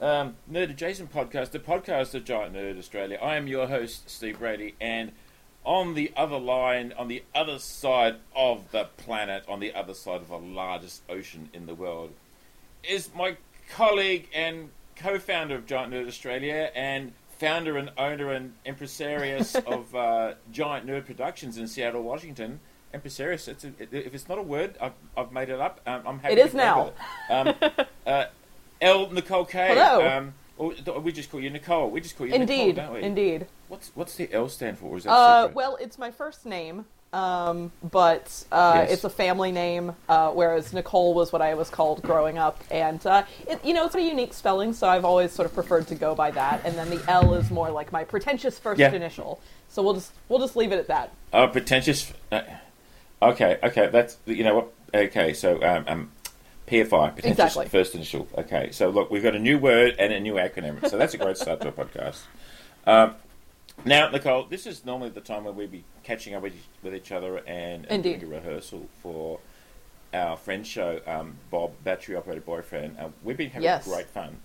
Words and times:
um, 0.00 0.36
Nerd 0.50 0.70
Adjacent 0.70 1.12
podcast, 1.12 1.50
the 1.50 1.58
podcast 1.58 2.14
of 2.14 2.24
Giant 2.24 2.54
Nerd 2.54 2.78
Australia. 2.78 3.18
I 3.22 3.36
am 3.36 3.46
your 3.46 3.66
host, 3.66 4.10
Steve 4.10 4.38
Brady, 4.38 4.74
and 4.80 5.12
on 5.64 5.94
the 5.94 6.12
other 6.16 6.38
line, 6.38 6.92
on 6.98 7.08
the 7.08 7.22
other 7.34 7.58
side 7.58 8.16
of 8.36 8.70
the 8.70 8.84
planet, 8.96 9.44
on 9.48 9.60
the 9.60 9.74
other 9.74 9.94
side 9.94 10.20
of 10.20 10.28
the 10.28 10.36
largest 10.36 11.02
ocean 11.08 11.48
in 11.54 11.66
the 11.66 11.74
world, 11.74 12.10
is 12.82 13.10
my 13.14 13.36
colleague 13.70 14.28
and 14.34 14.70
co-founder 14.96 15.54
of 15.54 15.66
Giant 15.66 15.92
Nerd 15.92 16.06
Australia 16.06 16.70
and 16.74 17.12
founder 17.38 17.76
and 17.78 17.90
owner 17.96 18.30
and 18.30 18.54
impresarius 18.66 19.56
of 19.66 19.94
uh, 19.94 20.34
Giant 20.52 20.86
Nerd 20.86 21.06
Productions 21.06 21.56
in 21.56 21.66
Seattle, 21.66 22.02
Washington. 22.02 22.60
Impresarius, 22.92 23.48
it's 23.48 23.64
a, 23.64 23.72
if 23.90 24.14
it's 24.14 24.28
not 24.28 24.38
a 24.38 24.42
word, 24.42 24.76
I've, 24.80 24.92
I've 25.16 25.32
made 25.32 25.48
it 25.48 25.60
up. 25.60 25.80
Um, 25.84 26.02
I'm 26.06 26.18
happy 26.20 26.34
It 26.34 26.46
is 26.46 26.54
now. 26.54 26.92
it. 27.28 27.32
Um, 27.32 27.54
uh, 28.06 28.26
L. 28.80 29.10
Nicole 29.10 29.44
K. 29.44 29.68
Hello. 29.68 30.06
Um, 30.06 30.34
or 30.56 30.72
we 31.00 31.12
just 31.12 31.30
call 31.30 31.40
you 31.40 31.50
Nicole. 31.50 31.90
We 31.90 32.00
just 32.00 32.16
call 32.16 32.26
you 32.26 32.34
Indeed, 32.34 32.76
Nicole, 32.76 32.84
don't 32.86 32.94
we? 32.94 33.02
indeed. 33.02 33.46
What's 33.68 33.90
what's 33.94 34.14
the 34.14 34.32
L 34.32 34.48
stand 34.48 34.78
for? 34.78 34.86
Or 34.86 34.96
is 34.98 35.04
that 35.04 35.10
Uh, 35.10 35.48
well, 35.52 35.76
it's 35.80 35.98
my 35.98 36.12
first 36.12 36.46
name, 36.46 36.84
um, 37.12 37.72
but 37.82 38.44
uh, 38.52 38.74
Yes. 38.82 38.92
it's 38.92 39.04
a 39.04 39.10
family 39.10 39.50
name, 39.50 39.96
uh, 40.08 40.30
whereas 40.30 40.72
Nicole 40.72 41.12
was 41.14 41.32
what 41.32 41.42
I 41.42 41.54
was 41.54 41.70
called 41.70 42.02
growing 42.02 42.38
up. 42.38 42.62
And, 42.70 43.04
uh, 43.04 43.24
it, 43.48 43.64
you 43.64 43.74
know, 43.74 43.84
it's 43.86 43.96
a 43.96 44.02
unique 44.02 44.32
spelling, 44.32 44.72
so 44.72 44.86
I've 44.88 45.04
always 45.04 45.32
sort 45.32 45.46
of 45.46 45.54
preferred 45.54 45.88
to 45.88 45.96
go 45.96 46.14
by 46.14 46.30
that. 46.32 46.60
And 46.64 46.76
then 46.78 46.88
the 46.88 47.00
L 47.08 47.34
is 47.34 47.50
more 47.50 47.70
like 47.70 47.90
my 47.90 48.04
pretentious 48.04 48.56
first 48.58 48.78
Yeah. 48.78 48.92
initial. 48.92 49.40
So 49.68 49.82
we'll 49.82 49.94
just 49.94 50.12
we'll 50.28 50.38
just 50.40 50.54
leave 50.54 50.70
it 50.70 50.78
at 50.78 50.86
that. 50.86 51.10
Oh, 51.32 51.48
pretentious. 51.48 52.12
Uh, 52.30 52.42
okay, 53.20 53.58
okay, 53.64 53.88
that's 53.88 54.18
you 54.26 54.44
know 54.44 54.54
what? 54.54 54.72
Okay, 54.94 55.32
so 55.32 55.60
um, 55.64 55.84
um 55.88 56.10
PFI, 56.66 57.12
pretentious 57.14 57.38
Exactly. 57.38 57.66
first 57.68 57.94
initial. 57.94 58.26
Okay, 58.38 58.70
so 58.72 58.88
look, 58.88 59.10
we've 59.10 59.22
got 59.22 59.34
a 59.34 59.38
new 59.38 59.58
word 59.58 59.96
and 59.98 60.12
a 60.12 60.20
new 60.20 60.34
acronym, 60.34 60.86
so 60.88 60.96
that's 60.96 61.14
a 61.14 61.18
great 61.18 61.36
start 61.36 61.60
to 61.60 61.68
a 61.68 61.72
podcast. 61.72 62.22
Um, 62.86 63.14
now, 63.84 64.08
Nicole, 64.10 64.44
this 64.44 64.66
is 64.66 64.84
normally 64.84 65.10
the 65.10 65.20
time 65.20 65.44
where 65.44 65.52
we'd 65.52 65.70
be 65.72 65.84
catching 66.04 66.34
up 66.34 66.42
with, 66.42 66.54
with 66.82 66.94
each 66.94 67.12
other 67.12 67.38
and, 67.46 67.86
and 67.90 68.02
doing 68.02 68.22
a 68.22 68.26
rehearsal 68.26 68.88
for 69.02 69.40
our 70.14 70.36
friend 70.36 70.66
show, 70.66 71.00
um, 71.06 71.36
Bob, 71.50 71.72
battery 71.82 72.14
operated 72.16 72.46
boyfriend. 72.46 72.96
Uh, 72.98 73.08
we've 73.24 73.36
been 73.36 73.50
having 73.50 73.64
Yes. 73.64 73.84
great 73.86 74.06
fun. 74.06 74.36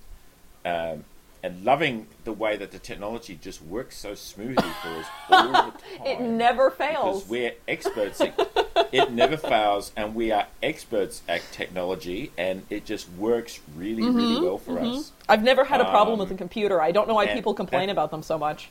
Um, 0.66 1.06
and 1.42 1.64
loving 1.64 2.08
the 2.26 2.34
way 2.34 2.58
that 2.58 2.72
the 2.72 2.80
technology 2.80 3.40
just 3.42 3.62
works 3.62 3.96
so 3.98 4.14
smoothly 4.14 4.70
for 4.82 4.90
us 4.90 5.06
all 5.30 5.48
the 5.48 5.52
time 5.98 6.06
It 6.06 6.20
never 6.22 6.70
fails. 6.70 7.20
because 7.24 7.30
we're 7.30 7.54
experts. 7.68 8.20
At, 8.20 8.38
it 8.92 9.12
never 9.12 9.38
fails, 9.38 9.92
and 9.96 10.16
we 10.16 10.32
are 10.32 10.48
experts 10.64 11.22
at 11.28 11.42
technology, 11.52 12.32
and 12.38 12.64
it 12.70 12.86
just 12.86 13.10
works 13.14 13.60
really, 13.76 14.04
Mm-hmm, 14.04 14.16
really 14.18 14.42
well 14.42 14.58
for 14.58 14.80
us. 14.80 15.12
I've 15.28 15.44
never 15.44 15.64
had 15.64 15.82
a 15.82 15.86
problem 15.86 16.14
Um, 16.14 16.20
with 16.20 16.32
a 16.32 16.36
computer. 16.36 16.82
I 16.82 16.92
don't 16.92 17.08
know 17.08 17.14
why 17.16 17.26
and- 17.26 17.36
people 17.38 17.54
complain 17.54 17.84
and- 17.84 17.92
about 17.92 18.12
them 18.12 18.24
so 18.24 18.38
much. 18.38 18.70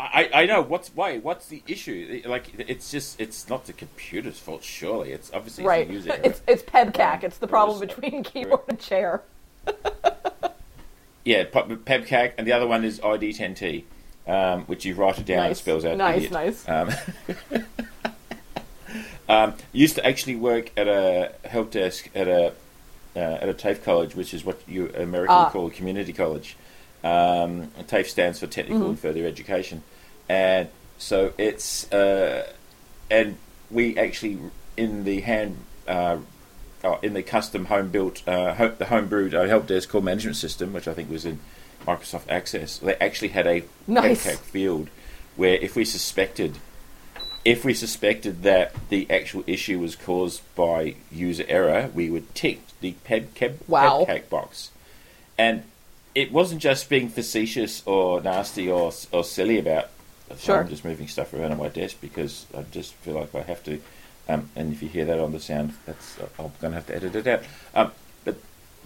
I, 0.00 0.28
I 0.34 0.46
know 0.46 0.60
what's 0.60 0.88
why. 0.88 1.18
What's 1.18 1.46
the 1.46 1.62
issue? 1.68 2.20
Like, 2.26 2.46
it's 2.58 2.90
just 2.90 3.18
it's 3.20 3.48
not 3.48 3.64
the 3.66 3.72
computer's 3.72 4.38
fault. 4.38 4.62
Surely, 4.64 5.12
it's 5.12 5.30
obviously 5.32 5.64
Right. 5.64 5.86
the 5.86 5.94
user. 5.94 6.20
It's 6.22 6.42
it's 6.48 6.62
PEBKAC. 6.64 7.14
Um, 7.20 7.20
It's 7.22 7.38
the 7.38 7.46
problem 7.46 7.78
between 7.80 8.22
keyboard 8.24 8.62
and 8.68 8.78
chair. 8.78 9.22
yeah, 11.24 11.44
pe- 11.44 11.76
PEBKAC, 11.76 12.32
and 12.36 12.46
the 12.46 12.52
other 12.52 12.66
one 12.66 12.84
is 12.84 12.98
ID10T, 13.00 13.84
um, 14.26 14.62
which 14.64 14.84
you 14.84 14.94
write 14.94 15.18
it 15.20 15.26
down 15.26 15.44
and 15.44 15.52
it 15.52 15.54
spells 15.56 15.84
out. 15.84 15.96
Nice, 15.96 16.16
idiot. 16.24 16.32
nice. 16.32 16.68
Um, 16.68 16.90
um, 19.28 19.54
used 19.72 19.94
to 19.96 20.06
actually 20.06 20.36
work 20.36 20.70
at 20.76 20.88
a 20.88 21.32
help 21.44 21.70
desk 21.70 22.08
at 22.14 22.28
a 22.28 22.52
uh, 23.16 23.18
at 23.18 23.48
a 23.48 23.54
TAFE 23.54 23.82
college, 23.84 24.14
which 24.16 24.34
is 24.34 24.44
what 24.44 24.60
you 24.66 24.90
American 24.96 25.34
Ah. 25.36 25.50
call 25.50 25.66
a 25.68 25.70
community 25.70 26.12
college. 26.12 26.56
Um, 27.04 27.68
TAFE 27.86 28.08
stands 28.08 28.40
for 28.40 28.46
Technical 28.46 28.80
Mm-hmm. 28.82 28.88
and 28.90 28.98
Further 28.98 29.26
Education, 29.26 29.82
and 30.28 30.68
so 30.98 31.32
it's 31.38 31.90
uh, 31.92 32.46
and 33.10 33.36
we 33.70 33.96
actually 33.98 34.38
in 34.76 35.04
the 35.04 35.20
hand. 35.20 35.56
Uh, 35.86 36.16
oh, 36.82 36.98
in 37.02 37.12
the 37.14 37.22
custom 37.22 37.66
home 37.66 37.90
built, 37.90 38.26
uh, 38.26 38.54
ho- 38.54 38.74
the 38.76 38.86
home 38.86 39.06
brewed 39.06 39.34
uh, 39.34 39.44
help 39.44 39.66
desk 39.66 39.88
call 39.90 40.00
management 40.00 40.36
system, 40.36 40.72
which 40.72 40.88
I 40.88 40.94
think 40.94 41.10
was 41.10 41.24
in 41.26 41.40
Microsoft 41.86 42.28
Access, 42.30 42.78
they 42.78 42.94
actually 42.96 43.28
had 43.28 43.46
a 43.46 43.64
Nice. 43.86 44.26
Field 44.38 44.88
where 45.36 45.54
if 45.56 45.76
we 45.76 45.84
suspected 45.84 46.56
if 47.44 47.64
we 47.64 47.74
suspected 47.74 48.42
that 48.42 48.74
the 48.88 49.06
actual 49.10 49.44
issue 49.46 49.78
was 49.78 49.96
caused 49.96 50.42
by 50.54 50.94
user 51.12 51.44
error, 51.48 51.90
we 51.94 52.08
would 52.10 52.34
tick 52.34 52.60
the 52.80 52.94
PEBKAC, 53.06 53.56
Wow. 53.68 54.04
PEBKAC 54.08 54.28
box. 54.30 54.70
And 55.36 55.64
it 56.14 56.32
wasn't 56.32 56.62
just 56.62 56.88
being 56.88 57.08
facetious 57.08 57.82
or 57.86 58.20
nasty 58.20 58.70
or, 58.70 58.92
or 59.12 59.24
silly 59.24 59.58
about 59.58 59.90
Sure. 60.38 60.60
I'm 60.60 60.68
just 60.68 60.84
moving 60.86 61.06
stuff 61.06 61.34
around 61.34 61.52
on 61.52 61.58
my 61.58 61.68
desk 61.68 61.98
because 62.00 62.46
I 62.56 62.62
just 62.72 62.94
feel 62.94 63.14
like 63.14 63.34
I 63.34 63.42
have 63.42 63.62
to. 63.64 63.80
Um, 64.26 64.48
and 64.56 64.72
if 64.72 64.82
you 64.82 64.88
hear 64.88 65.04
that 65.04 65.20
on 65.20 65.32
the 65.32 65.38
sound, 65.38 65.74
that's 65.84 66.16
I'm 66.38 66.50
going 66.60 66.72
to 66.72 66.76
have 66.76 66.86
to 66.86 66.96
edit 66.96 67.14
it 67.14 67.26
out. 67.26 67.42
Um, 67.74 67.92
but 68.24 68.36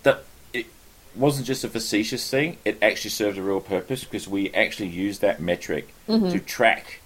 that 0.03 0.25
it 0.53 0.67
wasn't 1.15 1.47
just 1.47 1.63
a 1.63 1.69
facetious 1.69 2.29
thing; 2.29 2.57
it 2.65 2.77
actually 2.83 3.11
served 3.11 3.39
a 3.39 3.43
real 3.43 3.61
purpose 3.61 4.03
because 4.03 4.27
we 4.27 4.51
actually 4.53 4.89
used 4.89 5.21
that 5.21 5.41
metric 5.41 5.95
to 6.09 6.41
track 6.41 7.01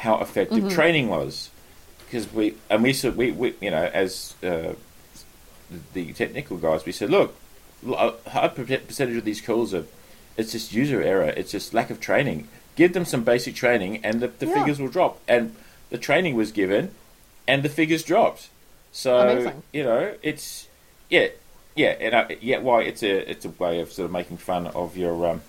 how 0.00 0.18
effective 0.20 0.72
training 0.72 1.08
was. 1.08 1.50
Because 2.06 2.32
we 2.32 2.54
and 2.68 2.82
we 2.82 2.92
said 2.92 3.16
we, 3.16 3.30
we 3.30 3.54
you 3.60 3.70
know 3.70 3.84
as 3.92 4.34
uh, 4.42 4.72
the 5.94 6.12
technical 6.12 6.56
guys, 6.56 6.84
we 6.84 6.92
said, 6.92 7.10
look, 7.10 7.34
a 7.86 8.12
high 8.28 8.48
percentage 8.48 9.16
of 9.16 9.24
these 9.24 9.40
calls 9.40 9.72
are 9.72 9.84
it's 10.36 10.52
just 10.52 10.72
user 10.72 11.02
error. 11.02 11.32
It's 11.36 11.52
just 11.52 11.72
lack 11.74 11.90
of 11.90 12.00
training. 12.00 12.48
Give 12.76 12.92
them 12.92 13.04
some 13.04 13.24
basic 13.24 13.54
training, 13.54 14.00
and 14.04 14.20
the, 14.20 14.28
the 14.28 14.46
Yeah. 14.46 14.54
figures 14.54 14.80
will 14.80 14.88
drop. 14.88 15.20
And 15.28 15.54
the 15.90 15.98
training 15.98 16.34
was 16.34 16.50
given, 16.50 16.94
and 17.46 17.62
the 17.62 17.68
figures 17.68 18.02
dropped. 18.02 18.48
So 18.92 19.18
Amazing. 19.18 19.62
you 19.72 19.84
know, 19.84 20.14
it's 20.22 20.66
yeah, 21.10 21.28
yeah, 21.76 21.90
and 22.00 22.14
uh, 22.14 22.26
yeah. 22.40 22.58
Why 22.58 22.82
it's 22.82 23.02
a 23.02 23.30
it's 23.30 23.44
a 23.44 23.50
way 23.50 23.80
of 23.80 23.92
sort 23.92 24.06
of 24.06 24.12
making 24.12 24.38
fun 24.38 24.66
of 24.68 24.96
your 24.96 25.14
um, 25.28 25.42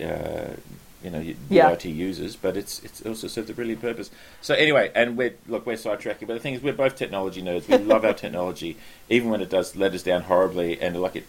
uh, 0.00 0.54
you 1.04 1.10
know, 1.10 1.20
your 1.20 1.36
Yeah. 1.50 1.70
IT 1.70 1.84
users, 1.84 2.34
but 2.34 2.56
it's 2.56 2.82
it's 2.82 3.04
also 3.04 3.28
served 3.28 3.50
a 3.50 3.52
brilliant 3.52 3.82
purpose. 3.82 4.10
So 4.40 4.54
anyway, 4.54 4.90
and 4.94 5.16
we're 5.16 5.34
look, 5.46 5.66
we're 5.66 5.74
sidetracking, 5.76 6.26
but 6.26 6.34
the 6.34 6.40
thing 6.40 6.54
is, 6.54 6.62
we're 6.62 6.72
both 6.72 6.96
technology 6.96 7.42
nerds. 7.42 7.68
We 7.68 7.76
love 7.78 8.04
our 8.04 8.14
technology, 8.14 8.78
even 9.10 9.28
when 9.28 9.42
it 9.42 9.50
does 9.50 9.76
let 9.76 9.92
us 9.92 10.02
down 10.02 10.22
horribly, 10.22 10.80
and 10.80 11.00
like 11.00 11.16
it, 11.16 11.26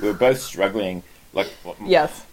we're 0.00 0.14
both 0.14 0.40
struggling, 0.40 1.02
like 1.34 1.48
Yes. 1.84 2.24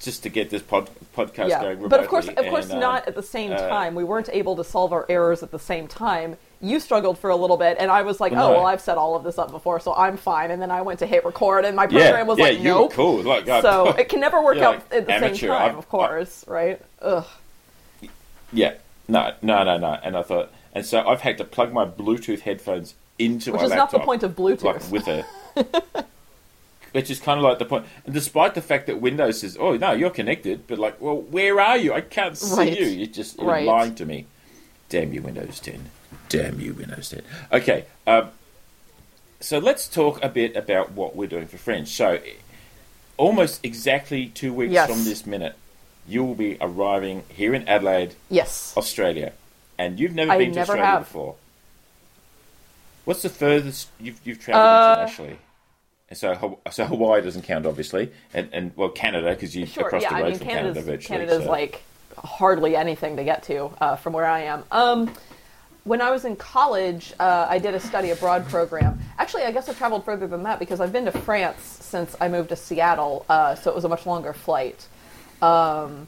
just 0.00 0.22
to 0.22 0.30
get 0.30 0.48
this 0.48 0.62
pod, 0.62 0.88
podcast 1.14 1.50
yeah. 1.50 1.60
going. 1.62 1.86
But 1.88 2.00
of 2.00 2.08
course, 2.08 2.28
of 2.28 2.36
course, 2.46 2.70
and, 2.70 2.74
uh, 2.74 2.80
not 2.80 3.06
at 3.06 3.14
the 3.14 3.22
same 3.22 3.52
uh, 3.52 3.68
time. 3.68 3.94
We 3.94 4.04
weren't 4.04 4.30
able 4.32 4.56
to 4.56 4.64
solve 4.64 4.92
our 4.92 5.04
errors 5.10 5.42
at 5.42 5.50
the 5.50 5.58
same 5.58 5.86
time. 5.88 6.36
You 6.60 6.80
struggled 6.80 7.18
for 7.18 7.30
a 7.30 7.36
little 7.36 7.56
bit, 7.56 7.76
and 7.78 7.88
I 7.90 8.02
was 8.02 8.18
like, 8.18 8.32
"Oh, 8.32 8.50
well, 8.50 8.66
I've 8.66 8.80
set 8.80 8.98
all 8.98 9.14
of 9.14 9.22
this 9.22 9.38
up 9.38 9.50
before, 9.52 9.78
so 9.78 9.94
I'm 9.94 10.16
fine." 10.16 10.50
And 10.50 10.60
then 10.60 10.70
I 10.72 10.82
went 10.82 10.98
to 10.98 11.06
hit 11.06 11.24
record, 11.24 11.64
and 11.64 11.76
my 11.76 11.84
Yeah, 11.84 12.08
program 12.08 12.26
was 12.26 12.38
yeah, 12.38 12.44
like, 12.46 12.60
"Nope." 12.60 12.92
cool. 12.94 13.22
Like, 13.22 13.48
uh, 13.48 13.62
So 13.62 13.88
it 13.90 14.08
can 14.08 14.18
never 14.18 14.42
work 14.42 14.58
out 14.66 14.74
like 14.76 14.92
at 14.92 15.06
the 15.06 15.12
amateur. 15.14 15.34
same 15.36 15.48
time, 15.50 15.68
I've- 15.70 15.78
of 15.78 15.88
course, 15.88 16.44
right? 16.48 16.80
Ugh. 17.00 17.24
Yeah, 18.52 18.74
no, 19.06 19.32
no, 19.42 19.62
no, 19.62 19.76
no. 19.78 19.98
And 20.02 20.16
I 20.16 20.22
thought, 20.22 20.50
and 20.74 20.84
so 20.84 21.06
I've 21.06 21.20
had 21.20 21.38
to 21.38 21.44
plug 21.44 21.72
my 21.72 21.84
Bluetooth 21.84 22.40
headphones 22.40 22.94
into 23.18 23.52
Which 23.52 23.60
my 23.60 23.66
is 23.66 23.74
not 23.74 23.90
the 23.90 24.00
point 24.00 24.22
of 24.22 24.34
Bluetooth. 24.34 24.62
like 24.64 24.90
with 24.90 25.06
a 25.08 25.24
which 26.92 27.10
is 27.10 27.20
kind 27.20 27.38
of 27.38 27.44
like 27.44 27.58
the 27.58 27.64
point 27.64 27.84
and 28.06 28.14
despite 28.14 28.54
the 28.54 28.62
fact 28.62 28.86
that 28.86 29.00
windows 29.00 29.40
says 29.40 29.56
oh 29.60 29.76
no 29.76 29.90
you're 29.92 30.08
connected 30.08 30.66
but 30.66 30.78
like 30.78 30.98
well 31.00 31.16
where 31.20 31.60
are 31.60 31.76
you 31.76 31.92
i 31.92 32.00
can't 32.00 32.38
see 32.38 32.56
Right. 32.56 32.78
you 32.80 32.86
you're 32.86 33.06
just 33.08 33.36
you're 33.38 33.46
Right. 33.46 33.66
lying 33.66 33.94
to 33.96 34.06
me 34.06 34.26
damn 34.88 35.12
you 35.12 35.22
windows 35.22 35.60
10 35.60 35.90
damn 36.28 36.60
you 36.60 36.72
windows 36.74 37.10
10 37.10 37.22
okay 37.52 37.84
um, 38.06 38.30
so 39.40 39.58
let's 39.58 39.86
talk 39.88 40.22
a 40.24 40.28
bit 40.28 40.56
about 40.56 40.92
what 40.92 41.14
we're 41.14 41.26
doing 41.28 41.46
for 41.46 41.58
fringe 41.58 41.88
so 41.88 42.18
almost 43.16 43.64
exactly 43.64 44.26
two 44.28 44.52
weeks 44.52 44.72
Yes. 44.72 44.88
from 44.90 45.04
this 45.04 45.26
minute 45.26 45.54
you 46.08 46.24
will 46.24 46.34
be 46.34 46.56
arriving 46.60 47.24
here 47.28 47.54
in 47.54 47.66
adelaide 47.68 48.14
Yes. 48.30 48.72
australia 48.76 49.32
and 49.76 50.00
you've 50.00 50.14
never 50.14 50.32
I 50.32 50.38
been 50.38 50.50
to 50.52 50.56
never 50.56 50.72
australia 50.72 50.84
have. 50.92 51.00
before 51.04 51.36
what's 53.04 53.22
the 53.22 53.28
furthest 53.28 53.88
you've, 54.00 54.20
you've 54.24 54.40
travelled 54.40 54.64
Uh, 54.64 54.92
internationally 55.02 55.38
and 56.10 56.16
so, 56.18 56.58
so 56.70 56.86
Hawaii 56.86 57.20
doesn't 57.20 57.42
count, 57.42 57.66
obviously, 57.66 58.10
and, 58.32 58.48
and 58.54 58.72
well, 58.76 58.88
Canada 58.88 59.28
because 59.34 59.54
you're 59.54 59.66
Sure. 59.66 59.84
across 59.88 60.00
Yeah. 60.04 60.08
the 60.08 60.14
I 60.14 60.20
road 60.22 60.28
mean, 60.30 60.38
from 60.38 60.46
Canada's 60.48 60.74
Canada 60.76 60.90
virtually. 60.92 61.18
Canada's 61.18 61.44
so- 61.44 61.50
like 61.50 61.82
hardly 62.24 62.76
anything 62.76 63.16
to 63.16 63.24
get 63.24 63.42
to 63.44 63.70
uh, 63.80 63.96
from 63.96 64.12
where 64.12 64.26
I 64.26 64.40
am. 64.40 64.64
Um, 64.70 65.12
when 65.84 66.00
I 66.02 66.10
was 66.10 66.24
in 66.26 66.36
college, 66.36 67.14
uh, 67.18 67.46
I 67.48 67.58
did 67.58 67.74
a 67.74 67.80
study 67.80 68.10
abroad 68.10 68.46
program. 68.48 68.98
Actually, 69.18 69.44
I 69.44 69.52
guess 69.52 69.68
I 69.68 69.72
traveled 69.72 70.04
further 70.04 70.26
than 70.26 70.42
that 70.42 70.58
because 70.58 70.80
I've 70.80 70.92
been 70.92 71.06
to 71.06 71.12
France 71.12 71.62
since 71.62 72.14
I 72.20 72.28
moved 72.28 72.50
to 72.50 72.56
Seattle, 72.56 73.24
uh, 73.28 73.54
so 73.54 73.70
it 73.70 73.74
was 73.74 73.84
a 73.84 73.88
much 73.88 74.04
longer 74.04 74.32
flight. 74.34 74.86
Um, 75.40 76.06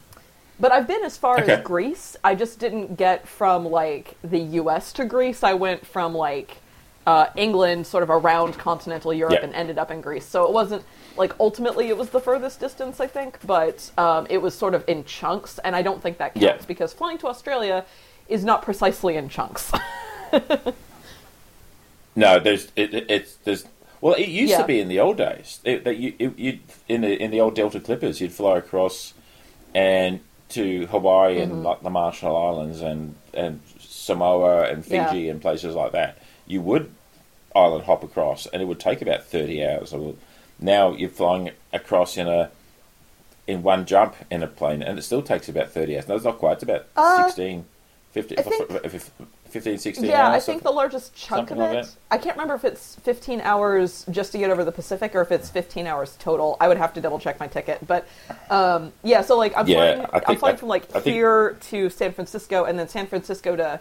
but 0.59 0.73
I've 0.73 0.87
been 0.87 1.03
as 1.05 1.17
far 1.17 1.41
Okay. 1.41 1.53
as 1.55 1.63
Greece. 1.63 2.17
I 2.23 2.35
just 2.35 2.59
didn't 2.59 2.97
get 2.97 3.27
from 3.27 3.65
like 3.65 4.17
the 4.23 4.39
U.S. 4.61 4.93
to 4.95 5.07
Greece. 5.07 5.43
I 5.43 5.55
went 5.55 5.87
from 5.87 6.15
like 6.15 6.59
uh, 7.07 7.27
England, 7.35 7.87
sort 7.87 8.03
of 8.03 8.11
around 8.11 8.59
continental 8.59 9.15
Europe, 9.15 9.39
Yeah. 9.39 9.45
and 9.45 9.55
ended 9.55 9.79
up 9.79 9.91
in 9.91 10.03
Greece. 10.03 10.27
So 10.27 10.45
it 10.45 10.53
wasn't 10.53 10.85
like 11.17 11.35
ultimately 11.41 11.89
it 11.89 11.97
was 11.99 12.11
the 12.11 12.21
furthest 12.21 12.61
distance, 12.61 13.01
I 13.01 13.07
think, 13.07 13.39
but 13.47 13.91
um, 13.99 14.27
it 14.31 14.39
was 14.39 14.55
sort 14.55 14.75
of 14.75 14.85
in 14.89 15.05
chunks, 15.05 15.59
and 15.65 15.75
I 15.77 15.83
don't 15.83 16.03
think 16.03 16.19
that 16.19 16.35
counts 16.35 16.43
Yeah. 16.45 16.67
because 16.67 16.93
flying 16.93 17.19
to 17.19 17.27
Australia 17.29 17.85
is 18.29 18.45
not 18.45 18.63
precisely 18.63 19.17
in 19.17 19.29
chunks. 19.29 19.73
No, 22.17 22.41
there's 22.41 22.67
it, 22.77 22.93
it- 22.93 23.11
it's 23.11 23.35
there's 23.45 23.65
well, 24.01 24.15
it 24.15 24.29
used 24.29 24.51
Yeah. 24.53 24.63
to 24.63 24.67
be 24.67 24.81
in 24.81 24.89
the 24.89 24.99
old 25.01 25.17
days 25.17 25.61
it, 25.65 25.85
that 25.85 25.97
you 25.97 26.15
you 26.19 26.35
you'd, 26.37 26.61
in 26.89 27.03
the 27.03 27.23
in 27.23 27.31
the 27.31 27.41
old 27.41 27.55
Delta 27.55 27.79
Clippers 27.81 28.21
you'd 28.21 28.33
fly 28.33 28.59
across 28.59 29.15
and 29.75 30.21
to 30.51 30.87
Hawaii 30.87 31.35
Mm-hmm. 31.39 31.53
and 31.53 31.63
like 31.63 31.83
the 31.83 31.91
Marshall 31.91 32.37
Islands 32.37 32.81
and 32.81 33.15
and 33.33 33.61
Samoa 33.79 34.63
and 34.71 34.85
Yeah. 34.87 35.09
Fiji 35.09 35.29
and 35.29 35.41
places 35.41 35.75
like 35.75 35.93
that. 35.93 36.19
You 36.47 36.61
would 36.63 36.91
island 37.55 37.85
hop 37.85 38.03
across 38.03 38.47
and 38.47 38.61
it 38.61 38.65
would 38.65 38.81
take 38.81 39.01
about 39.03 39.25
thirty 39.25 39.65
hours. 39.65 39.93
Or 39.93 40.15
now 40.61 40.93
you're 40.93 41.09
flying 41.11 41.51
across 41.73 42.17
in 42.17 42.29
a 42.29 42.51
in 43.47 43.63
one 43.63 43.85
jump 43.87 44.15
in 44.31 44.43
a 44.43 44.47
plane 44.47 44.83
and 44.83 44.99
it 44.99 45.03
still 45.03 45.23
takes 45.23 45.49
about 45.49 45.71
30 45.71 45.97
hours. 45.97 46.09
No, 46.09 46.15
it's 46.17 46.25
not 46.25 46.39
quite. 46.39 46.53
It's 46.55 46.63
about 46.63 46.87
Uh, 46.97 47.25
16, 47.27 47.65
15, 48.13 48.39
think- 48.39 49.03
15, 49.51 49.79
16 49.79 50.05
yeah, 50.09 50.29
hours. 50.29 50.37
I 50.37 50.47
think 50.47 50.63
the 50.63 50.71
largest 50.71 51.13
chunk 51.17 51.51
of 51.51 51.59
it. 51.59 51.89
I 52.13 52.19
can't 52.19 52.37
remember 52.37 52.55
if 52.55 52.65
it's 52.65 52.95
15 52.97 53.41
hours 53.41 54.05
just 54.09 54.31
to 54.33 54.39
get 54.39 54.51
over 54.51 54.63
the 54.63 54.71
Pacific 54.71 55.17
or 55.17 55.23
if 55.23 55.33
it's 55.33 55.51
15 55.51 55.89
hours 55.89 56.15
total. 56.21 56.57
I 56.61 56.69
would 56.69 56.77
have 56.77 56.93
to 56.95 57.01
double 57.01 57.19
check 57.19 57.41
my 57.41 57.49
ticket, 57.49 57.85
but 57.85 58.07
um, 58.51 58.93
yeah. 59.03 59.23
So 59.23 59.37
like 59.37 59.57
I'm 59.57 59.67
Yeah, 59.67 59.95
flying, 59.97 60.11
I 60.13 60.23
I'm 60.29 60.37
flying 60.37 60.55
I- 60.55 60.59
from 60.59 60.69
like 60.69 60.85
I 60.95 61.01
think- 61.01 61.15
here 61.17 61.57
to 61.71 61.91
San 61.91 62.13
Francisco 62.13 62.65
and 62.65 62.79
then 62.79 62.87
San 62.89 63.09
Francisco 63.09 63.57
to 63.57 63.81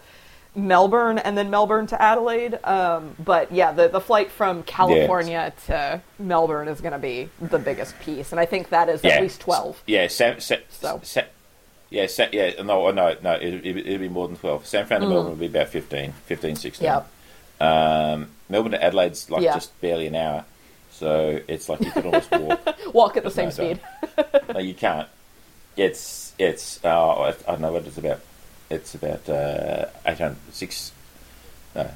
Melbourne 0.56 1.18
and 1.19 1.38
then 1.38 1.50
Melbourne 1.50 1.88
to 1.88 2.01
Adelaide. 2.01 2.60
Um, 2.63 3.16
but 3.19 3.51
yeah, 3.51 3.72
the 3.72 3.88
the 3.88 4.01
flight 4.01 4.31
from 4.31 4.63
California 4.63 5.54
to 5.68 6.01
Melbourne 6.18 6.68
is 6.68 6.81
going 6.81 6.94
to 6.94 7.00
be 7.00 7.30
the 7.40 7.60
biggest 7.60 8.00
piece, 8.00 8.31
and 8.31 8.40
I 8.40 8.46
think 8.46 8.69
that 8.69 8.90
is 8.90 9.04
at 9.06 9.22
least 9.22 9.42
12. 9.42 9.84
Yeah, 9.88 10.07
So. 10.07 11.01
Yeah, 11.92 12.07
yeah, 12.31 12.62
no, 12.62 12.92
no, 12.92 13.16
no, 13.24 13.31
it, 13.34 13.66
it, 13.66 13.78
it'd 13.78 14.00
be 14.00 14.10
more 14.10 14.28
than 14.28 14.38
12. 14.38 14.66
San 14.68 14.86
Fran 14.86 15.01
to 15.01 15.07
Melbourne 15.07 15.31
would 15.31 15.40
be 15.40 15.48
about 15.48 15.69
15, 15.69 16.12
15, 16.28 16.56
16. 16.56 16.86
Yep. 16.86 17.10
Um, 17.60 18.28
Melbourne 18.48 18.74
to 18.74 18.84
Adelaide's 18.84 19.31
like 19.31 19.42
Yeah. 19.42 19.56
just 19.56 19.80
barely 19.81 20.06
an 20.06 20.13
hour. 20.16 20.45
So 20.92 21.40
it's 21.48 21.68
like 21.68 21.80
you 21.81 21.92
could 21.92 22.06
almost 22.06 22.30
walk. 22.40 22.94
Walk 22.94 23.18
at 23.18 23.24
the 23.24 23.31
same 23.31 23.45
no 23.45 23.50
speed. 23.52 23.80
no, 24.54 24.60
you 24.60 24.75
can't. 24.75 25.07
It's, 25.78 26.34
it's, 26.38 26.80
uh, 26.84 26.90
I, 26.90 27.30
I 27.30 27.31
don't 27.48 27.62
know 27.62 27.72
what 27.74 27.86
it's 27.88 27.98
about. 27.98 28.19
It's 28.69 28.94
about 28.95 29.27
uh, 29.27 29.86
800, 30.06 30.36
six, 30.51 30.92
no, 31.75 31.89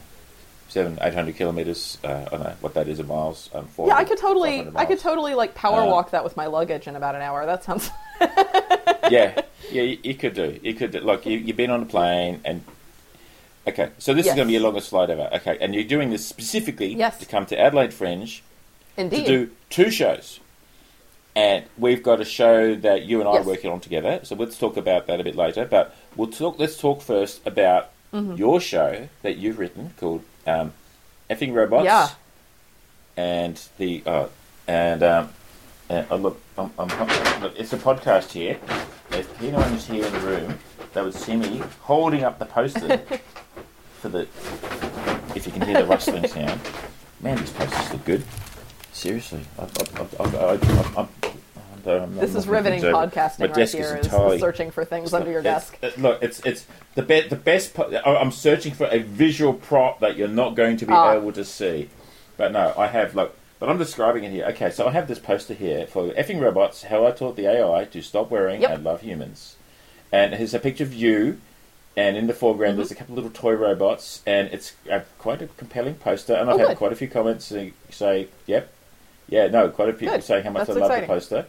seven, 0.70 0.98
800 1.02 1.36
kilometres. 1.36 1.98
Uh, 2.04 2.08
I 2.08 2.30
don't 2.30 2.40
know 2.44 2.56
what 2.62 2.74
that 2.74 2.88
is 2.88 3.00
in 3.00 3.08
miles. 3.08 3.50
Um, 3.54 3.68
Yeah, 3.78 3.96
I 3.96 4.04
could 4.06 4.18
totally, 4.18 4.68
I 4.76 4.86
could 4.86 5.00
totally 5.00 5.36
like 5.36 5.54
power 5.54 5.82
Uh, 5.82 5.86
walk 5.88 6.12
that 6.12 6.24
with 6.24 6.36
my 6.36 6.48
luggage 6.48 6.88
in 6.88 6.96
about 6.96 7.16
an 7.16 7.22
hour. 7.22 7.46
That 7.46 7.64
sounds. 7.64 7.90
yeah, 9.10 9.42
yeah, 9.72 9.84
you, 9.84 9.98
you 10.04 10.16
could 10.16 10.34
do. 10.34 10.60
You 10.64 10.74
could 10.74 10.92
do. 10.92 11.00
Like 11.02 11.26
you, 11.28 11.38
you've 11.38 11.58
been 11.58 11.70
on 11.70 11.84
a 11.84 11.86
plane, 11.86 12.42
and 12.44 12.64
okay, 13.68 13.90
so 14.00 14.14
this 14.16 14.26
Yes. 14.26 14.34
is 14.34 14.36
going 14.38 14.48
to 14.48 14.50
be 14.50 14.54
your 14.54 14.64
longest 14.64 14.90
flight 14.90 15.12
ever. 15.12 15.30
Okay, 15.34 15.58
and 15.62 15.76
you're 15.76 15.84
doing 15.84 16.10
this 16.10 16.26
specifically 16.26 16.94
Yes. 16.96 17.18
to 17.20 17.28
come 17.28 17.46
to 17.48 17.60
Adelaide 17.60 17.94
Fringe 17.94 18.42
Indeed. 18.98 19.26
to 19.28 19.46
do 19.46 19.52
two 19.70 19.92
shows, 19.92 20.40
and 21.36 21.66
we've 21.78 22.04
got 22.04 22.22
a 22.22 22.26
show 22.26 22.76
that 22.76 23.04
you 23.04 23.20
and 23.20 23.28
I 23.28 23.34
Yes. 23.34 23.46
are 23.46 23.48
working 23.50 23.72
on 23.72 23.80
together. 23.80 24.20
So 24.24 24.36
let's 24.36 24.58
talk 24.58 24.78
about 24.78 25.08
that 25.08 25.20
a 25.20 25.24
bit 25.24 25.36
later. 25.36 25.66
But 25.66 25.96
we'll 26.16 26.28
talk. 26.30 26.60
Let's 26.60 26.78
talk 26.78 27.02
first 27.02 27.46
about 27.46 27.90
Mm-hmm. 28.14 28.36
your 28.36 28.62
show 28.62 29.08
that 29.24 29.38
you've 29.38 29.58
written 29.58 29.92
called 30.00 30.24
um, 30.46 30.74
"Effing 31.32 31.52
Robots." 31.54 31.86
Yeah. 31.86 32.10
and 33.18 33.60
the 33.80 34.04
uh, 34.06 34.28
and 34.68 35.02
um, 35.02 35.30
and, 35.90 36.06
oh, 36.12 36.18
look, 36.18 36.42
I'm, 36.58 36.72
I'm, 36.78 37.42
look, 37.42 37.58
it's 37.60 37.74
a 37.74 37.78
podcast 37.78 38.32
here. 38.32 38.58
If 39.12 39.42
anyone 39.42 39.72
was 39.74 39.88
here 39.88 40.06
in 40.06 40.14
the 40.14 40.20
room, 40.20 40.60
they 40.94 41.02
would 41.02 41.14
see 41.16 41.36
me 41.36 41.62
holding 41.82 42.24
up 42.24 42.38
the 42.38 42.46
poster 42.46 43.02
for 44.00 44.10
the. 44.10 44.28
If 45.36 45.48
you 45.48 45.52
can 45.52 45.64
hear 45.64 45.80
the 45.82 45.86
rustling 45.88 46.28
sound, 46.28 46.62
man, 47.20 47.38
these 47.38 47.50
posters 47.52 47.92
look 47.94 48.06
good. 48.06 48.24
Seriously, 48.92 49.42
I, 49.58 49.64
I, 50.20 50.24
I, 51.02 51.08
I'm, 51.86 52.16
This 52.16 52.36
is 52.36 52.48
riveting 52.48 52.82
podcasting 52.82 53.40
My 53.40 53.46
right 53.48 53.70
here. 53.70 53.98
is 53.98 54.06
Is 54.08 54.40
searching 54.40 54.72
for 54.72 54.86
things 54.86 55.14
under 55.14 55.30
your 55.30 55.40
it's- 55.42 55.70
desk. 55.72 55.78
uh, 55.84 55.90
look, 56.02 56.22
it's 56.24 56.40
it's 56.46 56.66
the 56.96 57.02
be- 57.02 57.22
the 57.28 57.36
best. 57.36 57.74
Po- 57.74 57.92
I- 57.94 58.20
I'm 58.20 58.32
searching 58.32 58.74
for 58.74 58.88
a 58.88 59.00
visual 59.00 59.54
prop 59.54 60.00
that 60.00 60.16
you're 60.18 60.28
not 60.28 60.56
going 60.56 60.78
to 60.78 60.86
be 60.86 60.94
Ah. 60.94 61.14
able 61.14 61.32
to 61.34 61.44
see. 61.44 61.90
But 62.38 62.52
no, 62.52 62.74
I 62.78 62.88
have 62.88 63.16
look. 63.16 63.36
But 63.60 63.70
I'm 63.70 63.78
describing 63.78 64.24
it 64.26 64.32
here. 64.32 64.46
Okay, 64.48 64.70
so 64.70 64.88
I 64.88 64.92
have 64.92 65.08
this 65.08 65.20
poster 65.20 65.54
here 65.54 65.88
for 65.88 66.10
effing 66.12 66.42
robots. 66.42 66.84
How 66.84 67.06
I 67.06 67.12
taught 67.12 67.36
the 67.38 67.48
AI 67.48 67.86
to 67.86 68.02
stop 68.02 68.30
worrying 68.30 68.62
Yep. 68.62 68.72
and 68.72 68.84
love 68.84 69.02
humans. 69.02 69.56
And 70.12 70.34
here's 70.36 70.54
a 70.54 70.60
picture 70.60 70.84
of 70.84 70.94
you. 70.94 71.40
And 71.96 72.18
in 72.18 72.26
the 72.28 72.34
foreground, 72.34 72.72
Mm-hmm. 72.72 72.78
there's 72.80 72.92
a 72.92 72.96
couple 72.96 73.14
of 73.14 73.24
little 73.24 73.30
toy 73.40 73.54
robots, 73.54 74.22
and 74.26 74.50
it's 74.52 74.74
uh, 74.92 75.02
quite 75.20 75.42
a 75.44 75.48
compelling 75.58 75.94
poster. 75.96 76.34
And 76.34 76.50
I've 76.50 76.56
Oh, 76.56 76.60
had 76.60 76.68
good. 76.70 76.78
quite 76.78 76.92
a 76.92 76.96
few 76.96 77.08
comments 77.08 77.54
say, 77.92 78.28
"Yep, 78.48 78.68
yeah, 79.30 79.48
no," 79.48 79.70
quite 79.70 79.90
a 79.90 79.94
few 79.94 80.08
people 80.08 80.18
Good. 80.18 80.24
saying 80.24 80.44
how 80.44 80.50
much 80.50 80.66
That's 80.68 80.74
they 80.80 80.82
love 80.82 81.00
the 81.02 81.06
poster, 81.08 81.46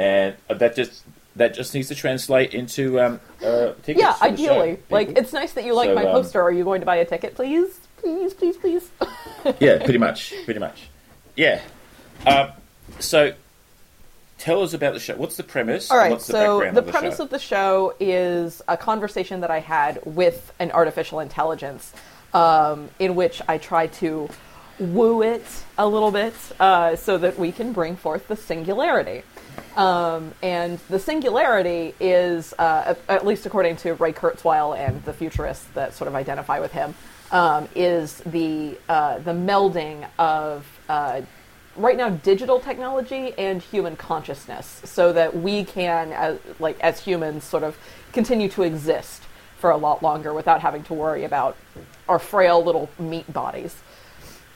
and 0.00 0.34
uh, 0.48 0.54
that 0.54 0.74
just 0.74 1.04
that 1.36 1.54
just 1.54 1.74
needs 1.74 1.88
to 1.88 1.94
translate 1.94 2.54
into 2.54 2.98
um, 2.98 3.20
uh, 3.44 3.72
tickets. 3.82 4.00
Yeah, 4.00 4.14
for 4.14 4.30
the 4.30 4.36
show, 4.36 4.60
ideally. 4.60 4.78
like, 4.90 5.10
it's 5.10 5.32
nice 5.32 5.52
that 5.52 5.64
you 5.64 5.74
like 5.74 5.90
So, 5.90 5.94
my 5.94 6.04
um, 6.04 6.12
poster. 6.12 6.40
Are 6.40 6.50
you 6.50 6.64
going 6.64 6.80
to 6.80 6.86
buy 6.86 6.96
a 6.96 7.04
ticket, 7.04 7.34
please? 7.34 7.80
Please, 7.98 8.34
please, 8.34 8.56
please. 8.56 8.90
yeah, 9.60 9.78
pretty 9.78 9.98
much, 9.98 10.34
pretty 10.44 10.58
much. 10.58 10.88
Yeah. 11.36 11.60
Um, 12.26 12.50
so, 12.98 13.34
tell 14.38 14.62
us 14.62 14.72
about 14.72 14.94
the 14.94 15.00
show. 15.00 15.16
What's 15.16 15.36
the 15.36 15.44
premise? 15.44 15.90
All 15.90 15.98
right, 15.98 16.10
What's 16.10 16.26
the 16.26 16.32
so 16.32 16.60
the 16.60 16.68
of 16.68 16.74
the 16.74 16.82
premise 16.82 17.18
show? 17.18 17.24
of 17.24 17.30
the 17.30 17.38
show 17.38 17.94
is 18.00 18.62
a 18.66 18.78
conversation 18.78 19.42
that 19.42 19.50
I 19.50 19.60
had 19.60 20.00
with 20.06 20.52
an 20.58 20.72
artificial 20.72 21.20
intelligence, 21.20 21.92
um, 22.32 22.88
in 22.98 23.14
which 23.14 23.42
I 23.46 23.58
try 23.58 23.86
to 23.86 24.30
woo 24.78 25.22
it 25.22 25.44
a 25.76 25.86
little 25.86 26.10
bit 26.10 26.34
uh, 26.58 26.96
so 26.96 27.18
that 27.18 27.38
we 27.38 27.52
can 27.52 27.72
bring 27.72 27.96
forth 27.96 28.28
the 28.28 28.36
singularity. 28.36 29.22
Um, 29.76 30.32
and 30.42 30.78
the 30.88 30.98
singularity 30.98 31.94
is, 32.00 32.52
uh, 32.58 32.82
at, 32.86 33.00
at 33.08 33.26
least 33.26 33.46
according 33.46 33.76
to 33.76 33.94
Ray 33.94 34.12
Kurzweil 34.12 34.76
and 34.76 35.04
the 35.04 35.12
futurists 35.12 35.64
that 35.74 35.94
sort 35.94 36.08
of 36.08 36.14
identify 36.14 36.58
with 36.58 36.72
him, 36.72 36.94
um, 37.30 37.68
is 37.76 38.18
the 38.26 38.76
uh, 38.88 39.18
the 39.18 39.32
melding 39.32 40.08
of 40.18 40.66
uh, 40.88 41.20
right 41.76 41.96
now 41.96 42.10
digital 42.10 42.58
technology 42.58 43.32
and 43.38 43.62
human 43.62 43.94
consciousness, 43.94 44.82
so 44.84 45.12
that 45.12 45.36
we 45.36 45.64
can, 45.64 46.12
as, 46.12 46.38
like 46.58 46.78
as 46.80 46.98
humans, 46.98 47.44
sort 47.44 47.62
of 47.62 47.78
continue 48.12 48.48
to 48.48 48.62
exist 48.62 49.22
for 49.58 49.70
a 49.70 49.76
lot 49.76 50.02
longer 50.02 50.34
without 50.34 50.60
having 50.60 50.82
to 50.82 50.94
worry 50.94 51.22
about 51.22 51.56
our 52.08 52.18
frail 52.18 52.64
little 52.64 52.90
meat 52.98 53.32
bodies. 53.32 53.76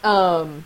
Um, 0.02 0.64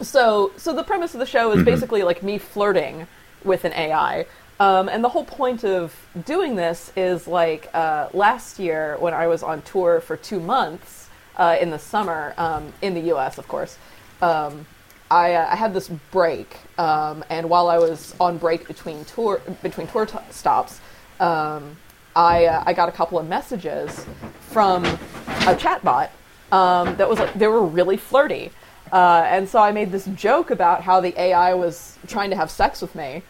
so 0.00 0.52
so 0.56 0.72
the 0.72 0.82
premise 0.82 1.14
of 1.14 1.20
the 1.20 1.26
show 1.26 1.52
is 1.52 1.64
basically 1.64 2.02
like 2.02 2.22
me 2.22 2.38
flirting 2.38 3.06
with 3.44 3.64
an 3.64 3.72
AI. 3.72 4.26
Um, 4.60 4.88
and 4.88 5.04
the 5.04 5.08
whole 5.08 5.24
point 5.24 5.64
of 5.64 5.94
doing 6.26 6.56
this 6.56 6.92
is 6.96 7.28
like 7.28 7.70
uh, 7.74 8.08
last 8.12 8.58
year 8.58 8.96
when 8.98 9.14
I 9.14 9.28
was 9.28 9.42
on 9.42 9.62
tour 9.62 10.00
for 10.00 10.16
two 10.16 10.40
months 10.40 11.08
uh, 11.36 11.56
in 11.60 11.70
the 11.70 11.78
summer 11.78 12.34
um, 12.36 12.72
in 12.82 12.94
the 12.94 13.00
U.S. 13.02 13.38
Of 13.38 13.46
course, 13.46 13.78
um, 14.20 14.66
I, 15.10 15.34
uh, 15.34 15.48
I 15.50 15.54
had 15.54 15.72
this 15.72 15.88
break, 16.10 16.56
um, 16.76 17.24
and 17.30 17.48
while 17.48 17.68
I 17.68 17.78
was 17.78 18.14
on 18.20 18.36
break 18.36 18.66
between 18.66 19.04
tour 19.04 19.40
between 19.62 19.86
tour 19.86 20.06
t- 20.06 20.18
stops, 20.30 20.80
um, 21.20 21.76
I 22.16 22.46
uh, 22.46 22.64
I 22.66 22.72
got 22.72 22.88
a 22.88 22.92
couple 22.92 23.18
of 23.18 23.28
messages 23.28 24.04
from 24.40 24.84
a 24.84 25.54
chatbot 25.54 26.10
um, 26.50 26.96
that 26.96 27.08
was 27.08 27.18
like 27.20 27.32
they 27.34 27.46
were 27.46 27.64
really 27.64 27.96
flirty, 27.96 28.50
uh, 28.92 29.22
and 29.26 29.48
so 29.48 29.60
I 29.60 29.72
made 29.72 29.92
this 29.92 30.06
joke 30.14 30.50
about 30.50 30.82
how 30.82 31.00
the 31.00 31.18
AI 31.20 31.54
was 31.54 31.96
trying 32.06 32.30
to 32.30 32.36
have 32.36 32.50
sex 32.50 32.80
with 32.82 32.94
me. 32.94 33.22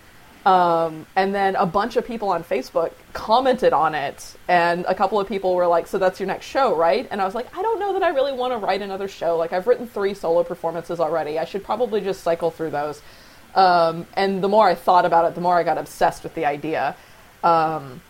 Um, 0.46 1.04
and 1.14 1.34
then 1.34 1.56
a 1.56 1.66
bunch 1.66 1.96
of 1.96 2.06
people 2.06 2.30
on 2.30 2.42
Facebook 2.42 2.92
commented 3.12 3.72
on 3.72 3.94
it, 3.94 4.34
and 4.46 4.86
a 4.88 4.94
couple 4.94 5.20
of 5.20 5.28
people 5.28 5.54
were 5.54 5.66
like, 5.66 5.86
"So 5.86 5.98
that's 5.98 6.20
your 6.20 6.26
next 6.26 6.46
show, 6.46 6.74
right?" 6.74 7.06
And 7.10 7.20
I 7.20 7.24
was 7.24 7.34
like, 7.34 7.54
"I 7.56 7.60
don't 7.60 7.78
know 7.78 7.92
that 7.92 8.02
I 8.02 8.08
really 8.10 8.32
want 8.32 8.52
to 8.54 8.58
write 8.58 8.80
another 8.80 9.08
show. 9.08 9.36
Like, 9.36 9.52
I've 9.52 9.66
written 9.66 9.86
three 9.86 10.14
solo 10.14 10.44
performances 10.44 11.00
already. 11.00 11.38
I 11.38 11.44
should 11.44 11.64
probably 11.64 12.00
just 12.00 12.22
cycle 12.22 12.50
through 12.50 12.70
those." 12.70 13.02
Um, 13.54 14.06
and 14.14 14.42
the 14.42 14.48
more 14.48 14.68
I 14.68 14.74
thought 14.74 15.04
about 15.04 15.26
it, 15.26 15.34
the 15.34 15.40
more 15.40 15.58
I 15.58 15.64
got 15.64 15.76
obsessed 15.76 16.22
with 16.22 16.34
the 16.34 16.46
idea. 16.46 16.96
Um, 17.42 18.00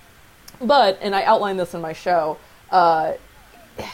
but, 0.61 0.99
and 1.01 1.15
I 1.15 1.23
outlined 1.23 1.59
this 1.59 1.75
in 1.75 1.81
my 1.81 1.93
show, 1.93 2.39
uh, 2.71 3.15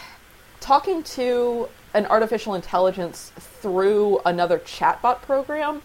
talking 0.61 1.03
to 1.03 1.69
an 1.95 2.07
artificial 2.07 2.55
intelligence 2.55 3.33
through 3.39 4.19
another 4.27 4.59
chatbot 4.59 5.23
program 5.23 5.81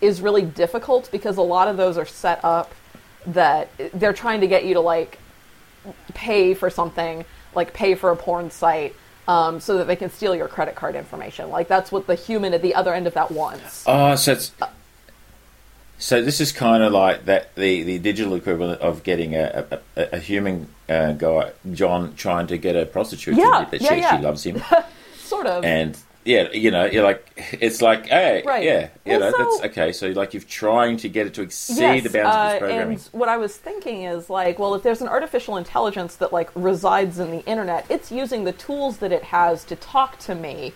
is 0.00 0.20
really 0.20 0.42
difficult 0.42 1.08
because 1.12 1.36
a 1.36 1.42
lot 1.42 1.68
of 1.68 1.76
those 1.76 1.96
are 1.96 2.04
set 2.04 2.44
up 2.44 2.74
that 3.26 3.70
they're 3.94 4.12
trying 4.12 4.40
to 4.40 4.48
get 4.48 4.64
you 4.64 4.74
to 4.74 4.80
like 4.80 5.18
pay 6.14 6.54
for 6.54 6.68
something, 6.68 7.24
like 7.54 7.72
pay 7.72 7.94
for 7.94 8.10
a 8.10 8.16
porn 8.16 8.50
site, 8.50 8.96
um, 9.28 9.60
so 9.60 9.78
that 9.78 9.86
they 9.86 9.94
can 9.94 10.10
steal 10.10 10.34
your 10.34 10.48
credit 10.48 10.74
card 10.74 10.96
information. 10.96 11.48
Like 11.50 11.68
that's 11.68 11.92
what 11.92 12.08
the 12.08 12.16
human 12.16 12.52
at 12.52 12.62
the 12.62 12.74
other 12.74 12.92
end 12.92 13.06
of 13.06 13.14
that 13.14 13.30
wants. 13.30 13.84
Oh, 13.86 14.16
so 14.16 14.32
it's 14.32 14.52
so 15.98 16.20
this 16.20 16.40
is 16.40 16.50
kind 16.50 16.82
of 16.82 16.92
like 16.92 17.26
that 17.26 17.54
the, 17.54 17.84
the 17.84 17.98
digital 18.00 18.34
equivalent 18.34 18.80
of 18.80 19.04
getting 19.04 19.36
a 19.36 19.80
a, 19.96 20.08
a 20.14 20.18
human 20.18 20.66
uh, 20.88 21.12
guy 21.12 21.52
John 21.72 22.16
trying 22.16 22.48
to 22.48 22.58
get 22.58 22.74
a 22.74 22.84
prostitute 22.84 23.36
Yeah, 23.36 23.68
that 23.70 23.80
yeah, 23.80 23.88
she, 23.94 24.00
yeah. 24.00 24.16
she 24.16 24.22
loves 24.24 24.42
him 24.42 24.60
sort 25.22 25.46
of. 25.46 25.64
and 25.64 25.96
yeah 26.24 26.48
you 26.52 26.70
know 26.70 26.84
you're 26.84 27.02
like 27.02 27.32
it's 27.60 27.82
like 27.82 28.06
hey 28.06 28.42
Right. 28.46 28.62
yeah 28.64 28.90
you 29.04 29.12
Well, 29.18 29.20
know 29.20 29.30
so- 29.32 29.38
that's 29.38 29.72
okay 29.72 29.92
so 29.92 30.08
like 30.10 30.34
you're 30.34 30.42
trying 30.42 30.96
to 30.98 31.08
get 31.08 31.26
it 31.26 31.34
to 31.34 31.42
exceed 31.42 31.78
Yes, 31.78 32.02
the 32.04 32.10
bounds 32.10 32.28
of 32.28 32.40
uh, 32.40 32.48
this 32.50 32.58
programming 32.60 32.96
and 32.98 33.08
what 33.12 33.28
I 33.28 33.36
was 33.38 33.56
thinking 33.56 34.04
is 34.04 34.30
like, 34.30 34.58
well, 34.58 34.74
if 34.76 34.82
there's 34.84 35.00
an 35.02 35.08
artificial 35.08 35.56
intelligence 35.56 36.14
that 36.16 36.32
like 36.32 36.50
resides 36.54 37.18
in 37.18 37.30
the 37.32 37.44
internet, 37.44 37.86
it's 37.90 38.12
using 38.12 38.44
the 38.44 38.52
tools 38.52 38.98
that 38.98 39.10
it 39.10 39.24
has 39.24 39.64
to 39.64 39.74
talk 39.76 40.18
to 40.20 40.34
me. 40.36 40.72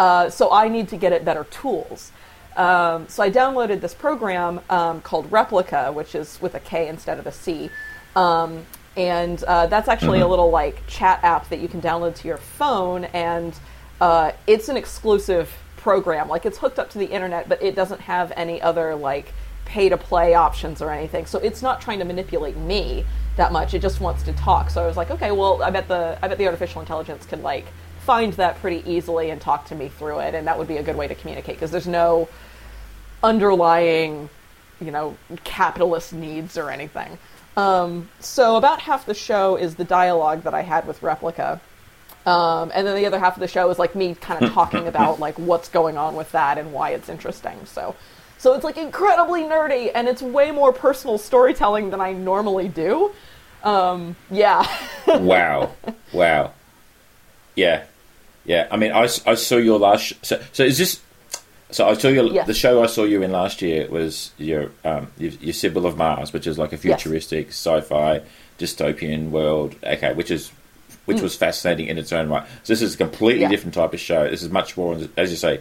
Uh, 0.00 0.30
so 0.30 0.50
I 0.52 0.68
need 0.68 0.88
to 0.88 0.96
get 0.96 1.12
it 1.12 1.24
better 1.24 1.44
tools. 1.44 2.10
Um, 2.56 3.06
so 3.08 3.22
I 3.22 3.30
downloaded 3.30 3.80
this 3.80 3.94
program 3.94 4.60
um, 4.68 5.00
called 5.02 5.30
Replika, 5.30 5.94
which 5.94 6.16
is 6.16 6.40
with 6.42 6.54
a 6.56 6.60
K 6.60 6.88
instead 6.88 7.18
of 7.20 7.26
a 7.28 7.32
C. 7.32 7.70
Um, 8.16 8.64
and 8.96 9.42
uh, 9.44 9.66
that's 9.68 9.86
actually 9.88 10.20
a 10.20 10.26
little 10.26 10.50
like 10.50 10.84
chat 10.88 11.20
app 11.22 11.48
that 11.50 11.60
you 11.60 11.68
can 11.68 11.80
download 11.80 12.16
to 12.16 12.26
your 12.28 12.38
phone, 12.38 13.04
and 13.06 13.54
uh, 14.00 14.32
it's 14.46 14.68
an 14.68 14.76
exclusive 14.76 15.52
program. 15.76 16.28
Like 16.28 16.46
it's 16.46 16.58
hooked 16.58 16.78
up 16.78 16.90
to 16.90 16.98
the 16.98 17.06
internet, 17.06 17.48
but 17.48 17.62
it 17.62 17.74
doesn't 17.74 18.00
have 18.02 18.32
any 18.36 18.60
other 18.60 18.94
like 18.94 19.32
pay 19.64 19.88
to 19.88 19.96
play 19.96 20.34
options 20.34 20.80
or 20.80 20.90
anything. 20.90 21.26
So 21.26 21.38
it's 21.38 21.62
not 21.62 21.80
trying 21.80 21.98
to 21.98 22.04
manipulate 22.04 22.56
me 22.56 23.04
that 23.36 23.52
much. 23.52 23.74
It 23.74 23.82
just 23.82 24.00
wants 24.00 24.22
to 24.24 24.32
talk. 24.32 24.70
So 24.70 24.82
I 24.82 24.86
was 24.86 24.96
like, 24.96 25.10
okay, 25.10 25.30
well, 25.30 25.62
I 25.62 25.70
bet 25.70 25.88
the 25.88 26.18
I 26.22 26.28
bet 26.28 26.38
the 26.38 26.46
artificial 26.46 26.80
intelligence 26.80 27.26
can 27.26 27.42
like 27.42 27.66
find 28.00 28.32
that 28.34 28.56
pretty 28.60 28.82
easily 28.90 29.30
and 29.30 29.40
talk 29.40 29.66
to 29.66 29.74
me 29.74 29.88
through 29.88 30.20
it, 30.20 30.34
and 30.34 30.46
that 30.46 30.58
would 30.58 30.68
be 30.68 30.78
a 30.78 30.82
good 30.82 30.96
way 30.96 31.06
to 31.06 31.14
communicate 31.14 31.56
because 31.56 31.70
there's 31.70 31.86
no 31.86 32.28
underlying, 33.22 34.28
you 34.80 34.90
know, 34.90 35.16
capitalist 35.44 36.12
needs 36.12 36.56
or 36.56 36.70
anything. 36.70 37.18
Um, 37.56 38.08
so 38.20 38.56
about 38.56 38.80
half 38.80 39.04
the 39.04 39.14
show 39.14 39.56
is 39.56 39.74
the 39.74 39.84
dialogue 39.84 40.44
that 40.44 40.54
I 40.54 40.62
had 40.62 40.86
with 40.86 41.00
Replika. 41.00 41.60
Um, 42.28 42.70
and 42.74 42.86
then 42.86 42.94
the 42.96 43.06
other 43.06 43.18
half 43.18 43.36
of 43.36 43.40
the 43.40 43.48
show 43.48 43.70
is 43.70 43.78
like 43.78 43.94
me 43.94 44.14
kind 44.14 44.44
of 44.44 44.52
talking 44.52 44.86
about 44.86 45.18
like 45.18 45.38
what's 45.38 45.68
going 45.68 45.96
on 45.96 46.14
with 46.14 46.30
that 46.32 46.58
and 46.58 46.72
why 46.72 46.90
it's 46.90 47.08
interesting. 47.08 47.58
So, 47.64 47.94
so 48.36 48.54
it's 48.54 48.64
like 48.64 48.76
incredibly 48.76 49.42
nerdy 49.42 49.90
and 49.94 50.08
it's 50.08 50.20
way 50.20 50.50
more 50.50 50.72
personal 50.72 51.16
storytelling 51.18 51.90
than 51.90 52.00
I 52.00 52.12
normally 52.12 52.68
do. 52.68 53.12
Um, 53.64 54.14
yeah, 54.30 54.66
wow. 55.06 55.72
Wow. 56.12 56.52
Yeah. 57.56 57.84
Yeah. 58.44 58.68
I 58.70 58.76
mean 58.76 58.92
I, 58.92 59.02
I 59.26 59.34
saw 59.34 59.56
your 59.56 59.78
last 59.78 60.02
sh- 60.02 60.14
so 60.22 60.40
so 60.52 60.62
is 60.64 60.78
this 60.78 61.00
so 61.70 61.88
I 61.88 61.94
saw 61.94 62.08
your 62.08 62.24
Yes. 62.26 62.46
the 62.46 62.54
show 62.54 62.82
I 62.82 62.86
saw 62.86 63.04
you 63.04 63.22
in 63.22 63.32
last 63.32 63.60
year 63.62 63.88
was 63.88 64.30
your 64.38 64.70
um 64.84 65.10
your, 65.18 65.32
your 65.32 65.52
Sybil 65.52 65.86
of 65.86 65.96
Mars 65.96 66.32
which 66.32 66.46
is 66.46 66.56
like 66.58 66.72
a 66.72 66.78
futuristic 66.78 67.48
sci-fi 67.48 68.22
dystopian 68.58 69.30
world 69.30 69.74
okay 69.82 70.12
which 70.14 70.30
is 70.30 70.52
which 71.08 71.20
was 71.22 71.34
fascinating 71.34 71.86
in 71.86 71.96
its 71.98 72.12
own 72.12 72.28
right 72.28 72.46
so 72.62 72.72
this 72.72 72.82
is 72.82 72.94
a 72.94 72.96
completely 72.98 73.40
Mm. 73.40 73.42
Yeah. 73.42 73.48
different 73.48 73.74
type 73.74 73.92
of 73.94 74.00
show 74.00 74.28
this 74.28 74.42
is 74.42 74.50
much 74.50 74.76
more 74.76 74.96
as 75.16 75.30
you 75.30 75.36
say 75.36 75.60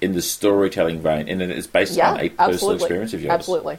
in 0.00 0.12
the 0.14 0.22
storytelling 0.22 1.00
vein 1.00 1.28
and 1.28 1.40
it's 1.42 1.66
based 1.66 1.96
yeah, 1.96 2.12
on 2.12 2.20
a 2.20 2.28
personal 2.30 2.50
absolutely, 2.54 2.84
experience 2.84 3.12
of 3.14 3.20
yours 3.22 3.32
absolutely. 3.32 3.78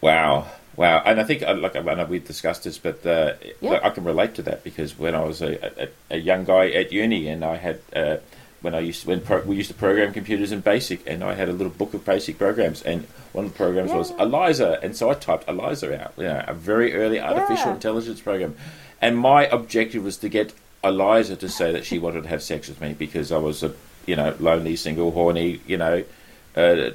Wow, 0.00 0.46
wow, 0.76 1.02
and 1.04 1.20
I 1.20 1.24
think 1.24 1.42
uh, 1.42 1.54
like 1.56 1.74
I 1.74 1.80
know 1.80 2.04
we 2.04 2.20
discussed 2.20 2.64
this, 2.64 2.78
but 2.78 3.04
uh, 3.04 3.32
Yeah. 3.60 3.80
I 3.82 3.90
can 3.90 4.04
relate 4.04 4.34
to 4.34 4.42
that 4.42 4.62
because 4.62 4.96
when 4.98 5.14
I 5.14 5.24
was 5.24 5.42
a, 5.42 5.84
a, 5.84 5.88
a 6.10 6.18
young 6.18 6.44
guy 6.44 6.68
at 6.70 6.92
uni, 6.92 7.26
and 7.28 7.44
I 7.44 7.56
had 7.56 7.80
uh, 7.96 8.18
when 8.60 8.74
I 8.74 8.80
used 8.80 9.04
when 9.06 9.20
pro- 9.20 9.42
we 9.42 9.56
used 9.56 9.68
to 9.70 9.74
program 9.74 10.12
computers 10.12 10.52
in 10.52 10.60
BASIC, 10.60 11.00
and 11.06 11.24
I 11.24 11.34
had 11.34 11.48
a 11.48 11.52
little 11.52 11.72
book 11.72 11.94
of 11.94 12.04
BASIC 12.04 12.38
programs, 12.38 12.82
and 12.82 13.06
one 13.32 13.46
of 13.46 13.52
the 13.52 13.56
programs 13.56 13.90
was 13.92 14.12
ELIZA, 14.12 14.78
and 14.82 14.96
so 14.96 15.10
I 15.10 15.14
typed 15.14 15.48
ELIZA 15.48 16.00
out, 16.00 16.12
you 16.16 16.24
know, 16.24 16.44
a 16.46 16.54
very 16.54 16.94
early 16.94 17.18
artificial 17.20 17.66
Yeah. 17.70 17.74
intelligence 17.74 18.20
program, 18.20 18.54
and 19.00 19.16
my 19.18 19.46
objective 19.46 20.02
was 20.04 20.16
to 20.18 20.28
get 20.28 20.52
Eliza 20.84 21.36
to 21.36 21.48
say 21.48 21.72
that 21.72 21.84
she 21.84 21.98
wanted 21.98 22.22
to 22.22 22.28
have 22.28 22.42
sex 22.42 22.68
with 22.68 22.80
me 22.80 22.94
because 22.94 23.32
I 23.32 23.38
was 23.38 23.62
a 23.62 23.72
you 24.06 24.16
know 24.16 24.34
lonely, 24.38 24.76
single, 24.76 25.10
horny, 25.12 25.60
you 25.66 25.76
know. 25.76 26.04
Uh, 26.56 26.90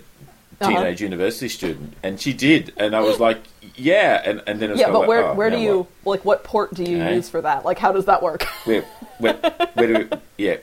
Uh-huh. 0.62 0.69
teenage 0.72 1.01
university 1.01 1.50
student, 1.50 1.93
and 2.03 2.22
she 2.22 2.31
did, 2.31 2.72
and 2.77 2.95
I 2.95 3.01
was 3.01 3.19
like, 3.19 3.39
"Yeah," 3.75 4.22
and, 4.24 4.41
and 4.48 4.60
then 4.62 4.69
it 4.69 4.74
was 4.74 4.79
Yeah, 4.79 4.91
but 4.91 5.00
like, 5.00 5.07
where 5.10 5.25
oh, 5.25 5.33
where 5.33 5.50
do 5.50 5.57
you 5.57 5.88
like 6.05 6.24
what 6.24 6.43
port 6.45 6.74
do 6.74 6.83
you 6.83 7.01
Okay. 7.01 7.15
use 7.15 7.27
for 7.27 7.41
that? 7.41 7.65
Like 7.65 7.79
how 7.79 7.91
does 7.91 8.05
that 8.05 8.22
work? 8.22 8.43
Where, 8.65 8.83
where, 9.17 9.33
where 9.74 9.88
do 9.88 9.93
we, 10.10 10.17
yeah, 10.38 10.57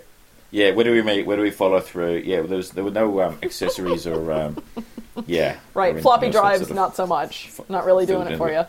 yeah, 0.52 0.70
where 0.70 0.84
do 0.84 0.92
we 0.92 1.02
meet? 1.02 1.26
Where 1.26 1.36
do 1.36 1.42
we 1.42 1.50
follow 1.50 1.80
through? 1.80 2.22
Yeah, 2.24 2.40
there 2.42 2.56
was 2.56 2.70
there 2.70 2.84
were 2.84 2.92
no 2.92 3.20
um, 3.20 3.38
accessories 3.42 4.06
or 4.06 4.32
um, 4.32 4.62
yeah, 5.26 5.56
right, 5.74 6.00
floppy 6.00 6.26
anything 6.26 6.36
else 6.38 6.42
that 6.44 6.48
drives 6.48 6.58
sort 6.60 6.70
of- 6.70 6.76
not 6.76 6.96
so 6.96 7.06
much. 7.06 7.50
Not 7.68 7.84
really 7.84 8.06
doing 8.06 8.28
it 8.28 8.38
for 8.38 8.50
you. 8.50 8.64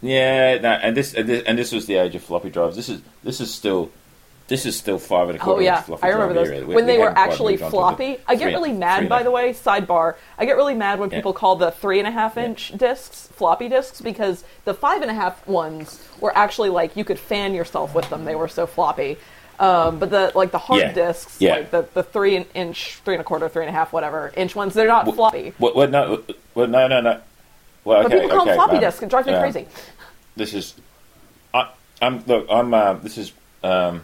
Yeah, 0.00 0.58
no, 0.58 0.70
and 0.70 0.96
this, 0.96 1.14
and 1.14 1.28
this 1.28 1.42
and 1.44 1.58
this 1.58 1.72
was 1.72 1.86
the 1.86 1.96
age 1.96 2.14
of 2.14 2.22
floppy 2.22 2.50
drives. 2.50 2.76
This 2.76 2.88
is 2.88 3.00
this 3.24 3.40
is 3.40 3.52
still 3.52 3.90
this 4.46 4.64
is 4.64 4.78
still 4.78 4.98
five 4.98 5.28
and 5.28 5.38
a 5.38 5.42
Oh 5.42 5.44
quarter 5.44 5.62
yeah, 5.62 5.82
floppy 5.82 6.04
I 6.04 6.08
remember 6.10 6.34
those 6.34 6.48
era. 6.50 6.66
When 6.66 6.76
we 6.76 6.82
they 6.82 6.98
were 6.98 7.10
actually 7.18 7.56
the 7.56 7.68
floppy. 7.68 8.18
I 8.26 8.36
get 8.36 8.46
really 8.46 8.70
three 8.70 8.78
mad, 8.78 9.08
by 9.08 9.22
the 9.24 9.30
way. 9.30 9.50
Sidebar: 9.52 10.14
I 10.38 10.44
get 10.46 10.56
really 10.56 10.74
mad 10.74 11.00
when 11.00 11.10
Yeah. 11.10 11.18
people 11.18 11.32
call 11.32 11.56
the 11.56 11.70
three 11.72 11.98
and 11.98 12.06
a 12.06 12.12
half 12.12 12.36
inch 12.38 12.72
discs 12.76 13.26
floppy 13.34 13.68
disks 13.68 14.00
because 14.00 14.44
the 14.64 14.72
five 14.74 15.02
and 15.02 15.10
a 15.10 15.14
half 15.14 15.46
ones 15.48 16.02
were 16.20 16.36
actually 16.36 16.70
like 16.70 16.96
you 16.96 17.04
could 17.04 17.18
fan 17.18 17.52
yourself 17.52 17.94
with 17.94 18.08
them. 18.08 18.24
They 18.24 18.36
were 18.36 18.48
so 18.48 18.66
floppy. 18.66 19.18
Um, 19.58 19.98
but 19.98 20.10
the 20.10 20.30
like 20.36 20.52
the 20.52 20.58
hard 20.58 20.80
Yeah. 20.82 20.92
discs, 20.92 21.40
Yeah. 21.40 21.54
like 21.56 21.70
the, 21.72 21.88
the 21.92 22.04
three 22.04 22.46
inch, 22.54 23.00
three 23.04 23.14
and 23.14 23.20
a 23.20 23.24
quarter, 23.24 23.48
three 23.48 23.64
and 23.64 23.74
a 23.74 23.76
half, 23.76 23.92
whatever 23.92 24.32
inch 24.36 24.54
ones, 24.54 24.72
they're 24.74 24.86
not 24.86 25.12
floppy. 25.12 25.52
Well, 25.58 25.72
well, 25.74 25.88
no, 25.88 26.22
well, 26.54 26.68
no, 26.68 26.86
no, 26.86 27.00
no. 27.00 27.20
Well, 27.88 28.02
But 28.02 28.12
people 28.12 28.28
call 28.28 28.40
okay, 28.42 28.50
them 28.50 28.56
floppy 28.58 28.74
um, 28.76 28.80
disks. 28.82 29.02
It 29.02 29.08
drives 29.08 29.26
me 29.26 29.32
um, 29.32 29.40
crazy. 29.40 29.66
this 30.36 30.52
is 30.52 30.74
I, 31.54 31.70
I'm 32.02 32.22
look 32.26 32.46
I'm 32.50 32.74
uh, 32.74 32.92
this 32.94 33.16
is 33.16 33.32
um, 33.64 34.02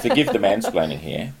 forgive 0.00 0.28
the 0.28 0.38
mansplaining 0.38 0.98
here 1.00 1.34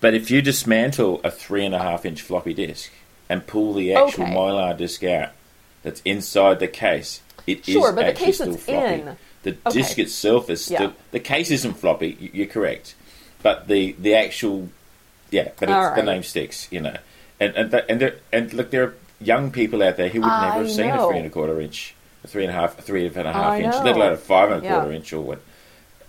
but 0.00 0.14
if 0.14 0.30
you 0.30 0.40
dismantle 0.40 1.20
a 1.24 1.30
three 1.30 1.64
and 1.66 1.74
a 1.74 1.78
half 1.80 2.06
inch 2.06 2.22
floppy 2.22 2.54
disk 2.54 2.92
and 3.28 3.44
pull 3.48 3.74
the 3.74 3.92
actual 3.94 4.24
Okay. 4.24 4.32
mylar 4.34 4.76
disk 4.78 5.02
out 5.02 5.30
that's 5.82 6.00
inside 6.04 6.60
the 6.60 6.68
case 6.68 7.20
it 7.46 7.68
is 7.68 7.74
Sure, 7.74 7.92
but 7.92 8.06
the 8.06 8.12
case 8.12 8.36
still 8.36 8.56
floppy 8.56 8.94
in- 9.02 9.16
the 9.42 9.56
Okay. 9.66 9.72
disk 9.82 9.98
itself 9.98 10.48
is 10.48 10.64
still 10.64 10.80
Yeah. 10.90 10.92
the 11.10 11.20
case 11.20 11.50
isn't 11.50 11.74
floppy 11.74 12.30
you're 12.32 12.46
correct 12.46 12.94
but 13.42 13.66
the 13.66 13.96
the 13.98 14.14
actual 14.14 14.68
yeah 15.32 15.48
but 15.58 15.68
it's, 15.68 15.74
All 15.88 15.94
the 15.96 16.02
name 16.04 16.22
sticks 16.22 16.68
you 16.70 16.80
know 16.80 16.96
and 17.40 17.56
and 17.56 17.70
the, 17.72 17.90
and 17.90 18.00
there, 18.00 18.14
and 18.32 18.52
look 18.54 18.70
there 18.70 18.84
are 18.84 18.94
young 19.24 19.50
people 19.50 19.82
out 19.82 19.96
there 19.96 20.08
who 20.08 20.20
would 20.20 20.30
I 20.30 20.48
never 20.48 20.58
have 20.64 20.70
seen 20.70 20.90
a 20.90 21.06
three 21.06 21.18
and 21.18 21.26
a 21.26 21.30
quarter 21.30 21.60
inch 21.60 21.94
a 22.24 22.28
three 22.28 22.44
and 22.44 22.50
a 22.50 22.54
half, 22.54 22.78
a 22.78 22.82
three 22.82 23.06
and 23.06 23.16
a 23.16 23.32
half 23.32 23.44
I 23.44 23.60
inch, 23.62 23.74
know. 23.74 23.82
let 23.82 23.96
alone 23.96 24.12
a 24.12 24.16
five 24.16 24.50
and 24.52 24.62
a 24.62 24.64
Yeah. 24.64 24.74
quarter 24.78 24.92
inch 24.92 25.12
or 25.12 25.20
what, 25.22 25.40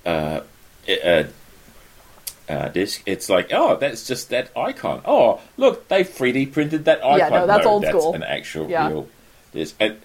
uh, 0.06 0.42
uh, 0.88 1.24
uh, 2.50 2.68
disc. 2.70 3.02
It's 3.06 3.30
like, 3.30 3.50
oh, 3.52 3.78
that's 3.78 4.06
just 4.06 4.30
that 4.30 4.50
icon. 4.56 5.02
Oh, 5.06 5.40
look, 5.58 5.88
they 5.88 6.04
3D 6.04 6.52
printed 6.52 6.86
that 6.86 7.00
icon. 7.04 7.18
Yeah, 7.20 7.30
no, 7.30 7.48
that's 7.48 7.66
old 7.66 7.84
that's 7.84 7.98
school. 7.98 8.14
an 8.14 8.24
actual 8.24 8.70
Yeah. 8.70 8.90
real 8.90 9.08
disc. 9.54 9.76
And, 9.80 9.98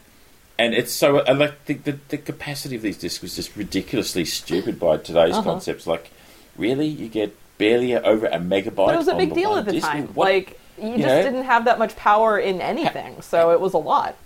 and 0.59 0.73
it's 0.75 0.93
so, 0.93 1.21
and 1.21 1.39
like, 1.39 1.65
the, 1.67 1.75
the, 1.75 1.99
the 2.09 2.19
capacity 2.19 2.77
of 2.77 2.83
these 2.83 2.97
discs 2.97 3.21
was 3.21 3.35
just 3.37 3.55
ridiculously 3.57 4.25
stupid 4.25 4.79
by 4.81 4.97
today's 4.99 5.35
Uh-huh. 5.35 5.43
concepts. 5.43 5.87
Like, 5.87 6.11
really? 6.57 6.87
You 6.87 7.09
get 7.09 7.37
barely 7.59 7.97
over 7.97 8.27
a 8.27 8.39
megabyte 8.39 8.77
But 8.77 8.95
it 8.95 8.99
was 8.99 9.09
a 9.09 9.15
big 9.17 9.35
deal 9.35 9.57
at 9.57 9.65
the 9.67 9.73
disc? 9.73 9.87
time. 9.87 10.07
What- 10.15 10.29
Like 10.33 10.61
you 10.81 10.97
just 10.97 11.07
know? 11.07 11.23
didn't 11.23 11.45
have 11.45 11.65
that 11.67 11.79
much 11.79 11.97
power 11.97 12.39
in 12.39 12.61
anything, 12.61 13.21
so 13.23 13.51
it 13.51 13.61
was 13.61 13.75
a 13.75 13.79
lot. 13.79 14.17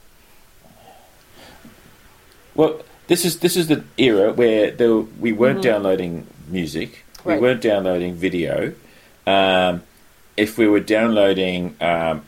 Well, 2.54 2.80
this 3.06 3.24
is 3.24 3.38
this 3.40 3.56
is 3.56 3.68
the 3.68 3.84
era 3.98 4.32
where 4.32 4.70
there, 4.70 4.96
we 4.96 5.32
weren't 5.32 5.62
downloading 5.62 6.26
music, 6.48 7.04
we 7.24 7.32
Mm-hmm. 7.34 7.42
Weren't 7.42 7.60
downloading 7.62 8.14
video. 8.14 8.74
Um, 9.26 9.82
if 10.36 10.58
we 10.58 10.66
were 10.66 10.80
downloading 10.80 11.76
um, 11.80 12.22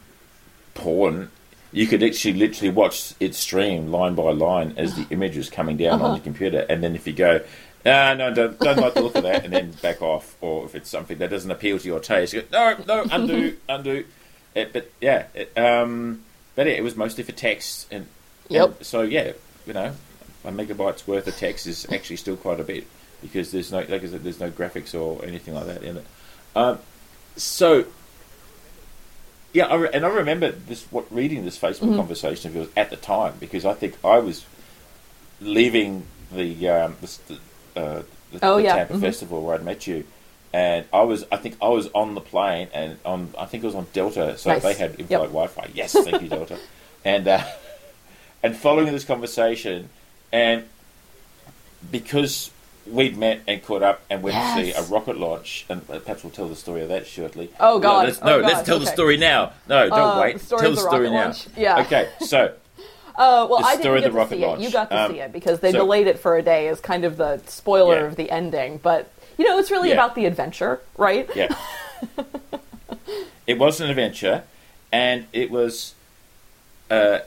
porn, 0.75 1.31
you 1.73 1.87
could 1.87 2.03
actually 2.03 2.35
literally 2.35 2.71
watch 2.73 3.15
it 3.21 3.35
stream 3.35 3.91
line 3.91 4.15
by 4.15 4.31
line 4.33 4.75
as 4.77 4.95
the 4.99 5.07
image 5.11 5.37
was 5.37 5.51
coming 5.51 5.77
down 5.77 5.95
Uh-huh. 5.95 6.07
on 6.11 6.17
your 6.17 6.23
computer, 6.25 6.65
and 6.69 6.83
then 6.83 6.95
if 6.95 7.07
you 7.07 7.13
go. 7.13 7.41
Ah, 7.87 8.15
no, 8.15 8.33
don't, 8.33 8.59
don't 8.59 8.79
like 8.79 8.95
the 8.95 9.03
look 9.03 9.15
of 9.15 9.25
that, 9.25 9.45
and 9.45 9.53
then 9.53 9.73
back 9.83 10.01
off. 10.01 10.37
Or 10.41 10.65
if 10.65 10.75
it's 10.75 10.89
something 10.89 11.19
that 11.19 11.29
doesn't 11.31 11.51
appeal 11.51 11.79
to 11.79 11.87
your 11.87 12.01
taste, 12.01 12.33
you 12.33 12.43
go, 12.43 12.77
no, 12.87 13.03
no, 13.05 13.07
undo, 13.11 13.57
undo. 13.69 14.05
It, 14.55 14.73
but 14.73 14.91
yeah, 15.01 15.27
it, 15.35 15.57
um, 15.59 16.23
but 16.55 16.67
yeah, 16.67 16.73
it 16.75 16.83
was 16.85 16.97
mostly 16.97 17.25
for 17.25 17.33
text, 17.33 17.87
and, 17.91 18.07
Yep. 18.49 18.77
and 18.79 18.87
so 18.87 19.03
yeah, 19.03 19.33
you 19.67 19.73
know, 19.75 19.93
a 20.45 20.51
megabyte's 20.53 21.07
worth 21.07 21.27
of 21.27 21.37
text 21.37 21.67
is 21.67 21.87
actually 21.93 22.17
still 22.17 22.37
quite 22.37 22.61
a 22.61 22.65
bit 22.65 22.87
because 23.21 23.53
there's 23.53 23.71
no, 23.73 23.79
like 23.81 24.03
I 24.03 24.07
said, 24.07 24.23
there's 24.25 24.41
no 24.41 24.51
graphics 24.51 24.99
or 24.99 25.25
anything 25.25 25.55
like 25.55 25.67
that 25.67 25.83
in 25.83 25.97
it. 25.99 26.07
Um, 26.55 26.79
so 27.37 27.85
yeah, 29.53 29.67
I 29.67 29.75
re- 29.77 29.91
and 29.93 30.05
I 30.05 30.09
remember 30.09 30.51
this 30.53 30.85
what 30.91 31.07
reading 31.13 31.45
this 31.45 31.59
Facebook 31.59 31.89
Mm-hmm. 31.89 31.97
conversation 31.97 32.49
of 32.51 32.57
yours 32.57 32.69
at 32.77 32.91
the 32.91 32.97
time 32.97 33.35
because 33.41 33.65
I 33.65 33.75
think 33.75 33.97
I 34.05 34.19
was 34.19 34.45
leaving 35.41 36.07
the 36.33 36.69
um, 36.69 36.97
the, 37.01 37.07
st- 37.07 37.41
uh, 37.77 38.03
the, 38.33 38.39
Oh, 38.43 38.57
the 38.57 38.63
yeah, 38.65 38.77
Tampa 38.77 38.95
mhm. 38.95 39.01
Festival 39.01 39.43
where 39.45 39.55
I'd 39.55 39.65
met 39.65 39.87
you, 39.87 40.05
and 40.53 40.85
I 40.93 41.03
was 41.03 41.25
I 41.33 41.37
think 41.37 41.57
I 41.63 41.69
was 41.69 41.89
on 41.95 42.15
the 42.15 42.21
plane 42.21 42.69
and 42.75 42.99
on 43.05 43.33
I 43.39 43.45
think 43.47 43.63
it 43.65 43.67
was 43.67 43.75
on 43.77 43.87
Delta, 43.93 44.37
so 44.39 44.51
Nice. 44.51 44.63
they 44.63 44.75
had 44.75 44.91
in-flight 44.93 45.11
Yep. 45.11 45.21
Wi-Fi. 45.31 45.71
Yes, 45.75 45.93
thank 45.93 46.23
you 46.23 46.29
Delta, 46.29 46.59
and 47.05 47.27
uh, 47.29 47.45
and 48.43 48.57
following 48.57 48.87
this 48.93 49.05
conversation, 49.05 49.89
and 50.33 50.65
because 51.91 52.51
we'd 52.87 53.17
met 53.17 53.41
and 53.49 53.63
caught 53.65 53.83
up 53.83 54.03
and 54.11 54.23
went 54.23 54.37
to 54.37 54.65
see 54.65 54.73
a 54.73 54.83
rocket 54.83 55.17
launch, 55.17 55.65
and 55.71 55.87
perhaps 55.87 56.23
we'll 56.23 56.31
tell 56.31 56.49
the 56.49 56.57
story 56.57 56.83
of 56.83 56.89
that 56.91 57.07
shortly. 57.07 57.51
Oh, 57.59 57.79
God. 57.79 58.01
No, 58.03 58.05
let's, 58.07 58.19
Oh, 58.21 58.27
no, 58.27 58.41
God. 58.43 58.53
let's 58.53 58.67
tell 58.67 58.79
the 58.79 58.87
story 58.87 59.17
now. 59.17 59.53
No, 59.69 59.89
don't 59.89 59.99
Uh, 59.99 60.21
wait. 60.21 60.39
the 60.39 60.47
tell 60.57 60.59
the 60.59 60.71
the 60.73 60.77
story 60.77 61.09
now. 61.11 61.25
launch? 61.25 61.47
Yeah. 61.57 61.81
Okay, 61.81 62.11
so 62.21 62.53
Uh, 63.17 63.47
well, 63.49 63.65
I 63.65 63.77
didn't 63.77 63.87
of 63.87 63.95
the 63.95 64.01
get 64.01 64.29
to 64.29 64.37
see 64.37 64.43
rocket 64.45 64.61
it. 64.61 64.65
You 64.65 64.71
got 64.73 64.91
to 64.91 65.03
Um, 65.03 65.13
see 65.13 65.21
it 65.21 65.33
because 65.33 65.61
they 65.61 65.71
so- 65.73 65.79
delayed 65.79 66.07
it 66.09 66.19
for 66.19 66.37
a 66.37 66.43
day 66.43 66.67
as 66.69 66.81
kind 66.81 67.05
of 67.05 67.17
the 67.17 67.41
spoiler 67.47 68.01
Yeah. 68.01 68.07
of 68.07 68.17
the 68.17 68.31
ending. 68.31 68.79
But 68.83 69.09
you 69.39 69.45
know, 69.49 69.59
it's 69.59 69.71
really 69.71 69.89
Yeah. 69.89 69.95
about 69.95 70.15
the 70.15 70.27
adventure, 70.27 70.81
right? 70.97 71.29
Yeah. 71.35 71.55
it 73.47 73.59
was 73.59 73.81
an 73.81 73.89
adventure, 73.91 74.43
and 74.93 75.27
it 75.33 75.51
was. 75.51 75.95
Uh, 76.91 77.21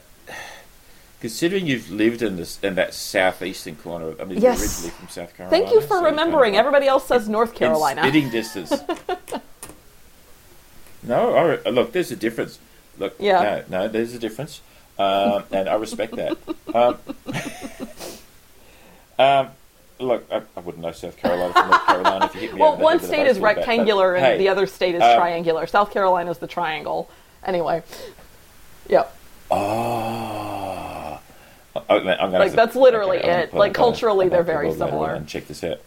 considering 1.20 1.66
you've 1.66 1.90
lived 1.90 2.22
in 2.22 2.36
this 2.36 2.58
in 2.62 2.76
that 2.76 2.94
southeastern 2.94 3.74
corner, 3.76 4.14
I 4.20 4.24
mean, 4.24 4.40
Yes. 4.40 4.58
you're 4.58 4.66
originally 4.68 4.90
from 4.90 5.08
South 5.08 5.36
Carolina. 5.36 5.50
Thank 5.64 5.74
you 5.74 5.80
for 5.80 5.88
so 5.88 5.94
you're 5.94 6.04
kind 6.04 6.06
of 6.06 6.24
remembering. 6.26 6.56
Everybody 6.56 6.86
else 6.86 7.06
says 7.08 7.28
North 7.28 7.54
Carolina. 7.54 8.02
spitting 8.02 8.30
distance. 8.30 8.72
no, 11.02 11.58
look, 11.66 11.92
there's 11.92 12.10
a 12.10 12.16
difference. 12.16 12.58
Look, 12.98 13.14
Yeah. 13.18 13.62
no, 13.68 13.82
no, 13.82 13.88
there's 13.88 14.14
a 14.14 14.18
difference, 14.18 14.60
um, 14.98 15.44
and 15.52 15.68
I 15.68 15.74
respect 15.74 16.16
that. 16.16 16.36
Um, 16.74 16.98
um, 19.18 19.48
look, 20.00 20.26
I, 20.30 20.42
I 20.56 20.60
wouldn't 20.60 20.82
know 20.82 20.92
South 20.92 21.16
Carolina 21.16 21.52
from 21.52 21.70
North 21.70 21.86
Carolina 21.86 22.24
if 22.26 22.34
you 22.34 22.40
hit 22.42 22.54
me. 22.54 22.60
well, 22.60 22.76
one 22.76 22.98
head 22.98 23.02
with 23.02 23.04
a 23.04 23.06
state 23.06 23.26
is 23.26 23.36
baseball 23.36 23.42
bat, 23.42 23.56
but, 23.56 23.60
rectangular 23.60 24.14
and 24.14 24.24
hey, 24.24 24.38
the 24.38 24.48
other 24.48 24.66
state 24.66 24.94
is 24.94 25.02
uh, 25.02 25.16
triangular. 25.16 25.66
South 25.66 25.92
Carolina 25.92 26.30
is 26.30 26.38
the 26.38 26.46
triangle. 26.46 27.10
Anyway, 27.44 27.82
yep. 28.88 29.16
Oh. 29.50 31.20
I'm 31.88 32.04
gonna 32.04 32.38
Like, 32.38 32.50
to- 32.50 32.56
that's 32.56 32.74
literally 32.74 33.18
okay, 33.18 33.42
it. 33.42 33.54
Like, 33.54 33.72
culturally, 33.74 34.28
they're 34.28 34.42
very 34.42 34.72
similar. 34.72 35.14
And 35.14 35.28
check 35.28 35.46
this 35.46 35.62
out. 35.62 35.80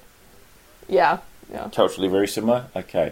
Yeah, 0.87 1.19
yeah. 1.51 1.69
Culturally 1.73 2.07
very 2.07 2.27
similar. 2.27 2.67
Okay. 2.75 3.11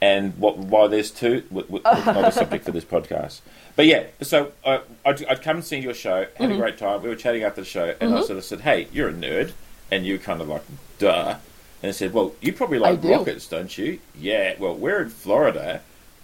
And 0.00 0.36
what? 0.38 0.58
Why 0.58 0.86
there's 0.88 1.10
two? 1.10 1.40
w- 1.52 1.66
w- 1.66 1.82
Not 1.84 2.28
a 2.28 2.32
subject 2.32 2.64
for 2.66 2.70
this 2.72 2.84
podcast. 2.84 3.40
But 3.76 3.86
yeah. 3.86 4.04
So 4.22 4.52
uh, 4.64 4.80
I'd, 5.04 5.24
I'd 5.24 5.42
come 5.42 5.56
and 5.56 5.64
see 5.64 5.78
your 5.78 5.94
show. 5.94 6.26
Had 6.36 6.50
Mm-hmm. 6.50 6.52
a 6.52 6.56
great 6.58 6.78
time. 6.78 7.02
We 7.02 7.08
were 7.08 7.16
chatting 7.16 7.42
after 7.44 7.62
the 7.62 7.66
show, 7.66 7.94
and 8.00 8.14
I 8.14 8.20
sort 8.22 8.38
of 8.38 8.44
said, 8.44 8.60
"Hey, 8.60 8.88
you're 8.92 9.08
a 9.08 9.12
nerd," 9.12 9.52
and 9.90 10.04
you 10.04 10.14
were 10.14 10.18
kind 10.18 10.40
of 10.42 10.48
like, 10.48 10.62
"Duh." 10.98 11.36
And 11.82 11.88
I 11.90 11.92
said, 11.92 12.12
"Well, 12.12 12.34
you 12.42 12.52
probably 12.52 12.78
like 12.78 13.00
do. 13.00 13.10
rockets, 13.10 13.48
don't 13.48 13.76
you?" 13.78 13.98
Yeah. 14.18 14.54
Well, 14.58 14.74
we're 14.74 15.02
in 15.02 15.08
Florida, 15.10 15.80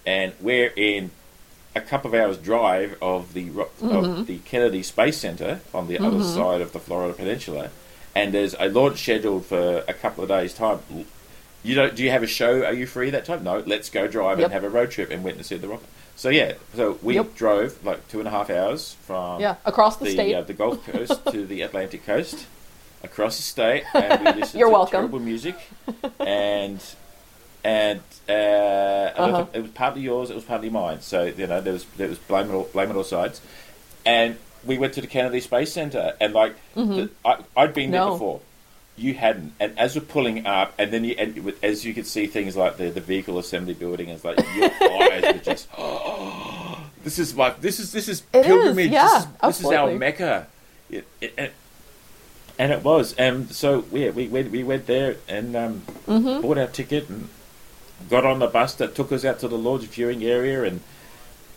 and 0.07 0.33
we're 0.41 0.73
in 0.77 1.11
a 1.75 1.81
couple 1.81 2.15
of 2.15 2.21
hours 2.21 2.37
drive 2.37 2.97
of 3.01 3.33
the 3.33 3.49
ro- 3.51 3.71
Mm-hmm. 3.81 3.89
of 3.97 4.27
the 4.27 4.39
Kennedy 4.41 4.83
Space 4.83 5.17
Center 5.17 5.61
on 5.73 5.89
the 5.89 5.99
other 5.99 6.23
side 6.23 6.61
of 6.61 6.73
the 6.75 6.79
Florida 6.79 7.15
Peninsula, 7.15 7.71
and 8.15 8.35
there's 8.35 8.55
a 8.59 8.69
launch 8.69 9.03
scheduled 9.03 9.47
for 9.47 9.83
a 9.89 9.95
couple 9.95 10.23
of 10.23 10.29
days' 10.29 10.53
time. 10.53 10.81
You 11.63 11.75
don't? 11.77 11.95
Do 11.95 12.03
you 12.03 12.11
have 12.11 12.23
a 12.23 12.27
show? 12.27 12.65
Are 12.65 12.73
you 12.73 12.87
free 12.87 13.11
that 13.11 13.25
time? 13.25 13.45
No. 13.45 13.63
Let's 13.65 13.89
go 13.91 14.07
drive 14.09 14.39
Yep. 14.39 14.47
and 14.47 14.53
have 14.53 14.65
a 14.65 14.69
road 14.71 14.91
trip 14.91 15.11
and 15.11 15.23
witness 15.23 15.47
see 15.49 15.57
the 15.59 15.69
rocket. 15.69 15.87
So 16.17 16.29
yeah, 16.29 16.55
so 16.75 16.99
we 17.03 17.15
Yep. 17.15 17.35
drove 17.37 17.85
like 17.85 18.07
two 18.09 18.19
and 18.19 18.29
a 18.29 18.31
half 18.31 18.51
hours 18.51 18.97
from 19.07 19.41
Yeah, 19.41 19.55
across 19.65 19.97
the, 19.97 20.05
the 20.07 20.11
state. 20.13 20.35
uh, 20.35 20.43
the 20.43 20.53
Gulf 20.53 20.85
Coast 20.93 21.25
to 21.31 21.47
the 21.47 21.63
Atlantic 21.63 22.05
Coast, 22.05 22.47
across 23.03 23.37
the 23.37 23.43
state, 23.43 23.85
and 23.95 24.21
we 24.27 24.33
listened 24.41 24.59
You're 24.61 24.69
to 24.69 24.73
welcome. 24.73 24.91
terrible 24.93 25.21
music, 25.21 25.57
and 26.21 26.81
and 27.65 28.01
uh, 28.29 28.33
Uh-huh. 28.33 29.47
it 29.53 29.61
was 29.63 29.71
partly 29.71 30.03
yours, 30.03 30.31
it 30.31 30.35
was 30.35 30.45
partly 30.45 30.69
mine. 30.71 31.01
So 31.01 31.25
you 31.25 31.47
know 31.47 31.61
there 31.61 31.73
was 31.73 31.85
there 31.97 32.09
was 32.09 32.19
blame 32.19 32.51
it 32.51 32.55
all, 32.55 32.69
blame 32.73 32.91
it 32.91 32.97
all 32.97 33.05
sides, 33.05 33.41
and 34.05 34.37
we 34.65 34.79
went 34.79 34.93
to 34.95 35.01
the 35.01 35.07
Kennedy 35.07 35.41
Space 35.41 35.73
Center, 35.73 36.15
and 36.21 36.35
like 36.35 36.57
the, 36.75 37.09
I, 37.25 37.39
I'd 37.57 37.73
been 37.75 37.91
there 37.93 38.01
Mm-hmm. 38.03 38.13
Before. 38.13 38.41
You 38.97 39.15
hadn't, 39.15 39.55
and 39.59 39.79
as 39.79 39.95
we're 39.97 40.03
pulling 40.05 40.47
up, 40.47 40.75
and 40.79 40.93
then 40.93 41.03
you, 41.05 41.15
and 41.19 41.45
with- 41.45 41.65
as 41.65 41.85
you 41.85 41.95
could 41.95 42.07
see 42.07 42.27
things 42.27 42.57
like 42.57 42.77
the, 42.77 42.91
the 42.91 43.01
vehicle 43.01 43.39
assembly 43.39 43.73
building, 43.75 44.09
it's 44.11 44.23
like 44.25 44.39
your 44.55 44.67
eyes 45.13 45.23
were 45.35 45.41
just, 45.43 45.69
this 47.05 47.19
is 47.19 47.35
my, 47.35 47.51
this 47.61 47.81
is 47.81 47.91
this 47.93 48.07
is 48.09 48.23
It 48.35 48.41
is, 48.41 48.47
pilgrimage. 48.47 48.91
yeah, 48.91 49.07
this, 49.09 49.23
is, 49.25 49.29
this 49.43 49.61
is 49.61 49.73
our 49.73 49.93
mecca, 49.95 50.47
it, 50.91 51.07
it, 51.23 51.33
and, 51.39 51.51
and 52.59 52.73
it 52.73 52.85
was. 52.85 53.15
And 53.15 53.51
so 53.51 53.85
yeah, 53.93 54.11
we 54.11 54.29
went 54.29 54.51
we 54.51 54.63
went 54.63 54.87
there 54.87 55.17
and 55.27 55.57
um, 55.57 55.83
Mm-hmm. 56.07 56.43
bought 56.43 56.59
our 56.59 56.67
ticket 56.67 57.09
and 57.09 57.29
got 58.11 58.27
on 58.27 58.41
the 58.41 58.47
bus 58.47 58.75
that 58.75 58.95
took 58.95 59.11
us 59.11 59.25
out 59.25 59.39
to 59.39 59.49
the 59.49 59.57
launch 59.57 59.85
viewing 59.85 60.23
area 60.23 60.65
and 60.65 60.81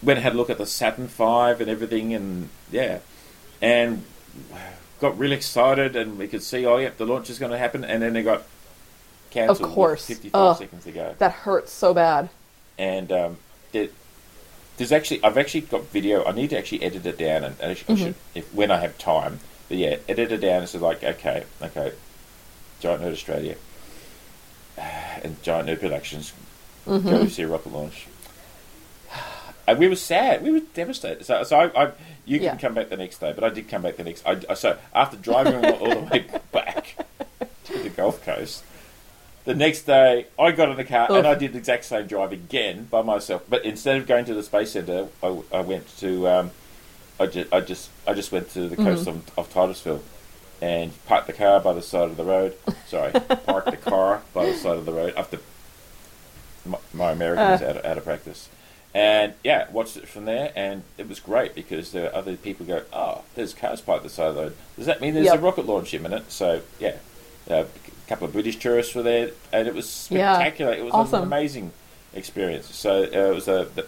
went 0.01 0.17
and 0.17 0.23
had 0.23 0.33
a 0.33 0.37
look 0.37 0.49
at 0.49 0.57
the 0.57 0.65
Saturn 0.65 1.07
V 1.07 1.23
and 1.23 1.67
everything 1.69 2.13
and 2.13 2.47
yeah, 2.71 2.99
and 3.61 4.03
got 5.09 5.17
really 5.17 5.35
excited 5.35 5.95
and 5.95 6.17
we 6.17 6.27
could 6.27 6.43
see 6.43 6.65
oh 6.65 6.77
yep 6.77 6.97
the 6.97 7.05
launch 7.05 7.29
is 7.29 7.39
going 7.39 7.51
to 7.51 7.57
happen 7.57 7.83
and 7.83 8.01
then 8.01 8.15
it 8.15 8.23
got 8.23 8.43
cancelled. 9.31 9.61
with 9.61 9.75
course. 9.75 10.05
55 10.05 10.31
Ugh. 10.35 10.57
seconds 10.57 10.83
to 10.83 10.91
go 10.91 11.15
that 11.19 11.31
hurts 11.31 11.71
so 11.71 11.93
bad. 11.93 12.29
and 12.77 13.11
um, 13.11 13.37
there, 13.71 13.89
there's 14.77 14.91
actually 14.91 15.23
I've 15.23 15.37
actually 15.37 15.61
got 15.61 15.85
video. 15.87 16.25
I 16.25 16.31
need 16.31 16.49
to 16.49 16.57
actually 16.57 16.83
edit 16.83 17.05
it 17.05 17.17
down, 17.17 17.43
and, 17.43 17.55
and 17.61 17.69
I 17.71 17.91
I 17.91 17.95
should 17.95 18.15
if 18.33 18.53
when 18.53 18.71
I 18.71 18.79
have 18.79 18.97
time. 18.97 19.39
But 19.69 19.77
yeah, 19.77 19.97
edit 20.07 20.31
it 20.31 20.37
down 20.37 20.59
and 20.59 20.69
say 20.69 20.77
like, 20.77 21.03
okay, 21.03 21.45
okay, 21.61 21.93
Giant 22.79 23.01
Nerd 23.01 23.13
Australia 23.13 23.55
and 24.77 25.41
Giant 25.43 25.69
Nerd 25.69 25.79
Productions 25.79 26.33
go 26.85 26.99
to 26.99 27.29
see 27.29 27.43
a 27.43 27.47
rocket 27.47 27.71
launch. 27.73 28.07
And 29.67 29.79
we 29.79 29.87
were 29.87 29.95
sad. 29.95 30.43
We 30.43 30.51
were 30.51 30.59
devastated. 30.75 31.25
So, 31.25 31.41
so 31.41 31.57
I, 31.57 31.85
I 31.85 31.91
you 32.25 32.37
can 32.39 32.45
Yeah. 32.45 32.55
come 32.57 32.73
back 32.73 32.89
the 32.89 32.97
next 32.97 33.19
day, 33.19 33.31
but 33.33 33.43
I 33.43 33.49
did 33.49 33.67
come 33.69 33.81
back 33.83 33.95
the 33.97 34.03
next. 34.03 34.25
I, 34.25 34.39
I- 34.49 34.53
so 34.55 34.77
after 34.93 35.17
driving 35.17 35.63
all, 35.63 35.73
all 35.75 36.01
the 36.01 36.07
way 36.11 36.25
back 36.51 36.95
to 37.65 37.77
the 37.77 37.89
Gulf 37.89 38.23
Coast, 38.25 38.63
the 39.45 39.53
next 39.53 39.83
day, 39.83 40.25
I 40.39 40.51
got 40.51 40.69
in 40.69 40.77
the 40.77 40.83
car 40.83 41.07
and 41.11 41.27
I 41.27 41.35
did 41.35 41.53
the 41.53 41.59
exact 41.59 41.85
same 41.85 42.07
drive 42.07 42.31
again 42.31 42.85
by 42.89 43.01
myself. 43.03 43.43
But 43.47 43.63
instead 43.63 43.97
of 43.97 44.07
going 44.07 44.25
to 44.25 44.33
the 44.33 44.41
space 44.43 44.71
center, 44.71 45.07
I, 45.21 45.39
I 45.53 45.59
went 45.61 45.87
to. 45.99 46.27
Um, 46.27 46.51
I 47.19 47.27
just, 47.27 47.53
I 47.53 47.61
just, 47.61 47.89
I 48.07 48.13
just 48.13 48.31
went 48.33 48.49
to 48.51 48.67
the 48.67 48.75
coast 48.75 49.07
of, 49.07 49.23
of 49.37 49.49
Titusville 49.53 50.01
and 50.61 50.91
parked 51.05 51.27
the 51.27 51.33
car 51.33 51.59
by 51.61 51.73
the 51.73 51.81
side 51.81 52.09
of 52.09 52.17
the 52.17 52.25
road. 52.25 52.55
Sorry, 52.87 53.11
parked 53.13 53.71
the 53.71 53.77
car 53.77 54.21
by 54.33 54.47
the 54.47 54.53
side 54.55 54.77
of 54.77 54.85
the 54.85 54.91
road. 54.91 55.13
After 55.15 55.39
my, 56.65 56.77
my 56.93 57.11
American 57.11 57.45
is 57.53 57.61
out, 57.61 57.77
of, 57.77 57.85
out 57.85 57.97
of 57.97 58.03
practice, 58.03 58.49
and 58.95 59.33
yeah, 59.43 59.69
watched 59.71 59.97
it 59.97 60.07
from 60.07 60.23
there, 60.25 60.53
and 60.55 60.81
it 60.97 61.07
was 61.09 61.19
great 61.19 61.53
because 61.53 61.91
there 61.91 62.03
were 62.03 62.15
other 62.15 62.37
people 62.37 62.65
go, 62.65 62.83
oh, 62.93 63.23
there's 63.35 63.53
cars 63.53 63.81
by 63.81 63.99
the 63.99 64.09
side 64.09 64.27
of 64.29 64.35
the 64.35 64.41
road. 64.43 64.57
Does 64.77 64.85
that 64.85 65.01
mean 65.01 65.13
there's 65.13 65.25
Yep. 65.25 65.35
a 65.35 65.41
rocket 65.41 65.65
launch 65.67 65.93
imminent? 65.93 66.31
So 66.31 66.61
yeah, 66.79 66.95
uh, 67.49 67.65
a 67.65 68.09
couple 68.09 68.25
of 68.25 68.31
British 68.33 68.55
tourists 68.57 68.95
were 68.95 69.03
there, 69.03 69.31
and 69.51 69.67
it 69.67 69.75
was 69.75 70.07
Yeah. 70.09 70.35
spectacular. 70.35 70.73
It 70.73 70.85
was 70.85 70.93
Awesome. 70.93 71.23
an 71.23 71.27
amazing 71.27 71.73
experience. 72.13 72.73
So 72.73 73.03
uh, 73.03 73.31
it 73.31 73.35
was 73.35 73.47
a 73.49 73.67
the 73.75 73.85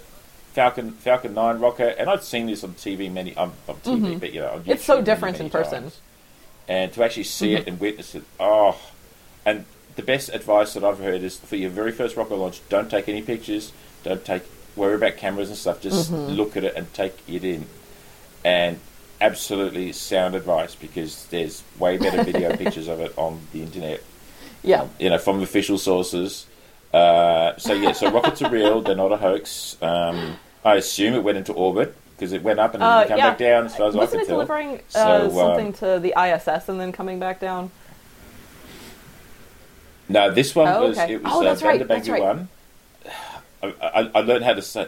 Falcon 0.52 0.92
Falcon 0.92 1.34
Nine 1.34 1.60
rocket, 1.60 1.96
and 2.00 2.10
I'd 2.10 2.24
seen 2.24 2.48
this 2.48 2.64
on 2.64 2.74
TV 2.74 3.10
many 3.10 3.34
um, 3.38 3.54
on 3.70 3.76
TV, 3.78 4.20
but 4.20 4.34
you 4.34 4.42
know, 4.42 4.50
on 4.50 4.60
Mm-hmm. 4.62 4.72
It's 4.72 4.84
so 4.84 5.02
different 5.02 5.38
many, 5.38 5.46
in 5.48 5.52
many 5.54 5.64
person. 5.64 5.82
times. 5.84 6.00
And 6.68 6.92
to 6.94 7.04
actually 7.06 7.24
see 7.24 7.52
Mm-hmm. 7.52 7.58
it 7.62 7.68
and 7.68 7.80
witness 7.80 8.14
it, 8.16 8.24
oh, 8.42 8.78
and 9.46 9.64
the 9.96 10.02
best 10.04 10.28
advice 10.30 10.74
that 10.74 10.84
I've 10.84 11.00
heard 11.00 11.22
is 11.24 11.38
for 11.38 11.56
your 11.56 11.70
very 11.70 11.94
first 11.94 12.18
rocket 12.18 12.36
launch, 12.36 12.60
don't 12.68 12.92
take 12.92 13.08
any 13.08 13.22
pictures, 13.22 13.72
don't 14.04 14.26
take 14.26 14.44
worry 14.78 14.96
about 14.96 15.18
cameras 15.18 15.50
and 15.50 15.58
stuff. 15.58 15.82
Just 15.82 16.12
Mm-hmm. 16.12 16.34
look 16.34 16.56
at 16.56 16.64
it 16.64 16.76
and 16.76 16.92
take 16.94 17.18
it 17.28 17.44
in. 17.44 17.66
And 18.46 18.80
absolutely 19.20 19.92
sound 19.92 20.36
advice 20.36 20.76
because 20.76 21.26
there's 21.28 21.64
way 21.80 21.98
better 21.98 22.24
video 22.32 22.56
pictures 22.56 22.88
of 22.88 23.00
it 23.00 23.12
on 23.18 23.42
the 23.52 23.62
internet 23.64 24.02
Yeah. 24.64 24.88
you 25.00 25.10
know, 25.10 25.18
from 25.18 25.42
official 25.42 25.78
sources. 25.78 26.46
Uh, 26.94 27.58
so 27.58 27.74
yeah, 27.74 27.92
so 27.92 28.10
rockets 28.12 28.42
are 28.42 28.50
real; 28.50 28.82
they're 28.82 28.96
not 28.96 29.12
a 29.12 29.18
hoax. 29.18 29.76
Um, 29.82 30.38
I 30.64 30.76
assume 30.76 31.16
it 31.16 31.24
went 31.24 31.38
into 31.38 31.52
orbit 31.52 31.94
because 32.16 32.32
it 32.32 32.42
went 32.44 32.60
up 32.60 32.74
and 32.76 32.82
Uh, 32.84 33.04
didn't 33.04 33.18
yeah. 33.18 33.30
back 33.30 33.38
down. 33.38 33.66
As 33.66 33.76
far 33.76 33.88
as 33.90 33.96
I 33.96 34.00
Wasn't 34.00 34.22
can 34.22 34.22
it 34.22 34.28
tell. 34.28 34.36
delivering 34.38 34.80
So, 34.88 35.00
uh, 35.02 35.24
um, 35.26 35.32
something 35.32 35.74
to 35.74 36.00
the 36.00 36.14
ISS 36.18 36.70
and 36.70 36.80
then 36.80 36.92
coming 36.94 37.20
back 37.20 37.40
down? 37.42 37.72
No, 40.10 40.32
this 40.32 40.56
one 40.56 40.68
Oh, 40.70 40.88
was 40.88 40.98
okay. 40.98 41.14
it 41.16 41.24
was 41.24 41.34
Oh, 41.34 41.42
uh, 41.42 41.56
right, 41.68 41.82
Bangabandhu 41.82 42.12
right. 42.14 42.22
one. 42.24 42.48
I, 43.64 43.74
I, 43.82 44.12
I 44.16 44.20
learned 44.22 44.44
how 44.44 44.54
to 44.54 44.62
say. 44.62 44.88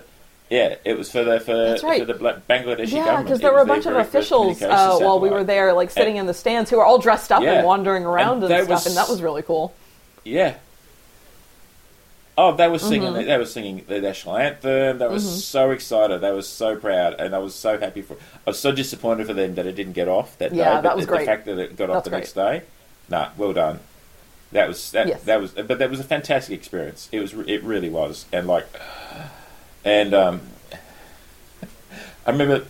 Yeah, 0.50 0.76
it 0.84 0.98
was 0.98 1.12
for 1.12 1.24
the 1.24 1.40
for, 1.40 1.78
right. 1.86 2.00
for 2.00 2.06
the 2.06 2.14
Bangladeshi 2.50 2.94
Yeah, 2.94 3.06
government. 3.06 3.26
because 3.26 3.40
It 3.40 3.42
there 3.44 3.54
were 3.54 3.60
a 3.60 3.66
bunch 3.66 3.86
of 3.86 3.96
officials 3.96 4.62
uh, 4.64 4.98
while 5.00 5.20
we 5.20 5.30
were 5.30 5.44
there, 5.44 5.74
like 5.74 5.92
sitting 5.92 6.16
in 6.18 6.26
the 6.26 6.34
stands, 6.34 6.72
who 6.72 6.78
were 6.78 6.86
all 6.86 6.98
dressed 6.98 7.32
up 7.32 7.44
Yeah. 7.44 7.54
and 7.54 7.66
wandering 7.68 8.04
around 8.04 8.44
and, 8.44 8.52
And 8.52 8.64
stuff, 8.66 8.70
was- 8.70 8.88
and 8.88 8.98
that 8.98 9.08
was 9.10 9.22
really 9.22 9.44
cool. 9.44 9.76
Yeah. 10.24 10.56
Oh, 12.38 12.56
they 12.56 12.68
were 12.70 12.78
Mm-hmm. 12.78 12.88
singing. 12.88 13.14
They 13.14 13.38
were 13.38 13.46
singing 13.46 13.86
the 13.88 14.00
national 14.00 14.38
anthem. 14.38 14.98
They 14.98 15.08
were 15.08 15.20
so 15.20 15.72
excited. 15.72 16.22
They 16.22 16.32
were 16.32 16.42
so 16.42 16.78
proud, 16.78 17.16
and 17.20 17.36
I 17.36 17.40
was 17.40 17.54
so 17.54 17.78
happy 17.78 18.02
for. 18.02 18.14
I 18.48 18.52
was 18.52 18.60
so 18.60 18.72
disappointed 18.72 19.28
for 19.28 19.34
them 19.34 19.56
that 19.56 19.66
it 19.66 19.74
didn't 19.74 19.94
get 19.94 20.08
off 20.08 20.38
that 20.38 20.54
Yeah, 20.56 20.76
day. 20.78 20.82
that 20.84 20.96
was 20.96 21.06
the, 21.06 21.12
great. 21.12 21.20
The 21.22 21.26
fact 21.26 21.46
that 21.48 21.60
it 21.60 21.76
got 21.76 21.90
off 21.90 21.96
That's 21.96 22.04
the 22.06 22.10
great. 22.12 22.20
next 22.20 22.34
day, 22.34 22.62
nah, 23.10 23.30
well 23.38 23.52
done. 23.54 23.80
That 24.52 24.68
was 24.68 24.92
that 24.92 25.08
Yes. 25.08 25.24
that 25.24 25.40
was 25.42 25.52
but 25.52 25.80
that 25.80 25.90
was 25.90 26.00
a 26.00 26.04
fantastic 26.04 26.58
experience. 26.58 27.08
It 27.12 27.20
was 27.20 27.34
it 27.34 27.64
really 27.64 27.90
was, 27.90 28.26
and 28.32 28.48
like, 28.48 28.68
and 29.86 30.14
um, 30.14 30.42
I 32.26 32.32
remember, 32.32 32.66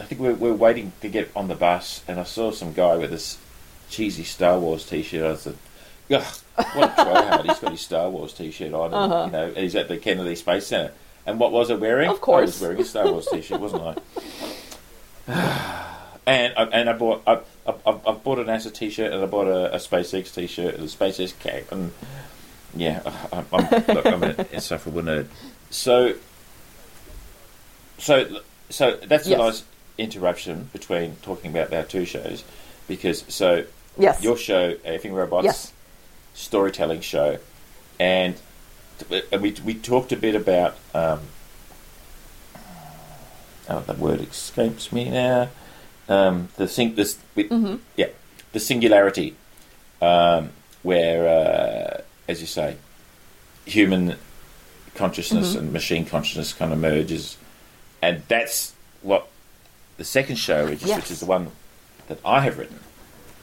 I 0.00 0.04
think 0.04 0.20
we 0.20 0.28
were, 0.28 0.34
we 0.34 0.48
were 0.50 0.56
waiting 0.56 0.92
to 1.00 1.08
get 1.08 1.30
on 1.36 1.48
the 1.48 1.54
bus, 1.54 2.02
and 2.08 2.18
I 2.20 2.24
saw 2.24 2.50
some 2.50 2.72
guy 2.72 2.96
with 2.96 3.10
this 3.10 3.38
cheesy 3.90 4.24
Star 4.24 4.58
Wars 4.58 4.84
T-shirt. 4.86 5.24
I 5.24 5.36
said, 5.36 5.56
"Ugh, 6.10 6.24
what 6.74 6.90
a 6.90 6.92
tryhard! 7.04 7.44
He's 7.46 7.58
got 7.58 7.70
his 7.72 7.80
Star 7.80 8.08
Wars 8.10 8.32
T-shirt 8.32 8.72
on, 8.74 8.86
and, 8.86 8.94
Uh-huh. 9.12 9.24
you 9.26 9.32
know, 9.32 9.46
and 9.48 9.56
he's 9.58 9.76
at 9.76 9.88
the 9.88 9.96
Kennedy 9.98 10.34
Space 10.36 10.66
Center." 10.66 10.92
And 11.24 11.38
what 11.38 11.52
was 11.52 11.70
I 11.70 11.74
wearing? 11.74 12.10
Of 12.10 12.20
course. 12.20 12.40
I 12.40 12.44
was 12.46 12.60
wearing 12.60 12.80
a 12.80 12.84
Star 12.84 13.10
Wars 13.10 13.28
T-shirt, 13.30 13.60
wasn't 13.60 13.82
I? 15.28 15.88
and 16.26 16.52
I, 16.56 16.62
and 16.64 16.88
I 16.90 16.92
bought 16.92 17.22
I, 17.26 17.40
I, 17.66 17.72
I 17.86 18.12
bought 18.12 18.38
a 18.38 18.44
NASA 18.44 18.72
T-shirt 18.72 19.12
and 19.12 19.22
I 19.22 19.26
bought 19.26 19.46
a, 19.48 19.74
a 19.74 19.78
SpaceX 19.78 20.34
T-shirt 20.34 20.74
and 20.74 20.84
a 20.84 20.86
SpaceX 20.86 21.38
cap 21.38 21.70
and 21.72 21.92
yeah, 22.74 23.02
I, 23.32 23.44
I'm, 23.52 23.68
look, 23.94 24.06
I'm 24.06 24.22
an 24.22 24.46
insufferable 24.52 25.02
nerd. 25.02 25.26
So, 25.70 26.14
so, 27.98 28.40
so 28.70 28.96
that's 28.96 29.26
Yes. 29.26 29.38
a 29.38 29.42
nice 29.42 29.64
interruption 29.98 30.70
between 30.72 31.16
talking 31.22 31.50
about 31.50 31.72
our 31.74 31.82
two 31.82 32.04
shows, 32.06 32.44
because 32.88 33.24
so 33.28 33.64
Yes. 33.98 34.22
your 34.22 34.38
show, 34.38 34.74
Effing 34.76 35.12
Robots, 35.12 35.44
Yes. 35.44 35.72
storytelling 36.32 37.02
show, 37.02 37.38
and 38.00 38.36
and 39.30 39.42
we 39.42 39.50
we 39.64 39.74
talked 39.74 40.12
a 40.12 40.16
bit 40.16 40.34
about 40.34 40.76
um, 40.94 41.20
oh 43.68 43.80
the 43.80 43.92
word 43.94 44.20
escapes 44.20 44.92
me 44.92 45.10
now. 45.10 45.48
Um, 46.08 46.48
the 46.56 46.66
sing 46.68 46.94
this 46.94 47.18
we, 47.34 47.48
Mm-hmm. 47.48 47.76
yeah 47.96 48.08
the 48.52 48.60
singularity, 48.60 49.34
um, 50.02 50.50
where 50.82 51.28
uh, 51.28 52.02
as 52.28 52.40
you 52.40 52.46
say, 52.46 52.76
human 53.64 54.16
consciousness 54.94 55.50
Mm-hmm. 55.50 55.58
and 55.58 55.72
machine 55.72 56.04
consciousness 56.04 56.52
kind 56.52 56.72
of 56.72 56.78
merges, 56.78 57.36
and 58.02 58.22
that's 58.28 58.74
what 59.02 59.28
the 59.96 60.04
second 60.04 60.36
show, 60.36 60.66
which, 60.66 60.82
Yes. 60.82 60.96
which 60.96 61.10
is 61.10 61.20
the 61.20 61.26
one 61.26 61.50
that 62.08 62.18
I 62.24 62.40
have 62.40 62.58
written, 62.58 62.80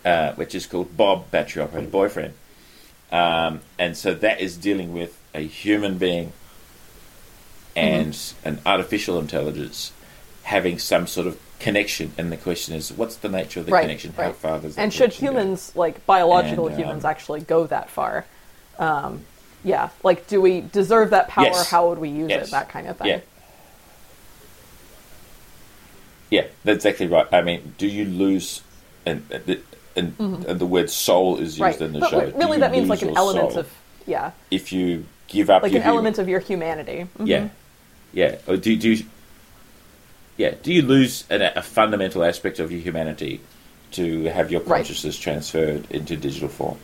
uh, 0.06 0.34
which 0.34 0.54
is 0.54 0.66
called 0.68 0.96
Bob 0.98 1.32
Battery 1.32 1.64
Operated 1.64 1.92
Boyfriend. 1.92 2.34
Um, 3.12 3.62
and 3.80 3.98
so 3.98 4.14
that 4.14 4.40
is 4.42 4.58
dealing 4.58 4.94
with 4.94 5.18
a 5.34 5.40
human 5.42 5.98
being 5.98 6.34
and 7.76 8.18
an 8.44 8.60
artificial 8.66 9.18
intelligence 9.20 9.92
having 10.44 10.78
some 10.80 11.08
sort 11.08 11.26
of 11.28 11.40
connection. 11.60 12.14
And 12.18 12.32
the 12.32 12.38
question 12.38 12.76
is, 12.76 12.92
what's 12.92 13.18
the 13.18 13.30
nature 13.30 13.60
of 13.60 13.66
the 13.66 13.72
Right, 13.72 13.82
connection? 13.82 14.14
How 14.16 14.24
right. 14.24 14.36
far 14.36 14.60
does 14.60 14.78
and 14.78 14.92
should 14.94 15.12
connection 15.12 15.26
go? 15.26 15.32
humans, 15.32 15.72
like 15.76 16.06
biological 16.06 16.68
And, 16.68 16.76
um, 16.76 16.82
humans, 16.82 17.06
actually 17.06 17.42
go 17.42 17.68
that 17.68 17.90
far? 17.90 18.26
Um, 18.78 19.26
yeah, 19.64 19.90
like 20.04 20.28
do 20.28 20.40
we 20.40 20.62
deserve 20.62 21.10
that 21.10 21.28
power? 21.28 21.46
Yes. 21.46 21.70
How 21.70 21.90
would 21.90 22.00
we 22.00 22.10
use 22.10 22.30
Yes. 22.30 22.48
it? 22.48 22.52
That 22.52 22.70
kind 22.70 22.88
of 22.88 22.98
thing. 22.98 23.08
Yeah. 23.08 23.20
Yeah, 26.30 26.46
that's 26.64 26.86
exactly 26.86 27.08
right. 27.08 27.28
I 27.34 27.42
mean, 27.42 27.74
do 27.78 27.88
you 27.88 28.06
lose, 28.06 28.62
and 29.06 29.24
and, 29.32 29.64
and, 29.96 30.16
and 30.46 30.60
the 30.60 30.66
word 30.66 30.90
soul 30.90 31.38
is 31.40 31.58
used 31.58 31.60
Mm-hmm. 31.60 31.64
Right. 31.64 31.82
in 31.82 31.94
the 31.94 32.00
But 32.00 32.10
show. 32.12 32.32
really, 32.38 32.60
that 32.60 32.72
means 32.72 32.88
like 32.88 33.02
an 33.02 33.18
element 33.18 33.56
of 33.56 33.72
yeah, 34.06 34.32
if 34.52 34.72
you 34.72 35.06
give 35.28 35.50
up 35.50 35.64
like 35.64 35.72
your 35.72 35.82
an 35.82 35.88
element 35.88 36.20
of 36.20 36.30
your 36.30 36.40
humanity. 36.40 37.08
Mhm. 37.18 37.28
Yeah, 37.28 37.50
yeah. 38.14 38.36
Or 38.48 38.58
do 38.58 38.76
do 38.76 38.92
you, 38.92 39.06
yeah? 40.40 40.56
Do 40.64 40.74
you 40.74 40.82
lose 40.82 41.26
an, 41.30 41.42
a 41.44 41.62
fundamental 41.62 42.24
aspect 42.24 42.58
of 42.60 42.72
your 42.72 42.82
humanity 42.82 43.42
to 43.92 44.24
have 44.26 44.50
your 44.52 44.62
Right. 44.62 44.78
consciousness 44.80 45.20
transferred 45.20 45.86
into 45.92 46.16
digital 46.18 46.50
form? 46.50 46.78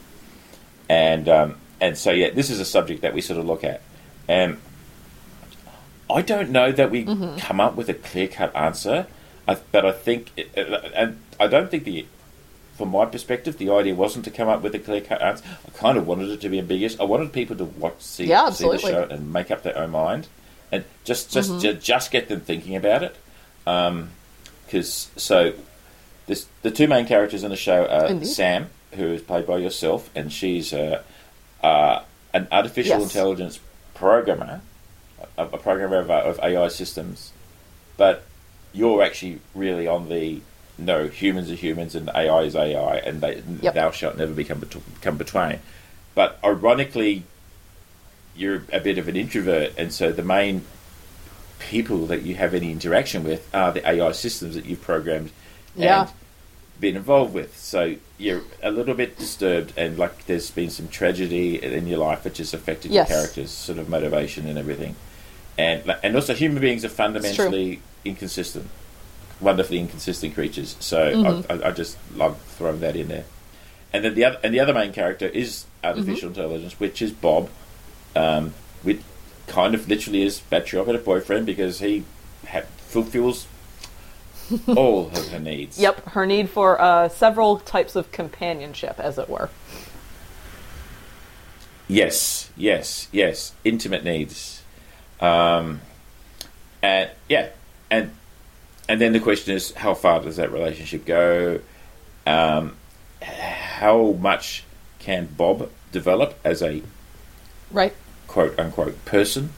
And 0.90 1.28
um, 1.28 1.56
and 1.82 1.98
so 1.98 2.12
yeah, 2.12 2.30
this 2.30 2.50
is 2.52 2.60
a 2.60 2.66
subject 2.66 3.02
that 3.02 3.14
we 3.16 3.22
sort 3.22 3.40
of 3.40 3.46
look 3.48 3.64
at, 3.64 3.82
and 4.28 4.58
I 6.10 6.22
don't 6.22 6.52
know 6.52 6.72
that 6.72 6.92
we 6.92 7.06
Mm-hmm. 7.06 7.38
come 7.40 7.60
up 7.60 7.76
with 7.76 7.90
a 7.90 7.94
clear 7.94 8.28
cut 8.28 8.56
answer, 8.56 9.08
I, 9.48 9.56
but 9.72 9.86
I 9.86 9.92
think, 9.92 10.32
and 10.56 11.20
I 11.40 11.48
don't 11.48 11.72
think 11.72 11.84
the. 11.86 12.06
From 12.78 12.90
my 12.90 13.06
perspective, 13.06 13.58
the 13.58 13.70
idea 13.70 13.96
wasn't 13.96 14.26
to 14.26 14.32
come 14.32 14.50
up 14.50 14.62
with 14.62 14.76
a 14.76 14.80
clear 14.80 15.00
cut 15.00 15.22
answer. 15.22 15.46
I 15.66 15.70
kind 15.78 15.98
of 15.98 16.06
wanted 16.06 16.28
it 16.30 16.42
to 16.42 16.50
be 16.50 16.60
ambiguous. 16.60 17.00
I 17.00 17.06
wanted 17.06 17.32
people 17.32 17.56
to 17.56 17.64
watch, 17.64 18.02
see, 18.02 18.26
Yeah, 18.26 18.50
see 18.50 18.70
the 18.70 18.78
show 18.78 19.04
and 19.10 19.32
make 19.32 19.50
up 19.50 19.64
their 19.64 19.78
own 19.78 19.92
mind, 19.92 20.28
and 20.74 20.84
just 21.06 21.32
just 21.32 21.52
Mm-hmm. 21.52 21.60
ju- 21.62 21.74
just 21.76 22.12
get 22.12 22.28
them 22.28 22.42
thinking 22.42 22.76
about 22.76 23.02
it. 23.02 23.16
Because 23.66 25.10
so, 25.16 25.54
this 26.28 26.48
the 26.62 26.72
two 26.72 26.88
main 26.88 27.06
characters 27.06 27.44
in 27.44 27.50
the 27.50 27.56
show 27.58 27.86
are 27.88 28.08
Indeed. 28.08 28.28
Sam, 28.28 28.70
who 28.94 29.08
is 29.08 29.22
played 29.22 29.46
by 29.48 29.58
yourself, 29.58 30.10
and 30.16 30.32
she's 30.32 30.72
uh, 30.74 31.02
uh, 31.64 32.04
an 32.34 32.48
artificial 32.52 33.00
Yes. 33.00 33.04
intelligence 33.04 33.60
programmer, 33.94 34.62
a, 35.38 35.46
a 35.46 35.58
programmer 35.58 35.98
of, 35.98 36.12
uh, 36.12 36.22
of 36.24 36.40
AI 36.44 36.68
systems, 36.70 37.32
but 37.98 38.24
you're 38.74 39.02
actually 39.02 39.40
really 39.54 39.88
on 39.88 40.10
the 40.10 40.42
no 40.78 41.08
humans 41.08 41.50
are 41.50 41.56
humans 41.56 41.96
and 41.96 42.10
AI 42.14 42.42
is 42.42 42.56
AI, 42.56 42.98
and 42.98 43.22
they, 43.22 43.42
Yep. 43.62 43.74
thou 43.74 43.92
shalt 43.92 44.18
never 44.18 44.34
become 44.34 44.60
become 44.60 45.18
between. 45.18 45.60
But 46.14 46.38
ironically, 46.44 47.24
you're 48.36 48.64
a 48.74 48.80
bit 48.82 48.98
of 48.98 49.08
an 49.08 49.16
introvert, 49.16 49.74
and 49.78 49.94
so 49.94 50.12
the 50.12 50.24
main 50.24 50.66
people 51.60 52.06
that 52.08 52.24
you 52.24 52.36
have 52.36 52.54
any 52.54 52.72
interaction 52.72 53.24
with 53.24 53.48
are 53.54 53.72
the 53.72 53.88
AI 53.88 54.12
systems 54.12 54.56
that 54.56 54.66
you've 54.66 54.82
programmed 54.82 55.32
Yeah. 55.76 56.02
and 56.02 56.10
been 56.80 56.96
involved 56.96 57.34
with. 57.34 57.58
So 57.58 57.96
you're 58.18 58.42
a 58.62 58.72
little 58.72 58.94
bit 58.96 59.18
disturbed, 59.18 59.74
and 59.78 59.98
like 59.98 60.26
there's 60.26 60.52
been 60.52 60.70
some 60.70 60.88
tragedy 60.90 61.62
in 61.64 61.88
your 61.88 62.00
life 62.00 62.24
which 62.26 62.38
has 62.40 62.54
affected 62.54 62.92
Yes. 62.92 63.10
your 63.10 63.18
character's 63.20 63.52
sort 63.52 63.78
of 63.80 63.90
motivation 63.90 64.48
and 64.48 64.58
everything. 64.58 64.96
And 65.58 65.96
and 66.04 66.16
also, 66.16 66.34
human 66.34 66.62
beings 66.62 66.84
are 66.84 66.90
fundamentally 66.90 67.80
inconsistent, 68.04 68.70
wonderfully 69.40 69.80
inconsistent 69.80 70.34
creatures. 70.34 70.76
So 70.80 71.14
Mm-hmm. 71.14 71.52
I, 71.52 71.56
I, 71.56 71.70
I 71.70 71.72
just 71.72 71.98
love 72.14 72.38
throwing 72.58 72.82
that 72.82 72.96
in 72.98 73.08
there. 73.08 73.24
And 73.94 74.04
then 74.04 74.14
the 74.16 74.26
other 74.26 74.40
and 74.44 74.54
the 74.54 74.60
other 74.60 74.74
main 74.74 74.92
character 74.92 75.28
is 75.28 75.66
artificial 75.84 76.30
Mm-hmm. 76.30 76.40
intelligence, 76.42 76.80
which 76.80 77.02
is 77.02 77.12
Bob, 77.14 77.50
um, 78.18 78.54
which 78.84 79.00
kind 79.48 79.76
of 79.76 79.88
literally 79.88 80.24
is 80.24 80.40
battery 80.40 80.80
operated 80.80 81.06
boyfriend 81.06 81.46
because 81.46 81.80
he 81.80 82.04
ha- 82.48 82.64
fulfills 82.78 83.48
all 84.68 85.08
of 85.08 85.28
her 85.30 85.40
needs. 85.40 85.80
Yep, 85.80 86.10
her 86.10 86.26
need 86.26 86.50
for 86.50 86.80
uh, 86.80 87.10
several 87.10 87.60
types 87.60 87.96
of 87.96 88.12
companionship, 88.12 89.00
as 89.00 89.18
it 89.18 89.30
were. 89.30 89.50
Yes, 91.88 92.50
yes, 92.56 93.08
yes. 93.12 93.54
Intimate 93.64 94.04
needs. 94.04 94.64
Um, 95.20 95.82
and 96.82 97.10
yeah, 97.30 97.50
and 97.90 98.12
and 98.90 99.00
then 99.02 99.14
the 99.14 99.20
question 99.20 99.56
is, 99.56 99.72
how 99.74 99.94
far 99.94 100.22
does 100.22 100.38
that 100.38 100.52
relationship 100.52 101.06
go? 101.06 101.60
Um, 102.26 102.76
how 103.22 104.12
much 104.20 104.64
can 105.00 105.28
Bob 105.38 105.70
develop 105.92 106.40
as 106.44 106.62
a 106.62 106.82
Right. 107.72 107.94
Quote 108.36 108.60
unquote 108.60 109.06
person, 109.06 109.50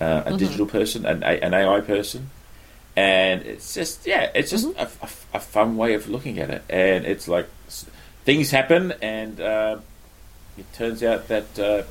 uh, 0.00 0.24
a 0.26 0.36
digital 0.36 0.66
person, 0.66 1.06
an, 1.06 1.22
a, 1.22 1.38
an 1.46 1.54
AI 1.54 1.80
person, 1.80 2.28
and 2.96 3.42
it's 3.42 3.72
just 3.72 4.04
yeah, 4.04 4.30
it's 4.34 4.50
just 4.50 4.66
a, 4.76 4.88
a, 5.00 5.08
a 5.34 5.40
fun 5.40 5.76
way 5.76 5.94
of 5.94 6.08
looking 6.08 6.40
at 6.40 6.50
it, 6.50 6.62
and 6.68 7.06
it's 7.06 7.28
like 7.28 7.46
things 8.24 8.50
happen, 8.50 8.92
and 9.00 9.40
uh, 9.40 9.78
it 10.58 10.66
turns 10.72 11.04
out 11.04 11.28
that 11.28 11.56
uh, 11.56 11.84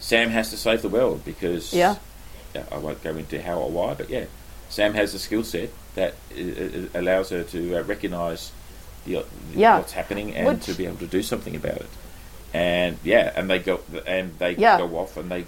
Sam 0.00 0.28
has 0.28 0.50
to 0.50 0.58
save 0.58 0.82
the 0.82 0.90
world 0.90 1.24
because 1.24 1.72
Yeah. 1.72 1.96
yeah, 2.54 2.64
I 2.70 2.76
won't 2.76 3.02
go 3.02 3.16
into 3.16 3.40
how 3.40 3.58
or 3.60 3.70
why, 3.70 3.94
but 3.94 4.10
yeah, 4.10 4.26
Sam 4.68 4.92
has 4.92 5.14
a 5.14 5.18
skill 5.18 5.44
set 5.44 5.70
that 5.94 6.12
uh, 6.36 6.40
uh, 6.42 7.00
allows 7.00 7.30
her 7.30 7.42
to 7.42 7.76
uh, 7.78 7.82
recognise 7.84 8.52
the, 9.06 9.24
the 9.52 9.58
Yeah. 9.60 9.78
what's 9.78 9.92
happening 9.92 10.34
and 10.36 10.46
Which- 10.46 10.66
to 10.66 10.74
be 10.74 10.84
able 10.84 10.98
to 10.98 11.06
do 11.06 11.22
something 11.22 11.56
about 11.56 11.78
it. 11.78 11.88
And 12.54 12.98
yeah, 13.04 13.32
and 13.34 13.50
they 13.50 13.58
go 13.58 13.80
and 14.06 14.38
they 14.38 14.54
Yeah. 14.54 14.78
go 14.78 14.96
off 14.96 15.16
and 15.16 15.28
they 15.30 15.44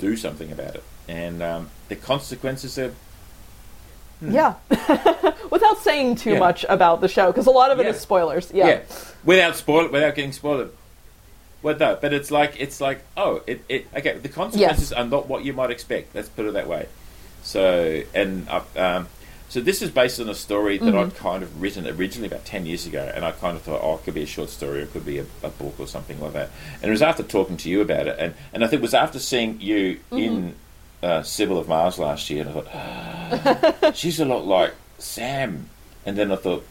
do 0.00 0.16
something 0.16 0.50
about 0.50 0.74
it, 0.76 0.82
and 1.06 1.42
um, 1.42 1.70
the 1.88 1.94
consequences 1.96 2.78
are 2.78 2.92
Yeah. 4.20 4.54
Without 5.50 5.78
saying 5.78 6.16
too 6.16 6.30
Hmm. 6.30 6.34
Yeah. 6.34 6.40
much 6.40 6.64
about 6.68 7.00
the 7.00 7.08
show, 7.08 7.26
because 7.30 7.46
a 7.46 7.50
lot 7.50 7.70
of 7.70 7.78
it 7.78 7.86
is 7.86 7.96
Yeah. 7.96 8.00
spoilers. 8.00 8.50
Yeah. 8.52 8.80
without 9.24 9.56
spoil 9.56 9.88
without 9.88 10.14
getting 10.14 10.32
spoiled. 10.32 10.70
Well, 11.62 11.76
no, 11.76 11.98
but 12.00 12.12
it's 12.14 12.30
like 12.30 12.54
it's 12.58 12.80
like 12.80 13.00
oh, 13.16 13.42
it, 13.46 13.62
it 13.68 13.86
okay. 13.94 14.16
The 14.18 14.28
consequences 14.28 14.92
are 14.92 15.04
not 15.04 15.28
what 15.28 15.44
you 15.44 15.52
might 15.52 15.70
expect. 15.70 16.14
Let's 16.14 16.28
put 16.30 16.46
it 16.46 16.54
that 16.54 16.66
way. 16.68 16.86
So 17.42 18.02
and 18.14 18.48
uh, 18.48 18.62
um, 18.76 19.08
so 19.48 19.60
this 19.60 19.80
is 19.82 19.90
based 19.90 20.20
on 20.20 20.28
a 20.28 20.34
story 20.34 20.78
that 20.78 20.84
Mm-hmm. 20.84 20.98
I'd 20.98 21.16
kind 21.16 21.42
of 21.42 21.60
written 21.62 21.86
originally 21.86 22.28
about 22.28 22.44
ten 22.44 22.66
years 22.66 22.86
ago, 22.86 23.10
and 23.14 23.24
I 23.24 23.32
kind 23.32 23.56
of 23.56 23.62
thought, 23.62 23.80
oh, 23.82 23.94
it 23.96 24.04
could 24.04 24.14
be 24.14 24.22
a 24.22 24.26
short 24.26 24.50
story, 24.50 24.80
or 24.80 24.82
it 24.82 24.92
could 24.92 25.06
be 25.06 25.18
a, 25.18 25.26
a 25.42 25.48
book 25.48 25.74
or 25.78 25.86
something 25.86 26.20
like 26.20 26.32
that. 26.34 26.50
And 26.82 26.84
it 26.84 26.90
was 26.90 27.02
after 27.02 27.22
talking 27.22 27.56
to 27.58 27.68
you 27.70 27.80
about 27.80 28.06
it, 28.06 28.16
and 28.18 28.34
and 28.52 28.64
I 28.64 28.66
think 28.68 28.80
it 28.80 28.82
was 28.82 28.94
after 28.94 29.18
seeing 29.18 29.60
you 29.60 30.00
Mm-hmm. 30.10 30.18
in 30.18 30.54
uh, 31.02 31.22
Sybil 31.22 31.58
of 31.58 31.68
Mars 31.68 31.98
last 31.98 32.28
year, 32.28 32.46
and 32.46 32.50
I 32.58 33.32
thought 33.72 33.96
she's 33.96 34.18
a 34.20 34.24
lot 34.24 34.44
like 34.46 34.74
Sam, 34.98 35.68
and 36.04 36.16
then 36.18 36.32
I 36.32 36.36
thought, 36.36 36.66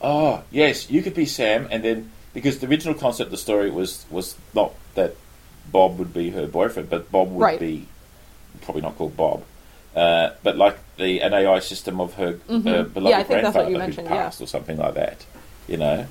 oh 0.00 0.42
yes, 0.50 0.90
you 0.90 1.02
could 1.02 1.14
be 1.14 1.26
Sam, 1.26 1.66
and 1.70 1.82
then 1.84 2.10
because 2.32 2.58
the 2.58 2.66
original 2.68 2.94
concept 2.94 3.26
of 3.26 3.30
the 3.32 3.36
story 3.38 3.70
was 3.70 4.04
was 4.10 4.36
not 4.54 4.72
that 4.94 5.16
Bob 5.72 5.98
would 5.98 6.14
be 6.14 6.30
her 6.30 6.46
boyfriend, 6.46 6.88
but 6.90 7.10
Bob 7.10 7.30
would 7.32 7.42
Right. 7.42 7.58
be 7.60 7.88
probably 8.62 8.82
not 8.82 8.96
called 8.96 9.16
Bob, 9.16 9.42
uh, 9.96 10.30
but 10.42 10.56
like 10.56 10.78
the 10.98 11.20
an 11.20 11.32
AI 11.34 11.58
system 11.58 12.00
of 12.00 12.14
her, 12.14 12.28
uh, 12.28 12.32
beloved 12.32 12.86
Mm-hmm. 12.94 13.06
Yeah, 13.06 13.18
I 13.18 13.22
think 13.24 13.28
that's 13.28 13.28
grandfather 13.28 13.70
who 13.70 13.78
mentioned, 13.78 14.08
yeah. 14.08 14.16
passed 14.24 14.40
or 14.40 14.46
something 14.46 14.76
like 14.76 14.94
that. 14.94 15.24
You 15.66 15.78
know, 15.78 16.06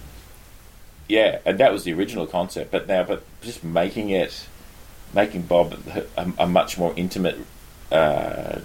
yeah, 1.08 1.40
and 1.46 1.58
that 1.60 1.72
was 1.72 1.84
the 1.84 1.94
original 1.94 2.26
concept. 2.28 2.72
But 2.72 2.88
now, 2.88 3.04
but 3.04 3.24
just 3.42 3.64
making 3.64 4.10
it, 4.10 4.48
making 5.14 5.44
Bob 5.44 5.76
a, 6.18 6.32
a 6.40 6.48
much 6.48 6.78
more 6.78 6.94
intimate 6.98 7.38
uh, 7.92 8.60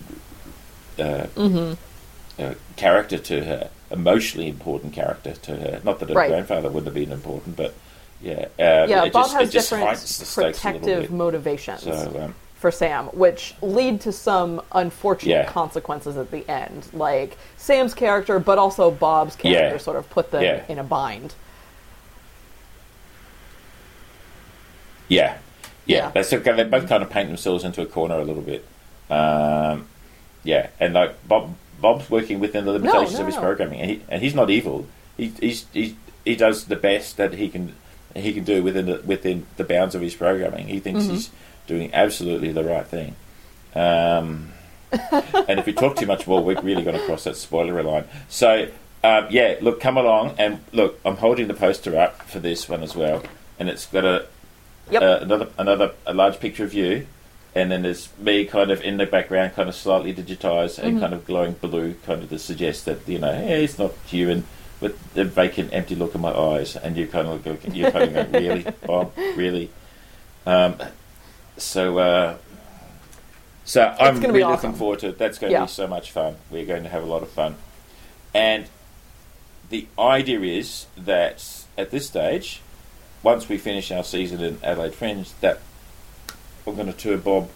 uh, 0.98 1.26
Mm-hmm. 1.36 2.42
uh, 2.42 2.54
character 2.76 3.18
to 3.18 3.44
her, 3.44 3.70
emotionally 3.90 4.48
important 4.48 4.92
character 4.94 5.32
to 5.34 5.56
her. 5.56 5.80
Not 5.84 5.98
that 6.00 6.08
her 6.08 6.14
Right. 6.14 6.28
grandfather 6.30 6.68
wouldn't 6.68 6.86
have 6.86 6.94
been 6.94 7.12
important, 7.12 7.56
but 7.56 7.74
yeah, 8.22 8.46
uh, 8.58 8.86
Yeah, 8.88 9.04
it 9.04 9.12
Bob 9.12 9.24
just, 9.26 9.34
has 9.34 9.50
different 9.50 9.90
the 9.90 10.06
stakes 10.06 10.64
a 10.64 10.72
little 10.72 10.80
protective 10.80 11.10
motivations 11.10 11.82
So, 11.82 12.20
um, 12.22 12.34
for 12.60 12.70
Sam, 12.70 13.06
which 13.06 13.54
lead 13.62 14.02
to 14.02 14.12
some 14.12 14.60
unfortunate 14.72 15.30
Yeah. 15.32 15.44
consequences 15.50 16.18
at 16.18 16.30
the 16.30 16.46
end. 16.48 16.86
Like 16.92 17.38
Sam's 17.56 17.94
character, 17.94 18.38
but 18.38 18.58
also 18.58 18.90
Bob's 18.90 19.34
character 19.34 19.76
Yeah. 19.76 19.78
sort 19.78 19.96
of 19.96 20.08
put 20.10 20.30
them 20.30 20.42
Yeah. 20.42 20.62
in 20.68 20.78
a 20.78 20.84
bind. 20.84 21.34
Yeah, 25.08 25.38
yeah. 25.86 25.96
Yeah. 25.96 26.10
They 26.10 26.22
sort 26.22 26.46
of, 26.46 26.56
they 26.56 26.64
both 26.64 26.88
kind 26.88 27.02
of 27.02 27.10
paint 27.10 27.28
themselves 27.28 27.64
into 27.64 27.82
a 27.82 27.86
corner 27.86 28.16
a 28.16 28.24
little 28.24 28.42
bit. 28.42 28.64
Um, 29.08 29.86
yeah, 30.44 30.68
and 30.78 30.94
like 30.94 31.26
Bob, 31.26 31.54
Bob's 31.80 32.08
working 32.10 32.40
within 32.40 32.64
the 32.66 32.72
limitations 32.72 33.14
no, 33.14 33.20
of 33.20 33.26
his 33.26 33.36
no. 33.36 33.40
programming, 33.42 33.80
and, 33.80 33.90
he, 33.90 34.02
and 34.08 34.22
he's 34.22 34.34
not 34.34 34.50
evil. 34.50 34.86
He, 35.16 35.32
he's, 35.40 35.66
he's 35.72 35.94
he 36.24 36.36
does 36.36 36.66
the 36.66 36.76
best 36.76 37.16
that 37.16 37.32
he 37.34 37.48
can 37.48 37.74
he 38.14 38.32
can 38.34 38.44
do 38.44 38.62
within 38.62 38.86
the 38.86 39.00
within 39.04 39.46
the 39.56 39.64
bounds 39.64 39.94
of 39.94 40.02
his 40.02 40.14
programming. 40.14 40.68
He 40.68 40.78
thinks 40.78 41.04
Mm-hmm. 41.04 41.12
he's 41.14 41.30
doing 41.70 41.94
absolutely 41.94 42.50
the 42.50 42.64
right 42.64 42.86
thing. 42.86 43.14
Um, 43.74 44.52
and 44.92 45.60
if 45.60 45.66
we 45.66 45.72
talk 45.72 45.96
too 45.96 46.06
much 46.06 46.26
more, 46.26 46.42
we're 46.42 46.60
really 46.60 46.82
going 46.82 46.98
to 46.98 47.06
cross 47.06 47.24
that 47.24 47.36
spoiler 47.36 47.80
line. 47.82 48.04
So, 48.28 48.68
um, 49.04 49.28
yeah, 49.30 49.56
look, 49.60 49.80
come 49.80 49.96
along 49.96 50.34
and 50.36 50.58
look. 50.72 50.98
I'm 51.04 51.16
holding 51.16 51.46
the 51.46 51.54
poster 51.54 51.96
up 51.96 52.22
for 52.22 52.40
this 52.40 52.68
one 52.68 52.82
as 52.82 52.96
well, 52.96 53.22
and 53.58 53.68
it's 53.68 53.86
got 53.86 54.04
a 54.04 54.26
Yep. 54.90 55.02
uh, 55.02 55.18
another 55.22 55.48
another 55.56 55.92
a 56.04 56.12
large 56.12 56.40
picture 56.40 56.64
of 56.64 56.74
you, 56.74 57.06
and 57.54 57.70
then 57.70 57.82
there's 57.82 58.08
me 58.18 58.44
kind 58.44 58.72
of 58.72 58.82
in 58.82 58.96
the 58.96 59.06
background, 59.06 59.54
kind 59.54 59.68
of 59.68 59.76
slightly 59.76 60.12
digitized 60.12 60.80
and 60.80 60.98
kind 60.98 61.14
of 61.14 61.24
glowing 61.24 61.52
blue, 61.52 61.94
kind 62.04 62.24
of 62.24 62.28
to 62.30 62.38
suggest 62.40 62.86
that 62.86 63.06
you 63.06 63.20
know, 63.20 63.32
hey, 63.32 63.62
it's 63.62 63.78
not 63.78 63.92
human. 64.06 64.44
With 64.80 64.96
the 65.12 65.24
vacant, 65.24 65.74
empty 65.74 65.94
look 65.94 66.14
in 66.16 66.22
my 66.22 66.32
eyes, 66.32 66.74
and 66.74 66.96
you 66.96 67.06
kind 67.06 67.28
of 67.28 67.44
go, 67.44 67.56
you're 67.70 67.90
kind 67.92 68.16
of 68.16 68.32
go, 68.32 68.38
really, 68.38 68.66
Bob, 68.86 69.12
really. 69.36 69.70
Um, 70.46 70.76
so, 71.60 71.98
uh, 71.98 72.36
so 73.64 73.94
I'm 73.98 74.14
gonna 74.16 74.28
be 74.28 74.40
really 74.40 74.42
awesome. 74.42 74.70
looking 74.70 74.78
forward 74.78 74.98
to 75.00 75.08
it. 75.08 75.18
That's 75.18 75.38
going 75.38 75.52
to 75.52 75.58
Yeah. 75.58 75.64
be 75.64 75.70
so 75.70 75.86
much 75.86 76.10
fun. 76.10 76.36
We're 76.50 76.66
going 76.66 76.82
to 76.82 76.88
have 76.88 77.02
a 77.02 77.06
lot 77.06 77.22
of 77.22 77.30
fun, 77.30 77.56
and 78.34 78.66
the 79.68 79.86
idea 79.98 80.40
is 80.40 80.86
that 80.96 81.44
at 81.78 81.90
this 81.90 82.06
stage, 82.08 82.60
once 83.22 83.48
we 83.48 83.56
finish 83.58 83.90
our 83.92 84.02
season 84.02 84.40
in 84.42 84.58
Adelaide 84.64 84.94
Fringe, 84.94 85.28
that 85.40 85.60
we're 86.64 86.74
going 86.74 86.86
to 86.88 86.92
tour 86.92 87.16
Bob, 87.16 87.48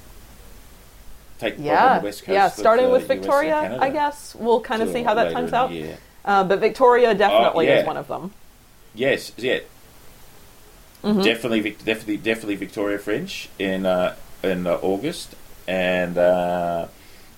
take 1.39 1.57
Bob 1.57 1.61
on 1.61 1.67
Yeah, 1.67 1.99
the 1.99 2.05
west 2.05 2.21
coast. 2.25 2.35
yeah. 2.35 2.49
Starting 2.49 2.87
uh, 2.87 2.91
with 2.91 3.09
Victoria, 3.09 3.79
I 3.81 3.91
guess 3.91 4.35
we'll 4.37 4.61
kind 4.61 4.83
of 4.83 4.91
see 4.91 5.03
how 5.03 5.15
that 5.15 5.33
turns 5.33 5.53
out. 5.53 5.73
Uh, 6.25 6.45
but 6.45 6.61
Victoria 6.61 7.15
definitely 7.15 7.67
yeah. 7.67 7.81
is 7.81 7.87
one 7.87 7.97
of 7.97 8.09
them. 8.09 8.33
Yes, 8.95 9.33
yeah, 9.37 9.59
Mm-hmm. 11.05 11.23
definitely, 11.23 11.61
definitely, 11.85 12.17
definitely 12.17 12.57
Victoria 12.57 12.99
Fringe 12.99 13.49
in 13.59 13.85
uh, 13.85 14.17
in 14.43 14.67
uh, 14.67 14.79
August, 14.83 15.35
and 15.69 16.17
uh, 16.17 16.87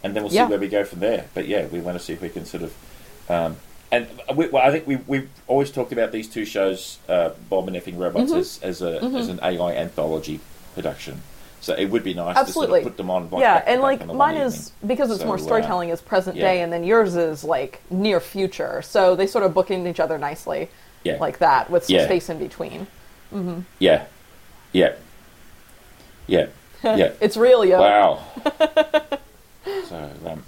and 0.04 0.14
then 0.14 0.22
we'll 0.22 0.30
see 0.30 0.36
Yeah. 0.36 0.48
where 0.48 0.58
we 0.58 0.68
go 0.68 0.84
from 0.84 1.00
there. 1.00 1.26
But 1.34 1.48
yeah, 1.48 1.66
we 1.66 1.80
want 1.80 1.98
to 1.98 2.04
see 2.04 2.12
if 2.12 2.22
we 2.22 2.28
can 2.28 2.44
sort 2.46 2.62
of. 2.62 2.74
Um, 3.28 3.56
and 3.90 4.06
we, 4.34 4.48
well, 4.48 4.66
I 4.66 4.70
think 4.70 4.86
we 4.86 4.96
we've 5.06 5.28
always 5.48 5.70
talked 5.72 5.92
about 5.92 6.12
these 6.12 6.28
two 6.28 6.44
shows, 6.44 6.98
uh, 7.08 7.30
Bob 7.50 7.66
and 7.68 7.76
Effing 7.76 7.98
Robots, 7.98 8.30
Mm-hmm. 8.30 8.38
as 8.40 8.60
as 8.62 8.82
a 8.82 9.02
as 9.02 9.28
an 9.28 9.40
AI 9.42 9.72
anthology 9.74 10.38
production. 10.74 11.22
So 11.60 11.74
it 11.74 11.86
would 11.86 12.04
be 12.04 12.14
nice 12.14 12.36
Absolutely. 12.36 12.80
to 12.80 12.84
sort 12.84 12.86
of 12.86 12.92
put 12.92 12.96
them 12.98 13.10
on. 13.10 13.30
Like, 13.30 13.40
yeah, 13.40 13.62
and 13.66 13.80
like 13.82 14.06
mine 14.06 14.36
is 14.36 14.54
evening. 14.68 14.88
because 14.88 15.10
it's 15.10 15.24
more 15.24 15.38
So, 15.38 15.44
uh, 15.44 15.46
storytelling 15.48 15.88
is 15.88 16.00
present 16.00 16.36
yeah. 16.36 16.44
day, 16.44 16.60
and 16.62 16.72
then 16.72 16.84
yours 16.84 17.16
is 17.16 17.42
like 17.42 17.80
near 17.90 18.20
future. 18.20 18.82
So 18.82 19.16
they 19.16 19.26
sort 19.26 19.42
of 19.44 19.54
book 19.54 19.68
bookend 19.68 19.88
each 19.88 19.98
other 19.98 20.18
nicely, 20.18 20.68
Yeah. 21.02 21.16
like 21.18 21.38
that, 21.38 21.68
with 21.70 21.84
some 21.86 21.96
Yeah. 21.96 22.04
space 22.04 22.28
in 22.28 22.38
between. 22.38 22.86
Yeah, 23.78 24.06
yeah, 24.72 24.94
yeah, 26.26 26.46
yeah. 26.84 27.12
It's 27.20 27.36
real, 27.36 27.64
yo. 27.64 27.80
Wow. 27.80 28.24
so 29.88 30.10
um, 30.26 30.42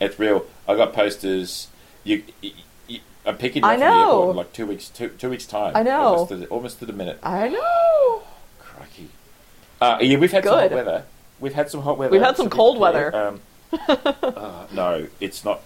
it's 0.00 0.18
real. 0.18 0.46
I 0.66 0.76
got 0.76 0.92
posters. 0.92 1.68
You, 2.04 2.22
you, 2.40 2.52
you 2.88 3.00
I'm 3.26 3.36
picking 3.36 3.62
you 3.62 3.68
I 3.68 3.74
up 3.74 3.80
from 3.80 3.90
the 3.90 3.96
airport 3.96 4.30
in 4.30 4.36
like 4.36 4.52
two 4.52 4.66
weeks. 4.66 4.88
Two, 4.88 5.08
two 5.10 5.30
weeks 5.30 5.46
time. 5.46 5.76
I 5.76 5.82
know. 5.82 6.00
Almost 6.00 6.28
to 6.30 6.36
the, 6.36 6.46
almost 6.46 6.78
to 6.78 6.86
the 6.86 6.92
minute. 6.92 7.18
I 7.22 7.48
know. 7.48 8.22
Crikey. 8.58 9.08
Uh, 9.80 9.98
yeah, 10.00 10.18
we've 10.18 10.32
had 10.32 10.44
some 10.44 10.54
hot 10.54 10.70
weather. 10.70 11.04
We've 11.38 11.54
had 11.54 11.70
some 11.70 11.82
hot 11.82 11.98
weather. 11.98 12.12
We've 12.12 12.22
had 12.22 12.36
some 12.36 12.50
cold 12.50 12.78
weather. 12.78 13.14
Um, 13.14 13.40
uh, 13.88 14.66
no, 14.72 15.06
it's 15.20 15.44
not. 15.44 15.60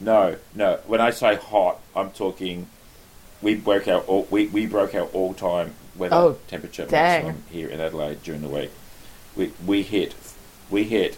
No, 0.00 0.36
no. 0.54 0.80
When 0.86 1.00
I 1.00 1.10
say 1.10 1.36
hot, 1.36 1.80
I'm 1.94 2.10
talking. 2.10 2.66
We 3.42 3.54
broke 3.54 3.88
our 3.88 4.00
all, 4.02 4.26
we, 4.30 4.46
we 4.46 4.66
broke 4.66 4.94
our 4.94 5.06
all 5.06 5.32
time 5.34 5.74
weather 5.96 6.14
Oh, 6.14 6.38
temperature 6.48 6.86
dang. 6.86 7.24
maximum 7.26 7.44
here 7.50 7.68
in 7.68 7.80
Adelaide 7.80 8.22
during 8.22 8.42
the 8.42 8.48
week. 8.48 8.70
We 9.36 9.52
we 9.66 9.82
hit 9.82 10.14
we 10.70 10.84
hit. 10.84 11.16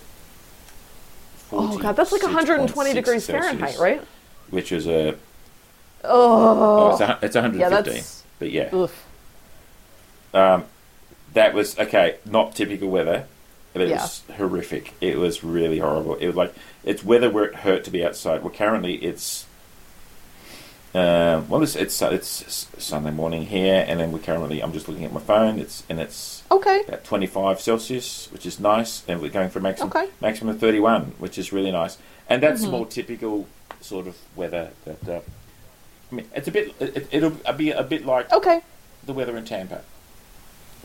Oh 1.52 1.76
god, 1.78 1.96
that's 1.96 2.12
like 2.12 2.22
120 2.22 2.92
degrees 2.94 3.24
Celsius, 3.24 3.44
Fahrenheit, 3.44 3.78
right? 3.78 4.02
Which 4.50 4.72
is 4.72 4.86
a 4.86 5.16
Oh, 6.04 6.88
oh, 6.88 6.90
it's, 6.92 7.00
a, 7.00 7.18
it's 7.22 7.34
115. 7.36 7.94
yeah, 7.94 8.02
but 8.40 8.50
yeah, 8.50 8.74
oof. 8.74 9.04
Um, 10.34 10.64
that 11.34 11.54
was 11.54 11.78
okay. 11.78 12.16
Not 12.24 12.54
typical 12.54 12.88
weather, 12.88 13.26
but 13.72 13.82
it 13.82 13.88
Yeah. 13.90 14.00
was 14.02 14.22
horrific. 14.36 14.94
It 15.00 15.18
was 15.18 15.44
really 15.44 15.78
horrible. 15.78 16.16
It 16.16 16.26
was 16.26 16.36
like 16.36 16.54
it's 16.84 17.04
weather 17.04 17.30
where 17.30 17.44
it 17.44 17.56
hurt 17.56 17.84
to 17.84 17.90
be 17.90 18.04
outside. 18.04 18.42
Well, 18.42 18.52
currently 18.52 18.94
it's 18.96 19.46
um, 20.94 21.48
well, 21.48 21.62
it's, 21.62 21.74
it's 21.74 22.02
it's 22.02 22.66
Sunday 22.78 23.10
morning 23.10 23.46
here, 23.46 23.84
and 23.88 23.98
then 23.98 24.12
we're 24.12 24.18
currently. 24.18 24.62
I'm 24.62 24.72
just 24.72 24.88
looking 24.88 25.04
at 25.04 25.12
my 25.12 25.20
phone. 25.20 25.58
It's 25.58 25.82
and 25.88 25.98
it's 25.98 26.42
Okay. 26.50 26.82
about 26.86 27.04
25 27.04 27.60
Celsius, 27.60 28.28
which 28.30 28.44
is 28.44 28.60
nice, 28.60 29.02
and 29.08 29.20
we're 29.22 29.30
going 29.30 29.48
for 29.48 29.60
maximum 29.60 29.88
Okay. 29.90 30.08
maximum 30.20 30.54
of 30.54 30.60
31, 30.60 31.14
which 31.18 31.38
is 31.38 31.52
really 31.52 31.70
nice. 31.72 31.96
And 32.28 32.42
that's 32.42 32.62
Mm-hmm. 32.62 32.70
more 32.70 32.86
typical 32.86 33.46
sort 33.80 34.06
of 34.06 34.16
weather. 34.36 34.70
That 34.84 35.08
uh, 35.08 35.20
I 36.10 36.14
mean, 36.14 36.26
it's 36.34 36.48
a 36.48 36.50
bit. 36.52 36.74
It, 36.78 37.08
it'll 37.10 37.30
be 37.56 37.70
a 37.70 37.82
bit 37.82 38.04
like 38.04 38.30
Okay. 38.32 38.60
the 39.06 39.14
weather 39.14 39.36
in 39.36 39.44
Tampa. 39.46 39.82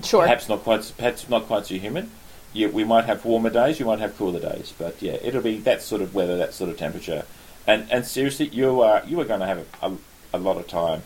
Sure. 0.03 0.21
Perhaps 0.21 0.47
not 0.47 0.63
quite, 0.63 0.93
perhaps 0.97 1.27
not 1.27 1.47
quite 1.47 1.65
so 1.65 1.75
humid. 1.75 2.09
Yeah, 2.53 2.67
we 2.67 2.83
might 2.85 3.05
have 3.05 3.25
warmer 3.25 3.49
days, 3.49 3.79
You 3.79 3.85
might 3.87 3.99
have 3.99 4.15
cooler 4.17 4.39
days, 4.39 4.73
but 4.77 5.01
yeah, 5.01 5.17
it'll 5.21 5.41
be 5.41 5.57
that 5.59 5.81
sort 5.81 6.01
of 6.01 6.15
weather, 6.15 6.37
that 6.37 6.53
sort 6.53 6.69
of 6.69 6.77
temperature. 6.77 7.25
And 7.67 7.85
and 7.91 8.05
seriously, 8.05 8.47
you 8.47 8.81
are 8.81 9.03
you 9.05 9.19
are 9.19 9.25
going 9.25 9.41
to 9.41 9.45
have 9.45 9.59
a, 9.81 9.87
a, 9.87 9.97
a 10.33 10.39
lot 10.39 10.57
of 10.57 10.67
time. 10.67 11.01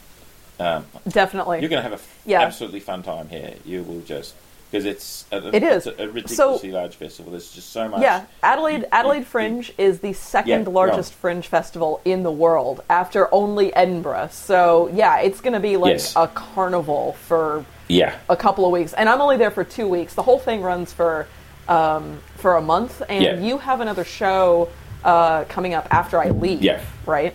Um, 0.59 0.85
Definitely. 1.07 1.59
you're 1.59 1.69
going 1.69 1.79
to 1.79 1.89
have 1.89 1.93
a 1.93 1.95
f- 1.95 2.21
Yeah. 2.23 2.41
absolutely 2.41 2.81
fun 2.81 3.01
time 3.01 3.29
here. 3.29 3.55
You 3.65 3.81
will 3.81 4.01
just 4.01 4.35
because 4.69 4.85
it's 4.85 5.25
a, 5.31 5.53
It 5.53 5.63
is. 5.63 5.87
it's 5.87 5.99
a, 5.99 6.07
ridiculously 6.07 6.71
large 6.71 6.95
festival. 6.95 7.31
There's 7.31 7.51
just 7.51 7.71
so 7.71 7.89
much. 7.89 8.01
Yeah, 8.03 8.25
Adelaide 8.43 8.85
Adelaide 8.91 9.25
Fringe 9.25 9.73
is 9.79 9.99
the 10.01 10.13
second 10.13 10.67
Yeah, 10.67 10.69
largest 10.73 11.13
fringe 11.15 11.47
festival 11.47 11.99
in 12.05 12.21
the 12.23 12.31
world 12.31 12.81
after 12.89 13.27
only 13.33 13.73
Edinburgh. 13.75 14.29
So 14.31 14.87
yeah, 14.93 15.19
it's 15.21 15.41
going 15.41 15.53
to 15.53 15.59
be 15.59 15.77
like 15.77 15.93
Yes. 15.93 16.13
a 16.15 16.27
carnival 16.27 17.13
for 17.27 17.65
yeah, 17.87 18.15
a 18.29 18.37
couple 18.37 18.65
of 18.65 18.71
weeks, 18.71 18.93
and 18.93 19.09
I'm 19.09 19.19
only 19.19 19.35
there 19.37 19.51
for 19.51 19.63
two 19.63 19.87
weeks. 19.87 20.13
The 20.13 20.23
whole 20.23 20.39
thing 20.39 20.61
runs 20.61 20.93
for 20.93 21.27
um, 21.67 22.19
for 22.35 22.55
a 22.55 22.61
month, 22.61 23.01
and 23.09 23.23
Yeah. 23.23 23.39
you 23.39 23.57
have 23.57 23.81
another 23.81 24.03
show 24.05 24.69
uh, 25.03 25.43
coming 25.45 25.73
up 25.73 25.87
after 25.91 26.19
I 26.19 26.29
leave. 26.29 26.61
Yeah. 26.61 26.83
right. 27.05 27.33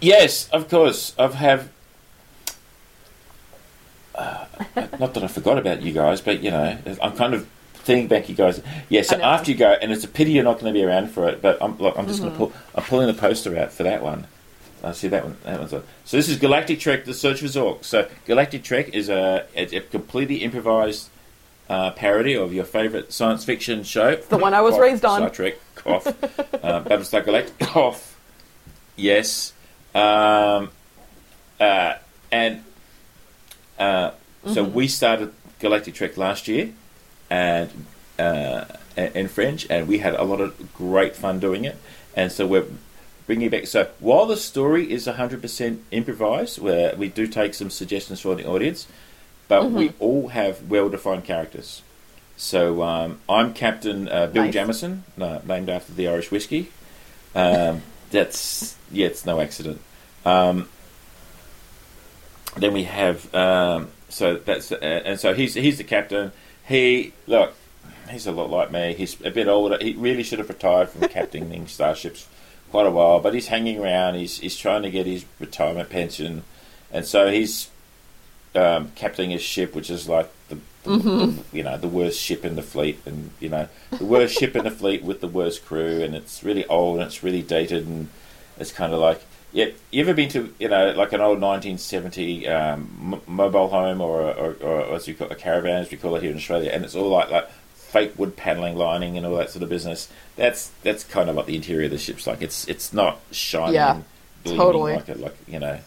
Yes, 0.00 0.48
of 0.50 0.68
course. 0.68 1.14
I've 1.18 1.34
have. 1.34 1.70
Uh, 4.14 4.46
not 4.98 5.14
that 5.14 5.22
I 5.22 5.26
forgot 5.28 5.58
about 5.58 5.82
you 5.82 5.92
guys, 5.92 6.20
but 6.20 6.42
you 6.42 6.50
know, 6.50 6.76
I'm 7.02 7.16
kind 7.16 7.34
of 7.34 7.46
thinking 7.74 8.08
back. 8.08 8.28
You 8.28 8.34
guys, 8.34 8.62
yeah. 8.88 9.02
So 9.02 9.16
after 9.20 9.50
you 9.50 9.56
go, 9.56 9.72
and 9.72 9.92
it's 9.92 10.04
a 10.04 10.08
pity 10.08 10.32
you're 10.32 10.44
not 10.44 10.58
going 10.60 10.72
to 10.72 10.78
be 10.78 10.84
around 10.84 11.10
for 11.10 11.28
it. 11.28 11.42
But 11.42 11.58
I'm, 11.62 11.76
look, 11.78 11.98
I'm 11.98 12.06
just 12.06 12.20
Mm-hmm. 12.20 12.36
going 12.38 12.50
to 12.50 12.54
pull. 12.54 12.62
I'm 12.74 12.84
pulling 12.84 13.06
the 13.08 13.14
poster 13.14 13.56
out 13.58 13.72
for 13.72 13.82
that 13.82 14.02
one. 14.02 14.26
I 14.82 14.92
see 14.92 15.08
that 15.08 15.24
one. 15.24 15.36
That 15.44 15.58
one's 15.60 15.72
on. 15.74 15.82
So 16.06 16.16
this 16.16 16.28
is 16.30 16.38
Galactic 16.38 16.80
Trek: 16.80 17.04
The 17.04 17.12
Search 17.14 17.40
for 17.40 17.46
Zork. 17.46 17.84
So 17.84 18.08
Galactic 18.26 18.62
Trek 18.62 18.88
is 18.94 19.08
a, 19.10 19.46
a, 19.54 19.76
a 19.76 19.80
completely 19.80 20.36
improvised 20.36 21.10
uh, 21.70 21.92
parody 21.92 22.36
of 22.36 22.52
your 22.52 22.64
favorite 22.64 23.12
science 23.12 23.44
fiction 23.44 23.84
show. 23.84 24.16
the 24.16 24.36
one 24.36 24.54
I 24.54 24.60
was 24.60 24.72
Cough, 24.72 24.80
raised 24.80 25.04
on. 25.04 25.20
Star 25.20 25.30
Trek. 25.30 25.54
Cough. 25.76 26.06
uh, 26.64 26.82
Battlestar 26.82 27.24
Galactica. 27.24 27.60
Cough. 27.60 28.18
Yes. 28.96 29.52
Um, 29.94 30.70
uh, 31.60 31.94
and 32.32 32.64
uh, 33.78 34.10
so 34.46 34.64
we 34.64 34.88
started 34.88 35.32
Galactic 35.60 35.94
Trek 35.94 36.16
last 36.16 36.48
year, 36.48 36.72
and 37.30 37.70
uh, 38.18 38.64
in 38.96 39.28
French, 39.28 39.66
and 39.70 39.86
we 39.86 39.98
had 39.98 40.14
a 40.14 40.24
lot 40.24 40.40
of 40.40 40.74
great 40.74 41.14
fun 41.14 41.38
doing 41.38 41.64
it. 41.64 41.76
And 42.16 42.32
so 42.32 42.48
we're 42.48 42.66
bringing 43.26 43.46
it 43.46 43.50
back. 43.50 43.66
So 43.68 43.88
while 44.00 44.26
the 44.26 44.36
story 44.36 44.90
is 44.90 45.06
100% 45.06 45.78
improvised, 45.92 46.58
where 46.58 46.96
we 46.96 47.08
do 47.08 47.28
take 47.28 47.54
some 47.54 47.70
suggestions 47.70 48.20
from 48.20 48.36
the 48.38 48.46
audience, 48.46 48.88
but 49.50 49.68
we 49.72 49.92
all 49.98 50.28
have 50.28 50.70
well-defined 50.70 51.24
characters. 51.24 51.82
So 52.36 52.84
um, 52.84 53.18
I'm 53.28 53.52
Captain 53.52 54.08
uh, 54.08 54.28
Bill 54.28 54.44
Nice. 54.44 54.54
Jameson, 54.54 55.02
uh, 55.20 55.40
named 55.44 55.68
after 55.68 55.92
the 55.92 56.06
Irish 56.06 56.30
whiskey. 56.30 56.70
Um, 57.34 57.82
that's 58.12 58.76
yeah, 58.92 59.08
it's 59.08 59.26
no 59.26 59.40
accident. 59.40 59.80
Um, 60.24 60.68
then 62.56 62.72
we 62.72 62.84
have 62.84 63.34
um, 63.34 63.88
so 64.08 64.36
that's 64.36 64.70
uh, 64.70 64.76
and 64.76 65.18
so 65.18 65.34
he's 65.34 65.54
he's 65.54 65.78
the 65.78 65.84
captain. 65.84 66.30
He 66.68 67.12
look, 67.26 67.54
he's 68.08 68.28
a 68.28 68.32
lot 68.32 68.50
like 68.50 68.70
me. 68.70 68.94
He's 68.94 69.20
a 69.24 69.30
bit 69.30 69.48
older. 69.48 69.78
He 69.80 69.94
really 69.94 70.22
should 70.22 70.38
have 70.38 70.48
retired 70.48 70.90
from 70.90 71.00
captaining 71.08 71.66
starships 71.66 72.28
quite 72.70 72.86
a 72.86 72.90
while, 72.90 73.18
but 73.18 73.34
he's 73.34 73.48
hanging 73.48 73.80
around. 73.80 74.14
He's 74.14 74.38
he's 74.38 74.56
trying 74.56 74.82
to 74.82 74.90
get 74.90 75.06
his 75.06 75.24
retirement 75.40 75.90
pension, 75.90 76.44
and 76.92 77.04
so 77.04 77.30
he's 77.32 77.68
um, 78.54 78.92
captaining 78.94 79.30
his 79.30 79.42
ship, 79.42 79.74
which 79.74 79.90
is 79.90 80.08
like 80.08 80.30
the, 80.48 80.58
the, 80.84 80.96
the 80.98 81.42
you 81.52 81.62
know 81.62 81.76
the 81.76 81.88
worst 81.88 82.18
ship 82.20 82.44
in 82.44 82.56
the 82.56 82.62
fleet, 82.62 82.98
and 83.06 83.30
you 83.40 83.48
know 83.48 83.68
the 83.98 84.04
worst 84.04 84.38
ship 84.38 84.56
in 84.56 84.64
the 84.64 84.70
fleet 84.70 85.02
with 85.02 85.20
the 85.20 85.28
worst 85.28 85.64
crew, 85.66 86.02
and 86.02 86.14
it's 86.14 86.42
really 86.42 86.66
old 86.66 86.96
and 86.98 87.06
it's 87.06 87.22
really 87.22 87.42
dated, 87.42 87.86
and 87.86 88.08
it's 88.58 88.72
kind 88.72 88.92
of 88.92 88.98
like 89.00 89.22
yeah. 89.52 89.66
You 89.90 90.02
ever 90.02 90.14
been 90.14 90.28
to 90.30 90.52
you 90.58 90.68
know 90.68 90.90
like 90.92 91.12
an 91.12 91.20
old 91.20 91.40
1970 91.40 92.48
um, 92.48 93.14
m- 93.14 93.20
mobile 93.34 93.68
home 93.68 94.00
or, 94.00 94.22
or, 94.22 94.52
or 94.60 94.94
as 94.94 95.06
we 95.06 95.14
call 95.14 95.28
a 95.30 95.34
caravan 95.34 95.82
as 95.82 95.90
we 95.90 95.96
call 95.96 96.16
it 96.16 96.22
here 96.22 96.30
in 96.30 96.36
Australia, 96.36 96.70
and 96.72 96.84
it's 96.84 96.94
all 96.94 97.08
like 97.08 97.30
like 97.30 97.48
fake 97.74 98.16
wood 98.16 98.36
paneling 98.36 98.76
lining 98.76 99.16
and 99.16 99.26
all 99.26 99.34
that 99.36 99.50
sort 99.50 99.62
of 99.62 99.68
business. 99.68 100.08
That's 100.36 100.70
that's 100.82 101.04
kind 101.04 101.28
of 101.28 101.36
what 101.36 101.46
the 101.46 101.56
interior 101.56 101.84
of 101.86 101.90
the 101.90 101.98
ship's 101.98 102.26
like. 102.26 102.40
It's 102.42 102.66
it's 102.68 102.92
not 102.92 103.18
shining, 103.32 103.74
Yeah, 103.74 104.00
totally. 104.44 104.94
like 104.94 105.08
a 105.08 105.14
like 105.14 105.36
you 105.46 105.58
know 105.58 105.78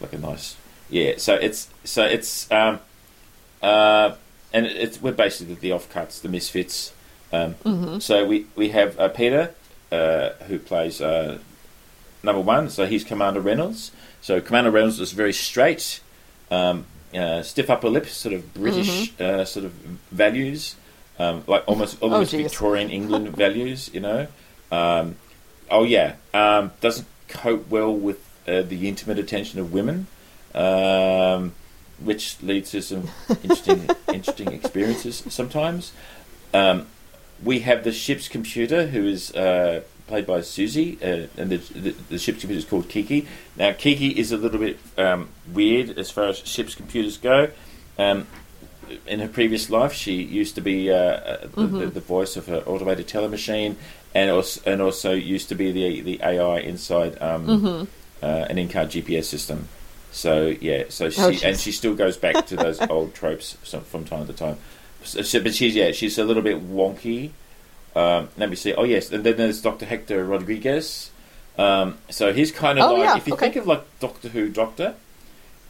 like 0.00 0.12
a 0.12 0.18
nice 0.18 0.56
yeah. 0.90 1.14
So 1.18 1.34
it's 1.34 1.68
so 1.84 2.04
it's 2.04 2.50
um 2.50 2.80
uh 3.62 4.14
and 4.52 4.66
it- 4.66 4.76
it's 4.76 5.02
we're 5.02 5.12
basically 5.12 5.54
the 5.54 5.70
offcuts, 5.70 6.20
the 6.20 6.28
misfits. 6.28 6.92
Um, 7.32 7.54
Mm-hmm. 7.64 7.98
So 7.98 8.24
we 8.24 8.46
we 8.54 8.68
have 8.70 8.98
uh, 8.98 9.08
Peter 9.08 9.54
uh, 9.92 10.30
who 10.48 10.58
plays 10.58 11.00
uh, 11.00 11.38
number 12.22 12.40
one. 12.40 12.70
So 12.70 12.86
he's 12.86 13.04
Commander 13.04 13.40
Reynolds. 13.40 13.90
So 14.20 14.40
Commander 14.40 14.70
Reynolds 14.70 15.00
is 15.00 15.12
very 15.12 15.32
straight, 15.32 16.00
um, 16.50 16.86
uh, 17.14 17.42
stiff 17.42 17.68
upper 17.70 17.88
lip, 17.88 18.06
sort 18.06 18.34
of 18.34 18.54
British 18.54 19.12
uh, 19.20 19.44
sort 19.44 19.64
of 19.66 19.72
values, 20.12 20.76
um, 21.18 21.42
like 21.46 21.64
almost 21.66 22.00
almost 22.00 22.30
geez. 22.30 22.42
Victorian 22.42 22.90
England 22.90 23.28
values. 23.36 23.90
You 23.92 24.00
know. 24.00 24.26
Um, 24.70 25.16
oh 25.70 25.82
yeah, 25.84 26.14
um, 26.32 26.70
doesn't 26.80 27.06
cope 27.28 27.68
well 27.68 27.92
with 27.94 28.18
uh, 28.46 28.62
the 28.62 28.88
intimate 28.88 29.18
attention 29.18 29.58
of 29.60 29.72
women, 29.72 30.06
um, 30.56 31.52
which 32.00 32.42
leads 32.42 32.70
to 32.72 32.82
some 32.82 33.08
interesting 33.42 33.88
interesting 34.12 34.52
experiences 34.52 35.22
sometimes. 35.28 35.92
Um, 36.52 36.86
we 37.42 37.60
have 37.60 37.84
the 37.84 37.92
ship's 37.92 38.28
computer, 38.28 38.86
who 38.86 39.06
is 39.06 39.30
uh, 39.34 39.82
played 40.06 40.26
by 40.26 40.40
Susie, 40.40 40.98
uh, 41.02 41.26
and 41.36 41.50
the, 41.50 41.56
the, 41.58 41.90
the 41.90 42.18
ship's 42.18 42.40
computer 42.40 42.58
is 42.58 42.64
called 42.64 42.88
Kiki. 42.88 43.26
Now, 43.56 43.72
Kiki 43.72 44.18
is 44.18 44.32
a 44.32 44.36
little 44.36 44.58
bit 44.58 44.78
um, 44.96 45.28
weird 45.52 45.98
as 45.98 46.10
far 46.10 46.24
as 46.28 46.38
ship's 46.38 46.74
computers 46.74 47.18
go. 47.18 47.50
Um, 47.98 48.26
in 49.06 49.20
her 49.20 49.28
previous 49.28 49.68
life, 49.68 49.92
she 49.92 50.22
used 50.22 50.54
to 50.54 50.60
be 50.60 50.90
uh, 50.90 50.96
uh, 50.96 51.46
the, 51.54 51.66
the, 51.66 51.86
the 51.86 52.00
voice 52.00 52.36
of 52.36 52.48
an 52.48 52.62
automated 52.64 53.08
telemachine, 53.08 53.76
and 54.14 54.30
also, 54.30 54.60
and 54.64 54.80
also 54.80 55.12
used 55.12 55.48
to 55.48 55.54
be 55.54 55.72
the 55.72 56.00
the 56.02 56.20
AI 56.22 56.58
inside 56.60 57.20
um, 57.20 57.88
uh, 58.22 58.26
an 58.26 58.58
in-car 58.58 58.84
GPS 58.84 59.24
system. 59.24 59.68
So 60.16 60.46
yeah, 60.62 60.84
so 60.88 61.10
she 61.10 61.20
Oh, 61.20 61.30
and 61.44 61.58
she 61.58 61.72
still 61.72 61.94
goes 61.94 62.16
back 62.16 62.46
to 62.46 62.56
those 62.56 62.80
old 62.90 63.14
tropes 63.14 63.58
some, 63.64 63.82
from 63.82 64.04
time 64.06 64.26
to 64.26 64.32
time. 64.32 64.56
So, 65.04 65.20
so- 65.22 65.42
but 65.42 65.54
she's 65.54 65.74
yeah, 65.74 65.92
she's 65.92 66.16
a 66.18 66.24
little 66.24 66.42
bit 66.42 66.66
wonky. 66.68 67.30
Um, 67.94 68.28
let 68.38 68.48
me 68.48 68.56
see. 68.56 68.72
Oh 68.74 68.84
yes, 68.84 69.10
and 69.12 69.24
then 69.24 69.36
there's 69.36 69.60
Doctor 69.60 69.84
Hector 69.86 70.24
Rodriguez. 70.24 71.10
Um, 71.58 71.98
so 72.10 72.32
he's 72.32 72.50
kind 72.50 72.78
of 72.78 72.84
Oh, 72.90 72.94
like 72.94 73.04
yeah, 73.04 73.16
if 73.18 73.26
you 73.26 73.34
okay. 73.34 73.46
think 73.46 73.56
of 73.56 73.66
like 73.66 73.84
Doctor 74.00 74.28
Who 74.30 74.48
Doctor, 74.48 74.94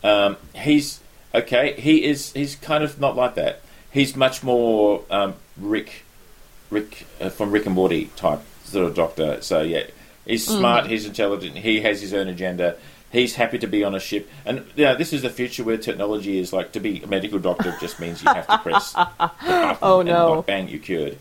um, 0.04 0.37
he's 0.54 1.00
okay. 1.35 1.74
He 1.80 2.04
is 2.04 2.32
he's 2.32 2.54
kind 2.56 2.85
of 2.85 3.00
not 3.00 3.16
like 3.16 3.35
that. 3.35 3.62
He's 3.90 4.14
much 4.14 4.42
more 4.42 5.02
um, 5.11 5.35
Rick, 5.56 6.04
Rick 6.70 7.06
uh, 7.20 7.30
from 7.30 7.50
Rick 7.50 7.66
and 7.66 7.74
Morty 7.74 8.06
type 8.16 8.40
sort 8.64 8.87
of 8.87 8.94
Doctor. 8.94 9.40
So 9.42 9.62
yeah, 9.62 9.85
he's 10.24 10.46
Mm-hmm. 10.46 10.59
smart. 10.59 10.87
He's 10.87 11.04
intelligent. 11.06 11.56
He 11.59 11.80
has 11.80 12.00
his 12.00 12.12
own 12.14 12.28
agenda. 12.28 12.76
He's 13.16 13.35
happy 13.35 13.59
to 13.59 13.66
be 13.66 13.83
on 13.83 13.94
a 13.94 14.00
ship, 14.00 14.29
and 14.44 14.64
yeah, 14.76 14.94
this 14.94 15.12
is 15.12 15.22
the 15.22 15.31
future 15.31 15.64
where 15.64 15.76
technology 15.79 16.38
is 16.38 16.52
like 16.52 16.72
to 16.72 16.81
be 16.81 17.02
a 17.02 17.07
medical 17.07 17.38
doctor 17.38 17.74
just 17.81 17.98
means 17.98 18.22
you 18.22 18.29
have 18.33 18.46
to 18.46 18.59
press 18.59 18.92
the 18.92 19.09
button 19.18 19.79
Oh, 19.83 20.00
and 20.00 20.09
like, 20.11 20.46
bang, 20.46 20.68
you're 20.68 20.79
cured. 20.81 21.16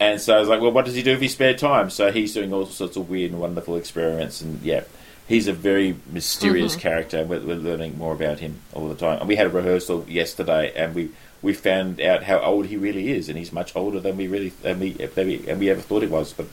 And 0.00 0.20
so 0.20 0.36
I 0.36 0.40
was 0.40 0.48
like, 0.48 0.60
well, 0.60 0.72
what 0.72 0.84
does 0.84 0.94
he 0.94 1.02
do 1.02 1.12
with 1.12 1.22
his 1.22 1.32
spare 1.32 1.54
time? 1.54 1.90
So 1.90 2.10
he's 2.12 2.34
doing 2.34 2.52
all 2.52 2.66
sorts 2.66 2.96
of 2.96 3.08
weird 3.08 3.30
and 3.30 3.40
wonderful 3.40 3.76
experiments, 3.76 4.40
and 4.40 4.60
yeah, 4.62 4.82
he's 5.28 5.46
a 5.48 5.52
very 5.52 5.96
mysterious 6.10 6.72
Mm-hmm. 6.72 6.80
character. 6.82 7.24
We're, 7.24 7.40
we're 7.40 7.54
learning 7.56 7.96
more 7.98 8.12
about 8.12 8.40
him 8.40 8.60
all 8.74 8.88
the 8.88 8.94
time. 8.96 9.20
And 9.20 9.28
we 9.28 9.36
had 9.36 9.46
a 9.46 9.50
rehearsal 9.50 10.04
yesterday, 10.08 10.72
and 10.74 10.94
we 10.94 11.10
we 11.40 11.52
found 11.54 12.00
out 12.00 12.24
how 12.24 12.40
old 12.40 12.66
he 12.66 12.76
really 12.76 13.10
is, 13.12 13.28
and 13.28 13.38
he's 13.38 13.52
much 13.52 13.76
older 13.76 14.00
than 14.00 14.16
we 14.16 14.26
really 14.26 14.48
than 14.62 14.80
we, 14.80 14.90
than 14.92 15.26
we 15.28 15.48
and 15.48 15.60
we 15.60 15.70
ever 15.70 15.80
thought 15.80 16.02
he 16.02 16.08
was. 16.08 16.32
But 16.32 16.46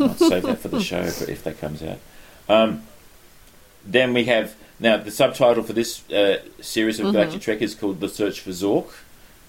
I'll 0.00 0.14
save 0.14 0.42
that 0.42 0.58
for 0.58 0.68
the 0.68 0.80
show 0.90 1.00
if 1.02 1.44
that 1.44 1.60
comes 1.60 1.82
out. 1.82 1.98
Um, 2.48 2.82
then 3.84 4.14
we 4.14 4.24
have 4.24 4.54
now 4.78 4.96
the 4.96 5.10
subtitle 5.10 5.62
for 5.62 5.72
this 5.72 6.08
uh, 6.10 6.42
series 6.60 7.00
of 7.00 7.12
Galactic 7.12 7.42
Trek 7.42 7.62
is 7.62 7.74
called 7.74 8.00
"The 8.00 8.08
Search 8.08 8.40
for 8.40 8.50
Zork." 8.50 8.90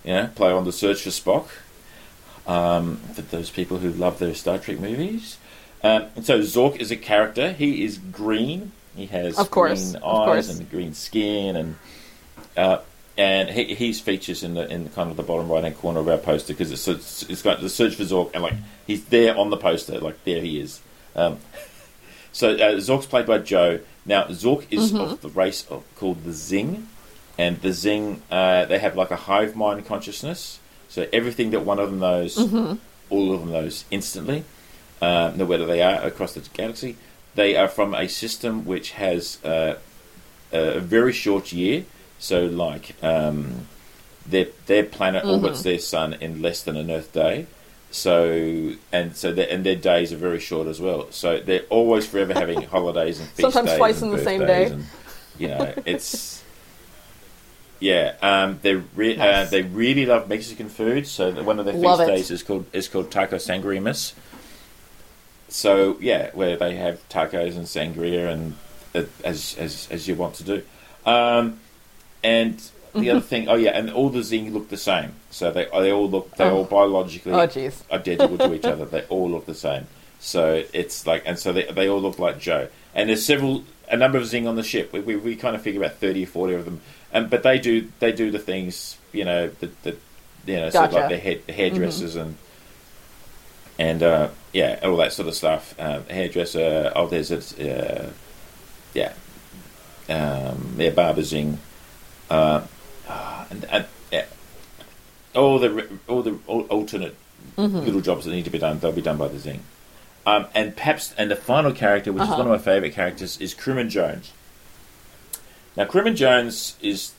You 0.03 0.13
know, 0.13 0.29
play 0.35 0.51
on 0.51 0.65
the 0.65 0.71
search 0.71 1.03
for 1.03 1.09
Spock. 1.09 1.49
Um, 2.47 2.97
for 3.13 3.21
those 3.21 3.51
people 3.51 3.77
who 3.77 3.91
love 3.91 4.17
their 4.17 4.33
Star 4.33 4.57
Trek 4.57 4.79
movies. 4.79 5.37
Um, 5.83 6.07
and 6.15 6.25
so 6.25 6.39
Zork 6.39 6.77
is 6.77 6.91
a 6.91 6.95
character. 6.95 7.51
He 7.51 7.83
is 7.83 7.97
green. 7.97 8.71
He 8.95 9.05
has 9.07 9.37
Of 9.37 9.51
course, 9.51 9.91
green 9.91 10.03
eyes 10.03 10.49
and 10.49 10.69
green 10.69 10.93
skin, 10.93 11.55
and 11.55 11.75
uh, 12.57 12.79
and 13.17 13.49
he, 13.49 13.75
he's 13.75 13.99
features 13.99 14.43
in 14.43 14.55
the 14.55 14.69
in 14.69 14.89
kind 14.89 15.09
of 15.11 15.17
the 15.17 15.23
bottom 15.23 15.49
right 15.49 15.63
hand 15.63 15.77
corner 15.77 15.99
of 15.99 16.07
our 16.07 16.17
poster 16.17 16.53
because 16.53 16.71
it's, 16.71 16.87
it's 16.87 17.23
it's 17.23 17.41
got 17.41 17.61
the 17.61 17.69
search 17.69 17.95
for 17.95 18.03
Zork, 18.03 18.31
and 18.33 18.43
like 18.43 18.55
he's 18.85 19.05
there 19.05 19.37
on 19.37 19.49
the 19.49 19.57
poster, 19.57 19.99
like 19.99 20.23
there 20.23 20.41
he 20.41 20.59
is. 20.59 20.81
Um, 21.15 21.37
so 22.31 22.53
uh, 22.53 22.73
Zork's 22.75 23.05
played 23.05 23.25
by 23.25 23.39
Joe. 23.39 23.79
Now 24.05 24.23
Zork 24.25 24.65
is 24.71 24.91
Mm-hmm. 24.91 25.01
of 25.01 25.21
the 25.21 25.29
race 25.29 25.65
of, 25.69 25.83
called 25.95 26.23
the 26.23 26.33
Zing, 26.33 26.87
and 27.37 27.61
the 27.61 27.71
Zing 27.73 28.21
uh, 28.31 28.65
they 28.65 28.79
have 28.79 28.95
like 28.95 29.11
a 29.11 29.15
hive 29.15 29.55
mind 29.55 29.85
consciousness. 29.85 30.59
So 30.89 31.07
everything 31.13 31.51
that 31.51 31.61
one 31.65 31.79
of 31.79 31.89
them 31.89 31.99
knows, 31.99 32.35
Mm-hmm. 32.37 32.75
all 33.09 33.33
of 33.33 33.41
them 33.41 33.51
knows 33.51 33.85
instantly, 33.91 34.43
uh, 35.01 35.31
no 35.35 35.45
whether 35.45 35.65
they 35.65 35.81
are 35.81 36.01
across 36.03 36.33
the 36.33 36.41
galaxy. 36.53 36.95
They 37.35 37.55
are 37.55 37.67
from 37.69 37.93
a 37.95 38.07
system 38.09 38.65
which 38.65 38.91
has 38.91 39.37
uh, 39.45 39.75
a 40.51 40.79
very 40.79 41.13
short 41.13 41.53
year. 41.53 41.85
So 42.19 42.45
like 42.45 42.95
um, 43.01 43.67
their 44.25 44.47
their 44.65 44.83
planet 44.83 45.23
orbits 45.25 45.63
their 45.63 45.79
sun 45.79 46.13
in 46.13 46.41
less 46.41 46.61
than 46.63 46.75
an 46.75 46.91
Earth 46.91 47.13
day. 47.13 47.45
So 47.91 48.73
and 48.91 49.15
so 49.15 49.33
their, 49.33 49.49
and 49.49 49.65
their 49.65 49.75
days 49.75 50.13
are 50.13 50.17
very 50.17 50.39
short 50.39 50.67
as 50.67 50.79
well. 50.79 51.11
So 51.11 51.39
they're 51.39 51.63
always 51.69 52.07
forever 52.07 52.33
having 52.33 52.61
holidays 52.75 53.19
and 53.19 53.27
feast 53.29 53.41
Sometimes 53.41 53.69
days 53.69 53.77
twice 53.77 54.01
in 54.01 54.11
the 54.11 54.23
same 54.23 54.41
day. 54.41 54.67
And, 54.67 54.85
you 55.37 55.49
know, 55.49 55.73
it's 55.85 56.41
yeah. 57.79 58.15
Um, 58.21 58.59
they 58.61 58.75
re- 58.75 59.17
uh, 59.17 59.45
they 59.45 59.63
really 59.63 60.05
love 60.05 60.29
Mexican 60.29 60.69
food. 60.69 61.05
So 61.05 61.43
one 61.43 61.59
of 61.59 61.65
their 61.65 61.73
Love 61.75 61.99
feast 61.99 62.09
it. 62.09 62.13
days 62.13 62.31
is 62.31 62.43
called 62.43 62.65
is 62.71 62.87
called 62.87 63.11
Taco 63.11 63.35
Sangrimas. 63.35 64.13
So 65.49 65.97
yeah, 65.99 66.31
where 66.33 66.55
they 66.55 66.77
have 66.77 67.07
tacos 67.09 67.57
and 67.57 67.65
sangria 67.65 68.31
and 68.31 68.55
uh, 68.95 69.03
as 69.25 69.57
as 69.59 69.89
as 69.91 70.07
you 70.07 70.15
want 70.15 70.35
to 70.35 70.43
do. 70.43 70.63
Um, 71.05 71.59
and 72.23 72.61
the 72.93 72.99
Mm-hmm. 72.99 73.09
other 73.11 73.21
thing, 73.21 73.47
oh 73.49 73.55
yeah, 73.55 73.71
and 73.71 73.89
all 73.89 74.09
the 74.09 74.21
Zing 74.23 74.53
look 74.53 74.69
the 74.69 74.77
same. 74.77 75.13
So 75.29 75.51
they 75.51 75.65
they 75.65 75.91
all 75.91 76.09
look 76.09 76.35
they 76.35 76.45
Oh. 76.45 76.57
all 76.57 76.63
biologically 76.65 77.31
Oh, 77.33 77.39
identical 77.39 78.37
to 78.37 78.53
each 78.53 78.65
other. 78.65 78.85
They 78.85 79.03
all 79.03 79.29
look 79.29 79.45
the 79.45 79.55
same. 79.55 79.87
So 80.19 80.63
it's 80.73 81.07
like, 81.07 81.23
and 81.25 81.39
so 81.39 81.51
they 81.53 81.63
they 81.63 81.87
all 81.89 82.01
look 82.01 82.19
like 82.19 82.39
Joe. 82.39 82.67
And 82.93 83.09
there's 83.09 83.25
several 83.25 83.63
a 83.89 83.97
number 83.97 84.17
of 84.17 84.25
Zing 84.25 84.47
on 84.47 84.55
the 84.55 84.63
ship. 84.63 84.91
We 84.93 84.99
we, 84.99 85.15
we 85.15 85.35
kind 85.35 85.55
of 85.55 85.61
figure 85.61 85.81
about 85.81 85.95
thirty 85.97 86.23
or 86.23 86.27
forty 86.27 86.53
of 86.53 86.65
them. 86.65 86.81
And 87.13 87.29
but 87.29 87.43
they 87.43 87.59
do 87.59 87.87
they 87.99 88.11
do 88.11 88.29
the 88.31 88.39
things 88.39 88.97
you 89.13 89.25
know 89.25 89.47
that 89.59 89.83
that 89.83 89.99
you 90.45 90.55
know 90.57 90.69
sort 90.69 90.85
of 90.87 90.93
like 90.93 91.03
Gotcha. 91.03 91.09
their 91.15 91.19
head, 91.19 91.41
hairdressers 91.49 92.15
and 92.15 92.35
and 93.79 94.03
uh, 94.03 94.29
yeah, 94.53 94.79
all 94.83 94.97
that 94.97 95.13
sort 95.13 95.27
of 95.27 95.33
stuff. 95.35 95.73
Um, 95.79 96.03
hairdresser. 96.05 96.91
Oh, 96.95 97.07
there's 97.07 97.31
a 97.31 98.05
uh, 98.05 98.09
yeah. 98.93 99.13
um, 100.09 100.73
their 100.75 100.91
barbers 100.91 101.33
uh, 102.29 102.61
and, 103.09 103.65
and 103.65 103.85
uh, 104.13 104.21
all 105.35 105.59
the 105.59 105.87
all 106.07 106.21
the 106.23 106.37
alternate 106.47 107.15
Mm-hmm. 107.57 107.79
little 107.79 108.01
jobs 108.01 108.25
that 108.25 108.31
need 108.31 108.45
to 108.45 108.51
be 108.51 108.59
done, 108.59 108.79
they'll 108.79 108.91
be 108.91 109.01
done 109.01 109.17
by 109.17 109.27
the 109.27 109.39
Zing. 109.39 109.61
Um, 110.27 110.45
and 110.53 110.75
perhaps, 110.77 111.11
and 111.17 111.29
the 111.31 111.35
final 111.35 111.71
character, 111.71 112.13
which 112.13 112.21
Uh-huh. 112.21 112.33
is 112.33 112.37
one 112.37 112.45
of 112.47 112.51
my 112.51 112.59
favourite 112.63 112.93
characters, 112.93 113.41
is 113.41 113.55
Crewman 113.55 113.89
Jones. 113.89 114.31
Now, 115.75 115.85
Crewman 115.85 116.15
Jones 116.15 116.75
is, 116.81 117.13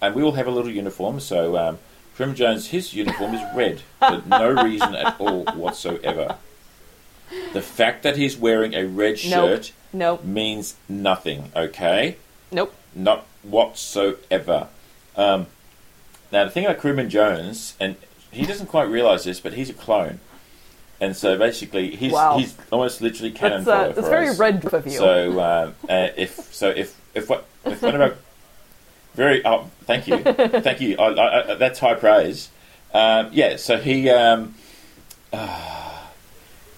and 0.00 0.14
we 0.14 0.22
all 0.22 0.32
have 0.32 0.46
a 0.46 0.50
little 0.50 0.70
uniform. 0.70 1.20
So, 1.20 1.58
um, 1.58 1.78
Crewman 2.16 2.34
Jones, 2.36 2.68
his 2.68 2.94
uniform 2.94 3.34
is 3.34 3.42
red 3.54 3.82
for 3.98 4.22
no 4.26 4.48
reason 4.64 4.94
at 4.94 5.20
all 5.20 5.44
whatsoever. 5.54 6.36
The 7.52 7.60
fact 7.62 8.02
that 8.02 8.16
he's 8.16 8.36
wearing 8.36 8.72
a 8.74 8.86
red 8.86 9.12
Nope. 9.12 9.18
shirt 9.18 9.72
Nope. 9.92 10.24
means 10.24 10.76
nothing. 10.88 11.52
Okay, 11.54 12.16
Nope. 12.50 12.74
not 12.94 13.26
whatsoever. 13.42 14.68
Um, 15.16 15.46
now, 16.32 16.44
the 16.44 16.50
thing 16.50 16.64
about 16.64 16.78
Crewman 16.78 17.08
Jones, 17.08 17.74
and 17.80 17.96
he 18.30 18.44
doesn't 18.46 18.66
quite 18.66 18.84
realise 18.88 19.24
this, 19.24 19.40
but 19.40 19.54
he's 19.54 19.70
a 19.70 19.74
clone. 19.74 20.20
And 21.00 21.14
so 21.16 21.36
basically, 21.38 21.94
he's, 21.94 22.12
Wow. 22.12 22.38
he's 22.38 22.56
almost 22.72 23.00
literally 23.02 23.30
cannon 23.30 23.64
That's, 23.64 23.68
uh, 23.68 23.72
fodder 23.76 23.92
that's 23.94 24.06
for 24.06 24.10
very 24.10 24.28
us. 24.28 24.38
red 24.38 24.64
of 24.72 24.86
you. 24.86 24.92
So 24.92 25.40
um, 25.40 25.74
uh, 25.88 26.08
if 26.16 26.54
so 26.54 26.70
if 26.70 26.98
if 27.14 27.28
what 27.28 27.44
if 27.66 27.82
one 27.82 27.94
of 27.94 28.00
our 28.00 28.14
very 29.14 29.44
oh 29.44 29.70
thank 29.84 30.06
you 30.08 30.18
thank 30.22 30.80
you 30.80 30.96
I, 30.98 31.08
I, 31.12 31.52
I, 31.52 31.54
that's 31.56 31.80
high 31.80 31.94
praise. 31.94 32.48
Um, 32.94 33.28
yeah, 33.32 33.56
so 33.56 33.76
he 33.76 34.08
um, 34.08 34.54
ah, 35.34 36.08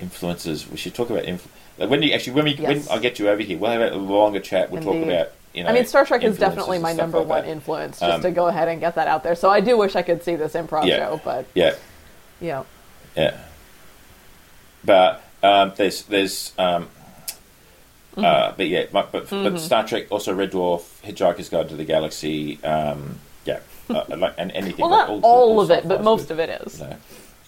influences. 0.01 0.69
We 0.69 0.77
should 0.77 0.95
talk 0.95 1.11
about 1.11 1.23
influ- 1.25 1.47
like 1.79 1.89
when 1.91 2.03
you 2.03 2.13
actually 2.13 2.33
when 2.35 2.45
we 2.45 2.55
Yes. 2.55 2.89
when 2.89 2.99
I 2.99 3.01
get 3.01 3.19
you 3.21 3.29
over 3.29 3.41
here, 3.43 3.57
we'll 3.57 3.71
have 3.71 3.93
a 3.93 3.97
longer 3.97 4.41
chat. 4.41 4.71
We'll 4.71 4.83
talk 4.83 4.97
about 5.03 5.31
you 5.55 5.63
know. 5.65 5.71
I 5.71 5.73
mean, 5.73 5.87
Star 5.87 6.05
Trek 6.05 6.23
is 6.23 6.39
definitely 6.39 6.79
my 6.79 6.93
number 6.93 7.19
like 7.19 7.27
one 7.29 7.43
that. 7.45 7.51
influence, 7.51 8.01
just 8.01 8.13
Um, 8.13 8.23
to 8.23 8.31
go 8.31 8.47
ahead 8.49 8.69
and 8.69 8.81
get 8.81 8.95
that 8.97 9.09
out 9.09 9.23
there. 9.23 9.35
So 9.35 9.49
I 9.51 9.61
do 9.61 9.77
wish 9.77 9.97
I 9.97 10.03
could 10.03 10.23
see 10.23 10.37
this 10.37 10.53
improv 10.55 10.87
Yeah. 10.87 10.97
show, 10.99 11.21
but 11.25 11.47
Yeah, 11.55 11.75
yeah. 12.41 12.65
yeah. 13.17 13.37
But 14.85 15.23
um, 15.43 15.73
there's 15.77 16.03
there's 16.03 16.53
um, 16.59 16.89
Mm-hmm. 18.17 18.25
uh, 18.25 18.53
but 18.57 18.67
yeah, 18.67 18.87
but, 18.91 19.13
but, 19.13 19.31
but 19.31 19.61
Star 19.61 19.87
Trek 19.87 20.07
also 20.11 20.35
Red 20.35 20.51
Dwarf, 20.51 20.83
Hitchhiker's 21.05 21.49
Guide 21.49 21.69
to 21.69 21.77
the 21.77 21.85
Galaxy, 21.85 22.59
um, 22.65 23.21
yeah, 23.45 23.61
uh, 23.91 24.05
like 24.17 24.35
and 24.39 24.51
anything. 24.53 24.81
Well, 24.81 24.91
like 24.91 25.09
not 25.09 25.21
all, 25.23 25.61
of 25.61 25.71
it, 25.71 25.87
but 25.87 26.03
most 26.03 26.27
good, 26.27 26.33
of 26.33 26.41
it 26.41 26.63
is. 26.67 26.81
you 26.81 26.97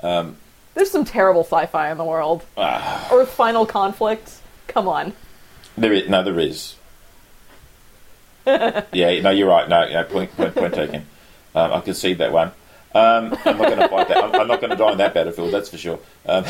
know. 0.04 0.34
There's 0.74 0.90
some 0.90 1.04
terrible 1.04 1.42
sci-fi 1.42 1.90
in 1.90 1.98
the 1.98 2.04
world. 2.04 2.44
Ah, 2.56 3.08
Earth 3.12 3.30
Final 3.30 3.66
Conflict. 3.66 4.30
Come 4.68 4.86
on. 4.86 5.12
there 5.76 5.92
is 5.92 6.08
no, 6.08 6.22
there 6.22 6.38
is. 6.38 6.76
yeah, 8.92 9.20
no, 9.20 9.30
you're 9.30 9.48
right. 9.48 9.68
No, 9.68 9.88
no 9.88 10.04
point, 10.04 10.34
point, 10.36 10.54
point 10.54 10.74
taken. 10.74 11.06
Um, 11.54 11.72
I 11.72 11.80
concede 11.80 12.18
that 12.18 12.32
one. 12.32 12.48
Um, 12.94 13.36
I'm 13.44 13.58
not 13.58 13.68
going 13.68 13.78
to 13.78 13.88
fight 13.88 14.08
that. 14.08 14.24
I'm, 14.24 14.34
I'm 14.34 14.48
not 14.48 14.60
going 14.60 14.70
to 14.70 14.76
die 14.76 14.90
on 14.90 14.98
that 14.98 15.14
battlefield. 15.14 15.52
That's 15.52 15.68
for 15.68 15.78
sure. 15.78 15.98
Um, 16.26 16.44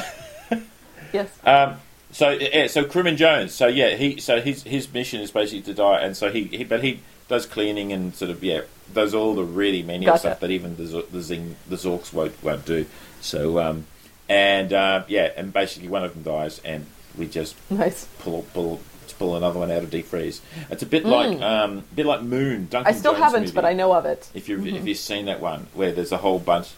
Yes. 1.12 1.30
Um, 1.44 1.76
so 2.12 2.30
yeah, 2.30 2.66
so 2.66 2.84
Crewman 2.84 3.16
Jones. 3.16 3.54
So 3.54 3.66
yeah, 3.66 3.96
he 3.96 4.20
so 4.20 4.40
his 4.40 4.62
his 4.64 4.92
mission 4.92 5.20
is 5.20 5.30
basically 5.30 5.62
to 5.62 5.74
die, 5.74 6.00
and 6.00 6.16
so 6.16 6.30
he, 6.30 6.44
he 6.44 6.64
but 6.64 6.82
he 6.82 7.00
does 7.28 7.46
cleaning 7.46 7.92
and 7.92 8.14
sort 8.14 8.30
of 8.30 8.42
yeah 8.42 8.62
does 8.92 9.14
all 9.14 9.34
the 9.34 9.44
really 9.44 9.82
menial 9.82 10.12
Gotcha. 10.12 10.20
stuff 10.20 10.40
that 10.40 10.50
even 10.50 10.76
the 10.76 11.06
the 11.10 11.22
Zing 11.22 11.56
the 11.68 11.76
Zorks 11.76 12.12
won't 12.12 12.42
won't 12.42 12.64
do. 12.64 12.86
So 13.20 13.60
um, 13.60 13.86
and 14.28 14.72
uh, 14.72 15.04
yeah, 15.08 15.30
and 15.36 15.52
basically 15.52 15.88
one 15.88 16.04
of 16.04 16.14
them 16.14 16.22
dies, 16.22 16.60
and 16.64 16.86
we 17.16 17.28
just 17.28 17.56
nice. 17.70 18.06
pull 18.18 18.42
pull 18.54 18.80
pull 19.20 19.36
another 19.36 19.58
one 19.60 19.70
out 19.70 19.82
of 19.84 19.90
deep 19.90 20.06
freeze. 20.06 20.40
It's 20.70 20.82
a 20.82 20.86
bit 20.86 21.04
like 21.04 21.40
um, 21.42 21.78
a 21.92 21.94
bit 21.94 22.06
like 22.06 22.22
Moon. 22.22 22.66
Duncan 22.70 22.90
Mm. 22.92 22.96
I 22.96 22.98
still 22.98 23.12
Jones 23.12 23.22
haven't, 23.24 23.40
movie. 23.42 23.54
but 23.54 23.64
I 23.66 23.74
know 23.74 23.92
of 23.92 24.06
it. 24.06 24.28
If 24.34 24.48
you 24.48 24.64
if 24.64 24.86
you've 24.86 24.96
seen 24.98 25.26
that 25.26 25.40
one 25.40 25.66
where 25.74 25.92
there's 25.92 26.10
a 26.10 26.16
whole 26.16 26.38
bunch. 26.40 26.70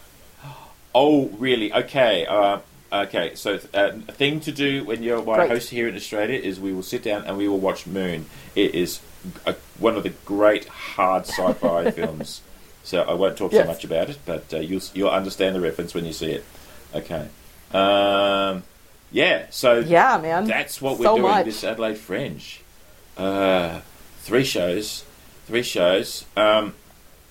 Oh, 0.95 1.29
really? 1.39 1.73
Okay. 1.73 2.27
Uh, 2.27 2.59
okay. 2.93 3.35
So 3.37 3.61
uh, 3.73 3.93
a 4.09 4.13
thing 4.13 4.41
to 4.41 4.53
do 4.53 4.85
when 4.85 5.03
you're 5.03 5.23
my 5.25 5.47
host 5.47 5.71
here 5.71 5.89
in 5.89 5.95
Australia 5.97 6.39
is 6.39 6.61
we 6.61 6.73
will 6.73 6.83
sit 6.83 7.03
down 7.03 7.25
and 7.25 7.39
we 7.39 7.47
will 7.49 7.61
watch 7.61 7.87
Moon. 7.87 8.27
It 8.55 8.75
is 8.75 9.01
a, 9.47 9.55
one 9.79 9.97
of 9.97 10.03
the 10.03 10.13
great 10.27 10.67
hard 10.67 11.27
sci-fi 11.27 11.91
films. 11.99 12.43
So 12.83 13.03
I 13.03 13.15
won't 13.15 13.39
talk 13.39 13.53
Yes. 13.53 13.63
so 13.65 13.69
much 13.73 13.85
about 13.85 14.11
it, 14.11 14.19
but 14.27 14.53
uh, 14.53 14.59
you'll 14.59 14.83
you'll 14.93 15.11
understand 15.11 15.55
the 15.55 15.61
reference 15.61 15.95
when 15.95 16.05
you 16.05 16.13
see 16.13 16.33
it. 16.33 16.45
Okay. 16.95 17.29
Um, 17.73 18.65
yeah. 19.13 19.47
So 19.51 19.79
Yeah, 19.81 20.19
man. 20.23 20.47
that's 20.47 20.81
what 20.83 20.99
we're 20.99 21.05
So 21.05 21.17
doing 21.17 21.31
much. 21.31 21.45
this 21.45 21.63
Adelaide 21.65 21.99
Fringe. 21.99 22.61
Uh, 23.17 23.81
three 24.21 24.45
shows, 24.45 25.05
three 25.47 25.63
shows. 25.63 26.25
Um, 26.37 26.75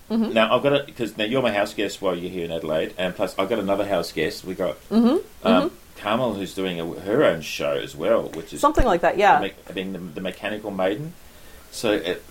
Mm-hmm. 0.09 0.34
Now 0.34 0.53
I've 0.53 0.61
got 0.61 0.73
it 0.73 0.86
because 0.88 1.15
now 1.17 1.23
you're 1.23 1.41
my 1.41 1.53
house 1.53 1.73
guest 1.73 2.01
while 2.01 2.17
you're 2.17 2.29
here 2.29 2.43
in 2.43 2.51
Adelaide, 2.51 2.93
and 2.97 3.15
plus 3.15 3.34
I've 3.39 3.47
got 3.47 3.59
another 3.59 3.88
house 3.88 4.11
guest. 4.11 4.43
We 4.43 4.55
got 4.55 4.75
Mm-hmm. 4.89 5.47
um, 5.47 5.71
Carmel 5.95 6.34
who's 6.34 6.53
doing 6.53 6.82
a, 6.82 6.86
her 6.86 7.23
own 7.23 7.39
show 7.39 7.71
as 7.71 7.95
well, 7.95 8.23
which 8.23 8.51
is 8.51 8.59
Something 8.59 8.84
like 8.86 8.99
that, 9.01 9.17
yeah. 9.17 9.47
being 9.73 9.93
the, 9.93 9.99
the 9.99 10.19
Mechanical 10.19 10.69
Maiden. 10.69 11.13
So 11.71 11.93
it 11.93 12.25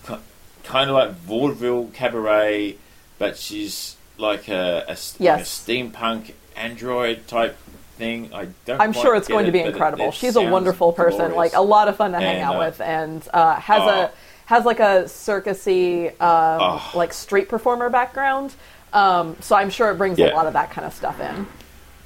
kind 0.63 0.91
of 0.91 0.95
like 0.95 1.13
vaudeville 1.13 1.87
cabaret, 1.95 2.77
but 3.19 3.39
she's 3.39 3.97
like 4.19 4.49
a, 4.49 4.85
a, 4.87 4.91
s- 4.91 5.15
like 5.19 5.37
a 5.37 5.39
Yes. 5.39 5.65
steampunk 5.67 6.35
android 6.57 7.27
type 7.29 7.57
thing. 8.01 8.35
I 8.35 8.49
don't. 8.65 8.81
I'm 8.81 8.93
sure 8.93 9.15
it's 9.15 9.29
going 9.29 9.47
to 9.47 9.53
be 9.53 9.61
it- 9.61 9.69
incredible. 9.69 10.09
it 10.09 10.15
She's 10.15 10.35
a 10.37 10.43
wonderful 10.43 10.93
person, 10.93 11.19
glorious. 11.31 11.37
like 11.37 11.53
a 11.55 11.61
lot 11.61 11.87
of 11.87 11.97
fun 11.97 12.13
to 12.13 12.19
hang 12.19 12.37
And, 12.37 12.45
out 12.45 12.57
uh, 12.57 12.59
with, 12.67 12.81
and 12.81 13.29
uh, 13.33 13.55
has 13.57 13.83
oh. 13.83 13.89
a 13.89 14.11
has 14.47 14.65
like 14.65 14.81
a 14.81 15.05
circusy, 15.05 16.09
um, 16.21 16.59
Oh. 16.61 16.91
like 16.97 17.13
street 17.13 17.49
performer 17.49 17.89
background. 17.91 18.53
Um, 18.93 19.37
so 19.41 19.55
I'm 19.55 19.71
sure 19.71 19.91
it 19.93 19.99
brings 19.99 20.19
a 20.19 20.33
lot 20.35 20.47
of 20.47 20.55
that 20.55 20.73
kind 20.73 20.85
of 20.87 20.93
stuff 20.93 21.21
in. 21.21 21.47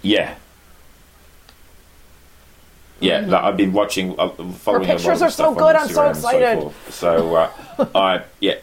Yeah. 0.02 0.34
Yeah, 3.00 3.20
like, 3.20 3.42
I've 3.44 3.56
been 3.56 3.72
watching, 3.72 4.12
uh, 4.18 4.28
following 4.28 4.38
a 4.38 4.42
lot 4.44 4.52
Mm-hmm. 4.54 4.90
pictures 4.92 5.22
are 5.22 5.30
so 5.30 5.54
good, 5.54 5.74
I'm 5.76 5.88
so 5.88 6.08
excited. 6.08 6.72
So, 6.90 7.34
uh, 7.34 7.50
I 7.94 8.22
yeah. 8.40 8.54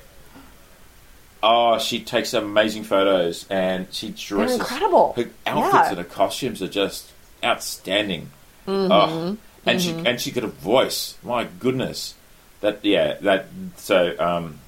Oh, 1.44 1.80
she 1.80 2.00
takes 2.00 2.34
amazing 2.34 2.84
photos, 2.84 3.46
and 3.50 3.88
she 3.92 4.10
dresses. 4.10 4.60
incredible. 4.60 5.14
Her 5.18 5.26
outfits 5.48 5.74
Yeah. 5.74 5.90
and 5.90 5.98
her 5.98 6.04
costumes 6.04 6.62
are 6.62 6.68
just 6.68 7.12
outstanding. 7.44 8.30
Mm-hmm. 8.68 8.92
Oh, 8.92 9.38
and 9.66 9.82
she 9.82 9.92
and 9.92 10.20
she 10.20 10.32
got 10.32 10.44
a 10.44 10.48
voice. 10.48 11.18
My 11.24 11.46
goodness, 11.60 12.16
that 12.62 12.84
yeah, 12.84 13.16
that 13.22 13.48
so 13.78 14.16
um, 14.20 14.60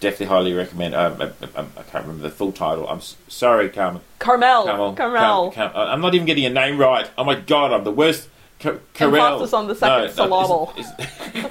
definitely 0.00 0.26
highly 0.26 0.52
recommend. 0.52 0.94
Um, 0.94 1.20
I, 1.20 1.24
I, 1.60 1.60
I 1.62 1.82
can't 1.82 2.06
remember 2.06 2.22
the 2.22 2.30
full 2.30 2.52
title. 2.52 2.88
I'm 2.88 3.00
sorry, 3.28 3.68
Carmen. 3.68 4.02
Carmel, 4.18 4.64
Carmel. 4.64 4.94
Carmel. 4.94 5.50
Cam- 5.52 5.72
I'm 5.74 6.00
not 6.00 6.14
even 6.14 6.26
getting 6.26 6.44
your 6.44 6.52
name 6.52 6.78
right. 6.78 7.08
Oh 7.18 7.24
my 7.24 7.34
god, 7.34 7.72
I'm 7.72 7.84
the 7.84 7.92
worst. 7.92 8.28
Ca- 8.60 8.78
Carell. 8.94 9.32
Emphasis 9.34 9.52
on 9.54 9.68
the 9.68 9.74
second 9.74 10.12
syllable. 10.14 10.72
is- 10.76 10.86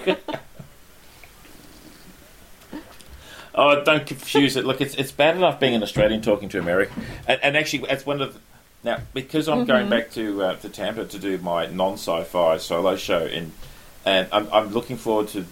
is- 0.07 0.17
oh, 3.55 3.83
don't 3.83 4.05
confuse 4.05 4.55
it. 4.55 4.65
Look, 4.65 4.81
it's 4.81 4.95
it's 4.95 5.11
bad 5.11 5.35
enough 5.35 5.59
being 5.59 5.75
an 5.75 5.83
Australian 5.83 6.21
talking 6.21 6.49
to 6.49 6.59
American, 6.59 7.03
and, 7.27 7.39
and 7.43 7.57
actually, 7.57 7.85
that's 7.87 8.05
one 8.05 8.21
of 8.21 8.33
the, 8.33 8.39
now 8.83 8.99
because 9.13 9.47
I'm 9.47 9.59
Mm-hmm. 9.59 9.67
going 9.67 9.89
back 9.89 10.11
to 10.11 10.43
uh, 10.43 10.55
to 10.57 10.69
Tampa 10.69 11.05
to 11.05 11.19
do 11.19 11.37
my 11.39 11.67
non-sci-fi 11.67 12.57
solo 12.57 12.95
show, 12.95 13.25
in, 13.25 13.51
and 14.05 14.27
I'm, 14.31 14.47
I'm 14.51 14.69
looking 14.69 14.97
forward 14.97 15.27
to 15.29 15.45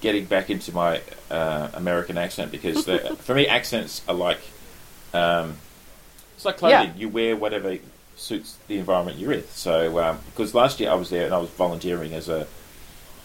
getting 0.00 0.24
back 0.24 0.48
into 0.50 0.72
my 0.72 1.02
uh, 1.30 1.68
American 1.74 2.16
accent 2.16 2.50
because 2.50 2.84
the, 2.86 2.98
for 3.20 3.34
me, 3.34 3.46
accents 3.46 4.02
are 4.08 4.14
like. 4.14 4.40
Um, 5.12 5.56
it's 6.36 6.44
like 6.44 6.56
clothing. 6.56 6.92
Yeah. 6.94 6.94
You 6.96 7.08
wear 7.10 7.36
whatever 7.36 7.76
suits 8.16 8.56
the 8.68 8.78
environment 8.78 9.18
you're 9.18 9.32
in. 9.32 9.44
So, 9.48 10.16
because 10.26 10.54
last 10.54 10.80
year 10.80 10.90
I 10.90 10.94
was 10.94 11.10
there 11.10 11.26
and 11.26 11.34
I 11.34 11.38
was 11.38 11.50
volunteering 11.50 12.14
as 12.14 12.28
a, 12.30 12.46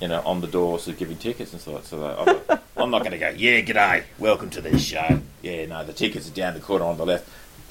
you 0.02 0.10
know, 0.10 0.22
on 0.26 0.42
the 0.42 0.48
door, 0.48 0.80
sort 0.80 0.96
of 0.96 1.00
giving 1.00 1.16
tickets 1.18 1.54
and 1.54 1.62
so 1.62 1.76
on. 1.78 1.84
So 1.84 2.04
I'm, 2.04 2.26
like, 2.26 2.62
I'm 2.78 2.90
not 2.92 3.00
going 3.00 3.12
to 3.12 3.18
go, 3.18 3.30
yeah, 3.30 3.62
g'day, 3.62 4.04
welcome 4.20 4.50
to 4.50 4.60
this 4.62 4.84
show. 4.84 5.22
Yeah, 5.42 5.66
no, 5.68 5.86
the 5.86 5.94
tickets 5.94 6.28
are 6.30 6.34
down 6.34 6.56
the 6.56 6.60
corner 6.60 6.84
on 6.86 6.98
the 6.98 7.06
left. 7.06 7.30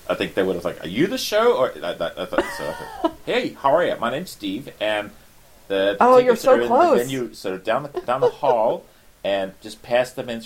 I 0.09 0.15
think 0.15 0.35
they 0.35 0.43
would 0.43 0.57
have 0.57 0.65
like, 0.65 0.83
are 0.85 0.89
you 0.89 1.07
the 1.07 1.19
show? 1.19 1.57
Or 1.57 1.73
I, 1.83 1.91
I, 1.93 2.23
I 2.23 2.25
thought, 2.27 2.45
so 2.57 2.69
I 2.69 2.73
thought, 2.75 3.15
hey, 3.27 3.51
how 3.55 3.75
are 3.75 3.85
you? 3.85 3.97
My 3.97 4.11
name's 4.11 4.31
Steve, 4.31 4.71
and 4.81 5.11
the 5.69 5.97
Oh, 6.01 6.19
you're 6.19 6.37
so 6.37 6.67
close. 6.67 6.99
the 6.99 7.05
venue, 7.05 7.35
sort 7.35 7.55
of 7.55 7.65
down 7.65 7.85
the 7.85 8.01
down 8.03 8.21
the 8.21 8.29
hall, 8.29 8.85
and 9.23 9.53
just 9.63 9.83
pass 9.83 10.13
them 10.13 10.29
in. 10.29 10.43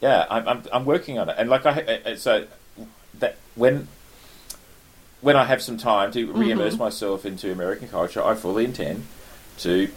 Yeah, 0.00 0.26
I'm, 0.30 0.46
I'm 0.48 0.62
I'm 0.72 0.84
working 0.84 1.18
on 1.18 1.28
it, 1.28 1.36
and 1.38 1.48
like 1.48 1.64
I, 1.66 2.14
so 2.16 2.46
that 3.18 3.36
when 3.54 3.88
when 5.20 5.36
I 5.36 5.44
have 5.44 5.62
some 5.62 5.78
time 5.78 6.12
to 6.12 6.26
Mm-hmm. 6.28 6.38
re-immerse 6.38 6.76
myself 6.78 7.24
into 7.26 7.50
American 7.50 7.88
culture, 7.88 8.22
I 8.22 8.34
fully 8.34 8.64
intend 8.64 9.04
to 9.58 9.88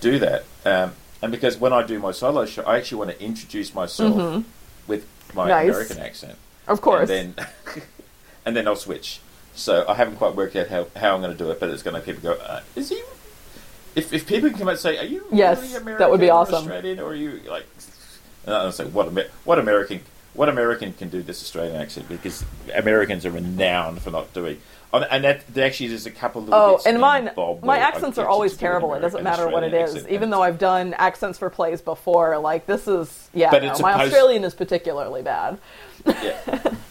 do 0.00 0.18
that. 0.18 0.44
Um, 0.66 0.92
and 1.22 1.32
because 1.32 1.56
when 1.56 1.72
I 1.72 1.82
do 1.82 1.98
my 1.98 2.10
solo 2.12 2.44
show, 2.44 2.62
I 2.64 2.76
actually 2.76 2.98
want 2.98 3.10
to 3.12 3.22
introduce 3.24 3.72
myself 3.74 4.44
with 4.86 5.06
my 5.34 5.42
Mm-hmm. 5.44 5.48
Nice. 5.48 5.68
American 5.70 5.98
accent, 5.98 6.36
Of 6.68 6.80
course. 6.82 7.08
and 7.08 7.34
then 7.36 7.46
and 8.46 8.56
then 8.56 8.66
I'll 8.66 8.76
switch. 8.76 9.20
So 9.54 9.84
I 9.88 9.94
haven't 9.94 10.16
quite 10.16 10.34
worked 10.34 10.54
out 10.56 10.68
how, 10.68 10.86
how 10.96 11.14
I'm 11.14 11.20
going 11.20 11.32
to 11.32 11.38
do 11.38 11.50
it, 11.50 11.58
but 11.58 11.68
it's 11.70 11.82
going 11.82 11.94
to 11.94 11.98
make 11.98 12.06
people 12.06 12.34
go, 12.34 12.42
uh, 12.42 12.60
is 12.76 12.88
he? 12.90 13.02
If, 13.94 14.12
if 14.12 14.26
people 14.26 14.50
can 14.50 14.58
come 14.58 14.68
out 14.68 14.72
and 14.72 14.80
say, 14.80 14.98
are 14.98 15.04
you 15.04 15.26
Yes, 15.32 15.60
really 15.62 15.76
American 15.76 15.98
that 15.98 16.10
would 16.10 16.20
be 16.20 16.30
awesome. 16.30 16.56
Australian, 16.56 17.00
or 17.00 17.10
are 17.10 17.14
you 17.14 17.40
like? 17.48 17.66
And 18.44 18.54
I 18.54 18.64
was 18.64 18.78
like, 18.78 18.88
what, 18.88 19.08
Amer- 19.08 19.28
what 19.44 19.58
American, 19.58 20.02
what 20.34 20.50
American 20.50 20.92
can 20.92 21.08
do 21.08 21.22
this 21.22 21.42
Australian 21.42 21.76
accent? 21.76 22.08
Because 22.08 22.44
Americans 22.74 23.24
are 23.24 23.30
renowned 23.30 24.02
for 24.02 24.10
not 24.10 24.32
doing. 24.34 24.60
And 24.92 25.24
that 25.24 25.46
there 25.52 25.66
actually 25.66 25.92
is 25.92 26.06
a 26.06 26.10
couple 26.10 26.42
of 26.42 26.48
little 26.48 26.64
Oh, 26.64 26.80
and 26.86 27.00
mine, 27.00 27.30
my 27.62 27.78
accents 27.78 28.16
are 28.18 28.26
always 28.26 28.56
terrible. 28.56 28.94
It 28.94 29.00
doesn't 29.00 29.24
matter 29.24 29.48
what 29.48 29.62
it 29.62 29.74
Australian 29.74 30.06
is. 30.06 30.08
Even 30.08 30.30
though 30.30 30.42
I've 30.42 30.58
done 30.58 30.94
accents 30.94 31.38
for 31.38 31.50
plays 31.50 31.82
before, 31.82 32.38
like 32.38 32.66
this 32.66 32.88
is 32.88 33.28
yeah. 33.34 33.50
But 33.50 33.62
no, 33.62 33.78
my 33.80 34.04
Australian 34.04 34.44
is 34.44 34.54
particularly 34.54 35.22
bad. 35.22 35.58
Yeah. 36.06 36.74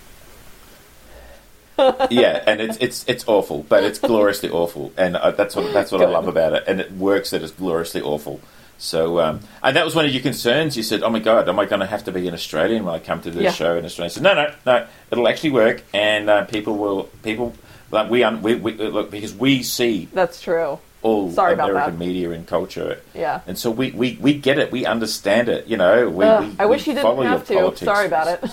yeah, 2.09 2.43
and 2.47 2.61
it's 2.61 2.77
it's 2.79 3.05
it's 3.07 3.27
awful, 3.27 3.63
but 3.67 3.83
it's 3.83 3.99
gloriously 3.99 4.49
awful, 4.49 4.93
and 4.97 5.15
uh, 5.15 5.31
that's 5.31 5.55
what 5.55 5.73
that's 5.73 5.91
what 5.91 6.01
I 6.01 6.05
love 6.05 6.27
about 6.27 6.53
it, 6.53 6.63
and 6.67 6.79
it 6.79 6.91
works 6.93 7.31
that 7.31 7.41
it's 7.43 7.51
gloriously 7.51 8.01
awful. 8.01 8.39
So, 8.77 9.19
um, 9.21 9.39
and 9.63 9.75
that 9.77 9.85
was 9.85 9.95
one 9.95 10.05
of 10.05 10.11
your 10.11 10.21
concerns. 10.21 10.75
You 10.75 10.83
said, 10.83 11.01
"Oh 11.03 11.09
my 11.09 11.19
God, 11.19 11.47
am 11.49 11.59
I 11.59 11.65
going 11.65 11.79
to 11.81 11.85
have 11.85 12.03
to 12.05 12.11
be 12.11 12.27
an 12.27 12.33
Australian 12.33 12.83
when 12.85 12.93
I 12.95 12.99
come 12.99 13.21
to 13.21 13.31
this 13.31 13.43
Yeah. 13.43 13.51
show 13.51 13.77
in 13.77 13.85
Australia?" 13.85 14.09
I 14.09 14.13
said, 14.13 14.23
"No, 14.23 14.33
no, 14.33 14.53
no. 14.65 14.87
It'll 15.11 15.27
actually 15.27 15.51
work, 15.51 15.81
and 15.93 16.29
uh, 16.29 16.43
people 16.45 16.77
will 16.77 17.03
people 17.23 17.53
like 17.91 18.09
we, 18.09 18.23
un, 18.23 18.41
we 18.41 18.55
we 18.55 18.73
look 18.73 19.11
because 19.11 19.33
we 19.33 19.63
see 19.63 20.09
That's 20.13 20.41
true. 20.41 20.79
all 21.01 21.31
Sorry 21.31 21.53
about 21.53 21.69
American 21.69 21.99
media 21.99 22.31
and 22.31 22.45
culture, 22.47 22.99
Yeah. 23.13 23.41
and 23.47 23.57
so 23.57 23.69
we, 23.71 23.91
we, 23.91 24.17
we 24.19 24.33
get 24.33 24.57
it, 24.59 24.71
we 24.71 24.85
understand 24.85 25.47
it. 25.49 25.67
You 25.67 25.77
know, 25.77 26.09
we, 26.09 26.25
Ugh, 26.25 26.43
we 26.43 26.55
I 26.59 26.65
wish 26.65 26.85
we 26.87 26.93
you 26.93 26.99
didn't 27.01 27.23
have 27.23 27.47
to. 27.47 27.53
politics. 27.53 27.81
Sorry 27.81 28.07
about 28.07 28.27
it. 28.27 28.51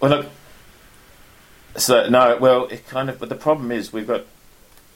Well, 0.00 0.10
look. 0.10 0.26
So 1.78 2.08
no, 2.08 2.36
well, 2.38 2.64
it 2.66 2.86
kind 2.88 3.08
of. 3.08 3.18
But 3.18 3.28
the 3.28 3.34
problem 3.36 3.70
is, 3.72 3.92
we've 3.92 4.06
got 4.06 4.24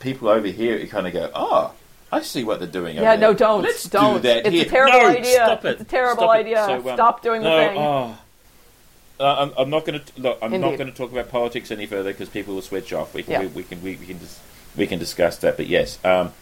people 0.00 0.28
over 0.28 0.46
here 0.48 0.78
who 0.78 0.86
kind 0.88 1.06
of 1.06 1.12
go, 1.12 1.30
"Oh, 1.34 1.72
I 2.10 2.22
see 2.22 2.44
what 2.44 2.58
they're 2.58 2.68
doing." 2.68 2.96
over 2.98 3.04
Yeah, 3.04 3.14
no, 3.16 3.28
there. 3.28 3.34
don't, 3.46 3.62
Let's 3.62 3.84
don't. 3.84 4.14
do 4.16 4.20
that 4.28 4.38
It's 4.38 4.48
a 4.48 4.50
here." 4.50 4.64
terrible 4.66 4.98
No, 4.98 5.06
idea. 5.08 5.34
Stop 5.34 5.64
it. 5.64 5.68
It's 5.72 5.80
a 5.82 5.84
terrible 5.84 6.22
Stop 6.24 6.30
idea. 6.36 6.64
So, 6.66 6.74
um, 6.90 6.96
Stop 6.96 7.22
doing 7.22 7.42
the 7.42 7.50
thing. 7.50 7.78
Oh. 7.78 8.18
Uh, 9.20 9.36
I'm, 9.38 9.52
I'm 9.56 9.70
not 9.70 9.84
going 9.84 10.00
to 10.00 10.20
look. 10.20 10.38
I'm 10.42 10.50
not 10.60 10.76
going 10.76 10.90
to 10.90 10.96
talk 10.96 11.12
about 11.12 11.28
politics 11.30 11.70
any 11.70 11.86
further 11.86 12.10
because 12.12 12.28
people 12.28 12.54
will 12.54 12.62
switch 12.62 12.92
off. 12.92 13.14
We 13.14 13.22
can 13.22 13.32
Yeah. 13.32 13.40
we, 13.40 13.46
we 13.48 13.62
can 13.62 13.82
we, 13.82 13.96
we 13.96 14.06
can 14.06 14.18
dis- 14.18 14.40
we 14.76 14.86
can 14.86 14.98
discuss 14.98 15.36
that. 15.38 15.56
But 15.56 15.68
yes, 15.68 15.98
um, 16.04 16.32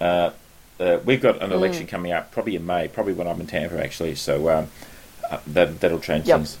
uh, 0.00 0.30
uh, 0.78 0.98
we've 1.06 1.22
got 1.22 1.36
Mm. 1.38 1.44
an 1.44 1.52
election 1.52 1.86
coming 1.86 2.12
up, 2.12 2.30
probably 2.32 2.54
in 2.56 2.66
May, 2.66 2.88
probably 2.88 3.14
when 3.14 3.26
I'm 3.26 3.40
in 3.40 3.46
Tampa 3.46 3.82
actually. 3.82 4.14
So 4.16 4.50
um, 4.50 4.68
uh, 5.30 5.38
that 5.46 5.80
that'll 5.80 6.00
change 6.00 6.26
Yep. 6.26 6.36
things. 6.38 6.58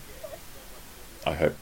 I 1.26 1.34
hope. 1.34 1.54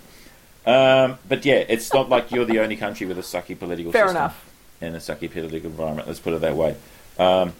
Um, 0.66 1.18
but 1.28 1.44
yeah, 1.44 1.64
it's 1.68 1.92
not 1.92 2.08
like 2.08 2.30
you're 2.32 2.44
the 2.44 2.58
only 2.60 2.76
country 2.76 3.06
with 3.06 3.18
a 3.18 3.22
sucky 3.22 3.56
political 3.58 3.92
Fair 3.92 4.06
system 4.06 4.16
enough. 4.16 4.44
and 4.80 4.96
a 4.96 4.98
sucky 4.98 5.30
political 5.30 5.70
environment. 5.70 6.08
Let's 6.08 6.20
put 6.20 6.32
it 6.34 6.40
that 6.40 6.56
way. 6.56 6.76
Um, 7.18 7.52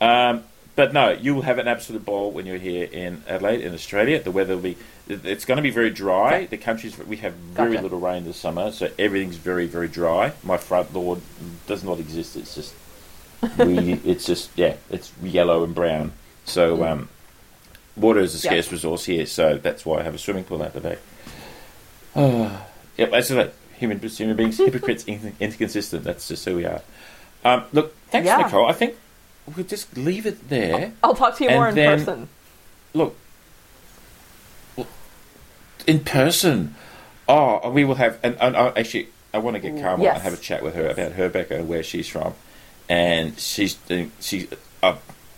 um, 0.00 0.44
but 0.76 0.92
no, 0.92 1.10
you 1.10 1.34
will 1.34 1.42
have 1.42 1.58
an 1.58 1.68
absolute 1.68 2.04
ball 2.04 2.30
when 2.30 2.46
you're 2.46 2.56
here 2.58 2.88
in 2.90 3.22
Adelaide, 3.28 3.60
in 3.60 3.72
Australia. 3.74 4.20
The 4.22 4.30
weather 4.30 4.54
will 4.54 4.62
be, 4.62 4.76
it's 5.08 5.44
going 5.44 5.56
to 5.56 5.62
be 5.62 5.70
very 5.70 5.90
dry. 5.90 6.34
Okay. 6.36 6.46
The 6.46 6.56
country's 6.56 6.96
we 6.98 7.18
have 7.18 7.34
very 7.34 7.72
Gotcha. 7.72 7.82
little 7.82 8.00
rain 8.00 8.24
this 8.24 8.36
summer, 8.38 8.72
so 8.72 8.90
everything's 8.98 9.36
very 9.36 9.66
very 9.66 9.88
dry. 9.88 10.32
My 10.42 10.56
front 10.56 10.92
lawn 10.94 11.22
does 11.66 11.84
not 11.84 11.98
exist. 11.98 12.36
It's 12.36 12.54
just 12.54 12.74
we. 13.58 13.94
it's 14.04 14.24
just 14.24 14.50
yeah, 14.56 14.74
it's 14.90 15.12
yellow 15.22 15.64
and 15.64 15.74
brown. 15.74 16.12
So 16.46 16.84
um, 16.84 17.08
water 17.96 18.20
is 18.20 18.34
a 18.34 18.38
Mm. 18.38 18.50
Scarce 18.50 18.72
resource 18.72 19.04
here. 19.04 19.26
So 19.26 19.58
that's 19.58 19.84
why 19.84 19.98
I 20.00 20.02
have 20.02 20.14
a 20.14 20.18
swimming 20.18 20.44
pool 20.44 20.62
out 20.62 20.72
the 20.72 20.80
back. 20.80 20.98
Oh, 22.16 22.66
yep, 22.96 23.10
that's 23.10 23.30
it. 23.30 23.54
Human, 23.78 23.98
human 24.00 24.36
beings, 24.36 24.56
hypocrites, 24.58 25.06
inconsistent. 25.06 26.04
That's 26.04 26.28
just 26.28 26.44
who 26.44 26.56
we 26.56 26.64
are. 26.66 26.82
Um, 27.44 27.64
look, 27.72 27.94
thanks, 28.08 28.26
Yeah. 28.26 28.38
Nicole. 28.38 28.66
I 28.66 28.72
think 28.72 28.96
we'll 29.56 29.64
just 29.66 29.96
leave 29.96 30.26
it 30.26 30.48
there. 30.48 30.92
I'll 31.02 31.14
talk 31.14 31.36
to 31.38 31.44
you 31.44 31.50
more 31.50 31.68
in 31.68 31.74
then- 31.74 31.98
person. 31.98 32.28
Look, 32.92 33.16
in 35.86 36.00
person. 36.00 36.74
Oh, 37.28 37.70
we 37.70 37.84
will 37.84 37.94
have. 37.94 38.18
And, 38.22 38.36
and 38.40 38.56
uh, 38.56 38.72
actually, 38.76 39.08
I 39.32 39.38
want 39.38 39.54
to 39.54 39.60
get 39.60 39.80
Carmel 39.80 40.04
Yes. 40.04 40.16
and 40.16 40.22
have 40.24 40.32
a 40.34 40.36
chat 40.36 40.62
with 40.62 40.74
her 40.74 40.88
about 40.88 41.12
her 41.12 41.28
background, 41.28 41.68
where 41.68 41.82
she's 41.82 42.08
from, 42.08 42.34
and 42.88 43.38
she's. 43.38 43.78
She's. 44.20 44.48
Uh, 44.82 44.96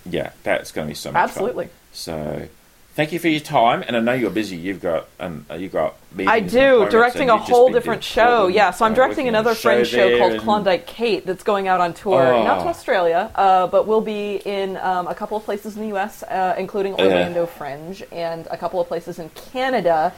yeah, 0.08 0.30
that's 0.42 0.72
going 0.72 0.86
to 0.88 0.90
be 0.90 0.94
so 0.94 1.12
much 1.12 1.22
Absolutely. 1.22 1.66
fun. 1.66 1.74
So. 1.92 2.48
Thank 2.94 3.12
you 3.12 3.18
for 3.18 3.28
your 3.28 3.40
time, 3.40 3.82
and 3.86 3.96
I 3.96 4.00
know 4.00 4.12
you're 4.12 4.30
busy. 4.30 4.56
You've 4.56 4.82
got 4.82 5.08
um, 5.18 5.46
uh, 5.50 5.54
you've 5.54 5.72
got 5.72 5.96
I 6.26 6.40
do, 6.40 6.86
directing 6.90 7.30
a 7.30 7.38
whole 7.38 7.70
different 7.72 8.04
show. 8.04 8.26
Portland, 8.26 8.54
Yeah, 8.54 8.70
so 8.70 8.84
I'm 8.84 8.92
uh, 8.92 8.96
directing 8.96 9.28
another 9.28 9.52
a 9.52 9.54
Fringe 9.54 9.86
show 9.86 10.18
called 10.18 10.32
and- 10.32 10.42
Klondike 10.42 10.86
Kate 10.86 11.24
that's 11.24 11.42
going 11.42 11.68
out 11.68 11.80
on 11.80 11.94
tour, 11.94 12.20
Oh. 12.22 12.44
not 12.44 12.62
to 12.64 12.68
Australia, 12.68 13.30
uh, 13.34 13.66
but 13.66 13.86
we'll 13.86 14.02
be 14.02 14.42
in 14.44 14.76
um, 14.76 15.06
a 15.06 15.14
couple 15.14 15.38
of 15.38 15.44
places 15.44 15.74
in 15.76 15.82
the 15.82 15.88
U.S., 15.88 16.22
uh, 16.24 16.54
including 16.58 16.92
Orlando 16.92 17.46
Fringe, 17.46 18.02
and 18.12 18.46
a 18.50 18.58
couple 18.58 18.78
of 18.78 18.88
places 18.88 19.18
in 19.18 19.30
Canada. 19.30 20.12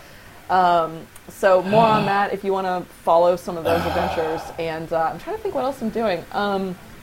Um, 0.50 1.06
so 1.28 1.62
more 1.62 1.86
on 1.86 2.06
that 2.06 2.32
if 2.32 2.42
you 2.42 2.52
want 2.52 2.66
to 2.66 2.92
follow 3.04 3.36
some 3.36 3.56
of 3.56 3.62
those 3.62 3.86
adventures. 3.86 4.40
And 4.58 4.92
uh, 4.92 5.10
I'm 5.12 5.20
trying 5.20 5.36
to 5.36 5.42
think 5.42 5.54
what 5.54 5.62
else 5.64 5.80
I'm 5.80 5.90
doing. 5.90 6.24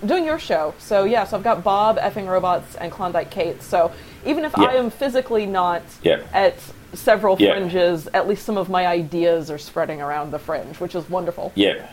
Doing 0.06 0.26
your 0.26 0.40
show. 0.40 0.74
So 0.80 1.04
yeah, 1.04 1.26
so 1.26 1.38
I've 1.38 1.44
got 1.44 1.64
Bob, 1.64 1.98
effing 1.98 2.28
robots, 2.28 2.76
and 2.76 2.92
Klondike 2.92 3.30
Kate. 3.30 3.62
So 3.62 3.92
even 4.26 4.46
if 4.46 4.54
Yeah. 4.58 4.66
I 4.66 4.74
am 4.74 4.90
physically 4.90 5.46
not 5.46 5.84
Yeah. 6.02 6.22
at 6.34 6.56
several 6.94 7.38
Yeah. 7.40 7.52
fringes, 7.54 8.08
at 8.14 8.28
least 8.28 8.46
some 8.46 8.58
of 8.58 8.70
my 8.70 8.88
ideas 8.88 9.52
are 9.52 9.58
spreading 9.60 10.02
around 10.02 10.32
the 10.32 10.40
fringe, 10.40 10.80
which 10.80 10.96
is 10.96 11.10
wonderful. 11.10 11.52
Yeah. 11.56 11.86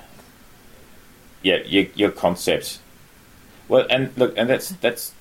Yeah, 1.43 1.59
your, 1.67 1.87
your 1.95 2.11
concepts. 2.11 2.81
Well, 3.69 3.87
and 3.91 4.11
look, 4.17 4.37
and 4.37 4.49
that's 4.49 4.71
that's 4.71 5.13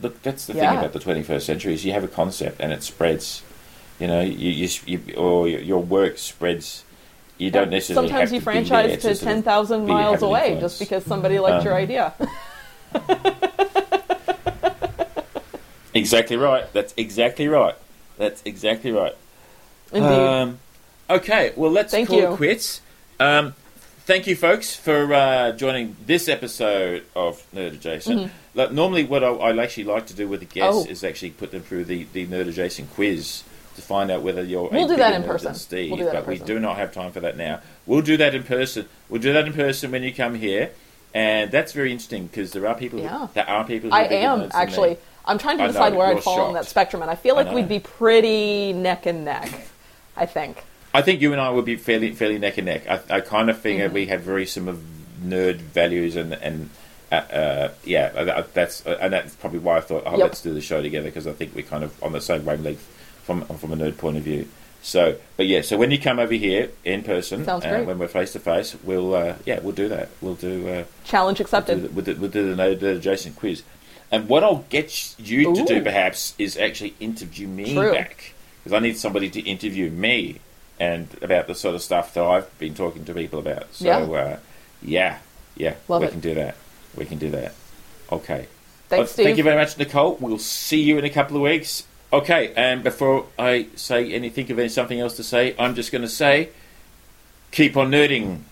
look, 0.00 0.22
that's 0.22 0.46
the 0.46 0.54
thing 0.54 0.62
about 0.64 0.92
the 0.92 1.00
21st 1.00 1.42
century 1.42 1.74
is 1.74 1.84
you 1.84 1.92
have 1.92 2.04
a 2.04 2.08
concept 2.08 2.60
and 2.60 2.72
it 2.72 2.82
spreads. 2.82 3.42
You 3.98 4.06
know, 4.06 4.20
you, 4.20 4.50
you, 4.50 4.68
you 4.86 5.14
or 5.16 5.48
your, 5.48 5.60
your 5.60 5.82
work 5.82 6.18
spreads. 6.18 6.84
You 7.38 7.50
don't 7.50 7.70
necessarily. 7.70 8.08
Sometimes 8.08 8.30
have 8.30 8.34
you 8.34 8.40
to 8.40 8.44
franchise 8.44 9.02
to 9.02 9.14
to 9.14 9.20
10,000 9.24 9.86
miles 9.86 10.22
away 10.22 10.52
influence. 10.52 10.60
just 10.78 10.78
because 10.78 11.04
somebody 11.04 11.38
liked 11.38 11.64
your 11.64 11.74
Um, 11.74 11.82
idea. 11.82 12.14
Exactly 15.94 16.36
right. 16.36 16.70
That's 16.74 16.92
exactly 16.98 17.48
right. 17.48 17.74
That's 18.18 18.42
exactly 18.44 18.92
right. 18.92 19.14
Indeed. 19.92 20.06
Um, 20.06 20.58
okay, 21.08 21.52
well, 21.56 21.70
let's 21.70 21.90
Thank 21.90 22.08
call 22.08 22.18
you. 22.18 22.32
it 22.32 22.36
quits. 22.36 22.82
Um, 23.18 23.54
thank 24.00 24.26
you, 24.26 24.36
folks, 24.36 24.74
for 24.76 25.14
uh, 25.14 25.52
joining 25.52 25.96
this 26.04 26.28
episode 26.28 27.04
of 27.14 27.42
Nerd 27.54 27.72
Adjacent. 27.74 28.30
Like, 28.54 28.72
normally, 28.72 29.04
what 29.04 29.24
I, 29.24 29.28
I 29.28 29.62
actually 29.62 29.84
like 29.84 30.06
to 30.08 30.14
do 30.14 30.28
with 30.28 30.40
the 30.40 30.46
guests 30.46 30.80
Mm-hmm. 30.80 30.88
Oh. 30.88 30.92
is 30.92 31.02
actually 31.02 31.30
put 31.30 31.50
them 31.50 31.62
through 31.62 31.84
the, 31.86 32.06
the 32.12 32.26
Nerd 32.26 32.48
Adjacent 32.48 32.92
quiz 32.92 33.42
to 33.76 33.82
find 33.82 34.10
out 34.10 34.22
whether 34.22 34.42
you're 34.42 34.68
We'll 34.68 34.88
do 34.88 34.96
that 34.96 35.14
in 35.14 35.22
person. 35.22 35.54
Steve. 35.54 35.92
We'll 35.92 36.12
but 36.12 36.26
we 36.26 36.34
person. 36.34 36.46
do 36.46 36.58
not 36.60 36.76
have 36.76 36.92
time 36.92 37.12
for 37.12 37.20
that 37.20 37.36
now. 37.36 37.60
We'll 37.86 38.02
do 38.02 38.16
that 38.16 38.34
in 38.34 38.42
person. 38.42 38.88
We'll 39.08 39.20
do 39.22 39.32
that 39.32 39.46
in 39.46 39.52
person 39.52 39.90
when 39.92 40.02
you 40.02 40.12
come 40.12 40.34
here. 40.34 40.70
And 41.14 41.50
that's 41.50 41.72
very 41.72 41.92
interesting 41.92 42.26
because 42.26 42.52
there 42.52 42.66
are 42.66 42.74
people. 42.74 42.98
Yeah. 43.00 43.26
Who, 43.26 43.32
there 43.34 43.48
are 43.48 43.64
people. 43.64 43.90
Who 43.90 43.96
I 43.96 44.02
am 44.04 44.50
actually. 44.52 44.98
I'm 45.24 45.38
trying 45.38 45.56
to 45.58 45.64
I 45.64 45.66
know, 45.66 45.72
decide 45.72 45.94
where 45.94 46.06
I'd 46.08 46.22
fall 46.22 46.40
on 46.40 46.54
that 46.54 46.66
spectrum, 46.66 47.02
and 47.02 47.10
I 47.10 47.14
feel 47.14 47.34
like 47.34 47.46
know. 47.48 47.54
we'd 47.54 47.68
be 47.68 47.80
pretty 47.80 48.72
neck 48.72 49.06
and 49.06 49.24
neck. 49.24 49.50
I 50.16 50.26
think. 50.26 50.62
I 50.94 51.02
think 51.02 51.20
you 51.20 51.32
and 51.32 51.40
I 51.40 51.50
would 51.50 51.64
be 51.64 51.76
fairly 51.76 52.12
fairly 52.12 52.38
neck 52.38 52.58
and 52.58 52.66
neck. 52.66 52.86
I, 52.88 53.16
I 53.16 53.20
kind 53.20 53.50
of 53.50 53.60
think 53.60 53.80
that 53.80 53.86
Mm-hmm. 53.86 53.94
we 53.94 54.06
have 54.06 54.22
very 54.22 54.46
similar 54.46 54.78
nerd 55.24 55.56
values 55.56 56.16
and 56.16 56.32
and 56.34 56.70
uh, 57.10 57.14
uh, 57.14 57.72
yeah, 57.84 58.42
that's 58.54 58.84
uh, 58.86 58.98
and 59.00 59.12
that's 59.12 59.34
probably 59.36 59.58
why 59.60 59.76
I 59.78 59.80
thought 59.80 60.02
oh 60.06 60.12
Yep. 60.12 60.20
let's 60.20 60.42
do 60.42 60.52
the 60.54 60.60
show 60.60 60.82
together 60.82 61.06
because 61.08 61.26
I 61.26 61.32
think 61.32 61.54
we're 61.54 61.62
kind 61.64 61.84
of 61.84 62.02
on 62.02 62.12
the 62.12 62.20
same 62.20 62.44
wavelength 62.44 62.84
from 63.26 63.44
from 63.58 63.72
a 63.72 63.76
nerd 63.76 63.98
point 63.98 64.16
of 64.16 64.22
view. 64.22 64.48
So, 64.82 65.16
but 65.36 65.46
yeah, 65.46 65.62
so 65.62 65.76
when 65.76 65.90
you 65.90 65.98
come 65.98 66.20
over 66.20 66.32
here 66.34 66.70
in 66.84 67.02
person, 67.02 67.44
Sounds 67.44 67.64
uh, 67.64 67.70
great. 67.70 67.86
when 67.88 67.98
we're 67.98 68.06
face 68.06 68.32
to 68.34 68.38
face, 68.38 68.76
we'll 68.84 69.14
uh, 69.14 69.34
yeah 69.44 69.58
we'll 69.60 69.74
do 69.74 69.88
that. 69.88 70.08
We'll 70.20 70.34
do. 70.36 70.68
Uh, 70.68 70.84
Challenge 71.04 71.38
We'll 71.40 71.44
accepted. 71.44 71.80
do, 71.82 71.88
the, 71.88 71.94
we'll 71.94 72.04
do, 72.04 72.14
we'll 72.16 72.30
the 72.30 72.38
nerd 72.62 72.78
nerd 72.78 72.96
adjacent 72.98 73.36
quiz. 73.36 73.62
And 74.12 74.28
what 74.28 74.44
I'll 74.44 74.64
get 74.70 75.18
you 75.18 75.52
to 75.52 75.64
do 75.64 75.82
perhaps 75.82 76.34
is 76.38 76.56
actually 76.56 76.94
interview 77.00 77.48
me 77.48 77.74
True. 77.74 77.92
back 77.92 78.34
because 78.62 78.72
I 78.72 78.78
need 78.78 78.96
somebody 78.96 79.28
to 79.30 79.40
interview 79.40 79.90
me 79.90 80.38
and 80.78 81.08
about 81.20 81.48
the 81.48 81.54
sort 81.56 81.74
of 81.74 81.82
stuff 81.82 82.14
that 82.14 82.22
I've 82.22 82.56
been 82.58 82.74
talking 82.74 83.04
to 83.06 83.14
people 83.14 83.40
about. 83.40 83.74
So 83.74 83.86
Yeah. 83.86 83.98
uh, 83.98 84.38
yeah, 84.80 85.18
yeah, 85.56 85.74
Love 85.88 86.02
we 86.02 86.06
it. 86.06 86.10
can 86.12 86.20
do 86.20 86.34
that. 86.34 86.54
We 86.96 87.04
can 87.06 87.18
do 87.18 87.30
that. 87.30 87.54
Okay. 88.12 88.46
Thanks, 88.88 88.90
Well, 88.90 89.06
Steve. 89.08 89.24
Thank 89.26 89.38
you 89.38 89.42
very 89.42 89.56
much, 89.56 89.76
Nicole. 89.76 90.16
We'll 90.20 90.38
see 90.38 90.80
you 90.82 90.98
in 90.98 91.04
a 91.04 91.10
couple 91.10 91.36
of 91.36 91.42
weeks. 91.42 91.82
Okay, 92.12 92.52
and 92.56 92.84
before 92.84 93.26
I 93.38 93.66
say 93.74 94.12
any, 94.12 94.30
think 94.30 94.50
of 94.50 94.58
any, 94.58 94.68
something 94.68 95.00
else 95.00 95.16
to 95.16 95.24
say, 95.24 95.54
I'm 95.58 95.74
just 95.74 95.90
going 95.90 96.02
to 96.02 96.08
say, 96.08 96.50
keep 97.50 97.76
on 97.76 97.90
nerding. 97.90 98.24
Hmm. 98.24 98.42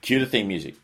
Cue 0.00 0.20
the 0.20 0.26
theme 0.26 0.48
music. 0.48 0.74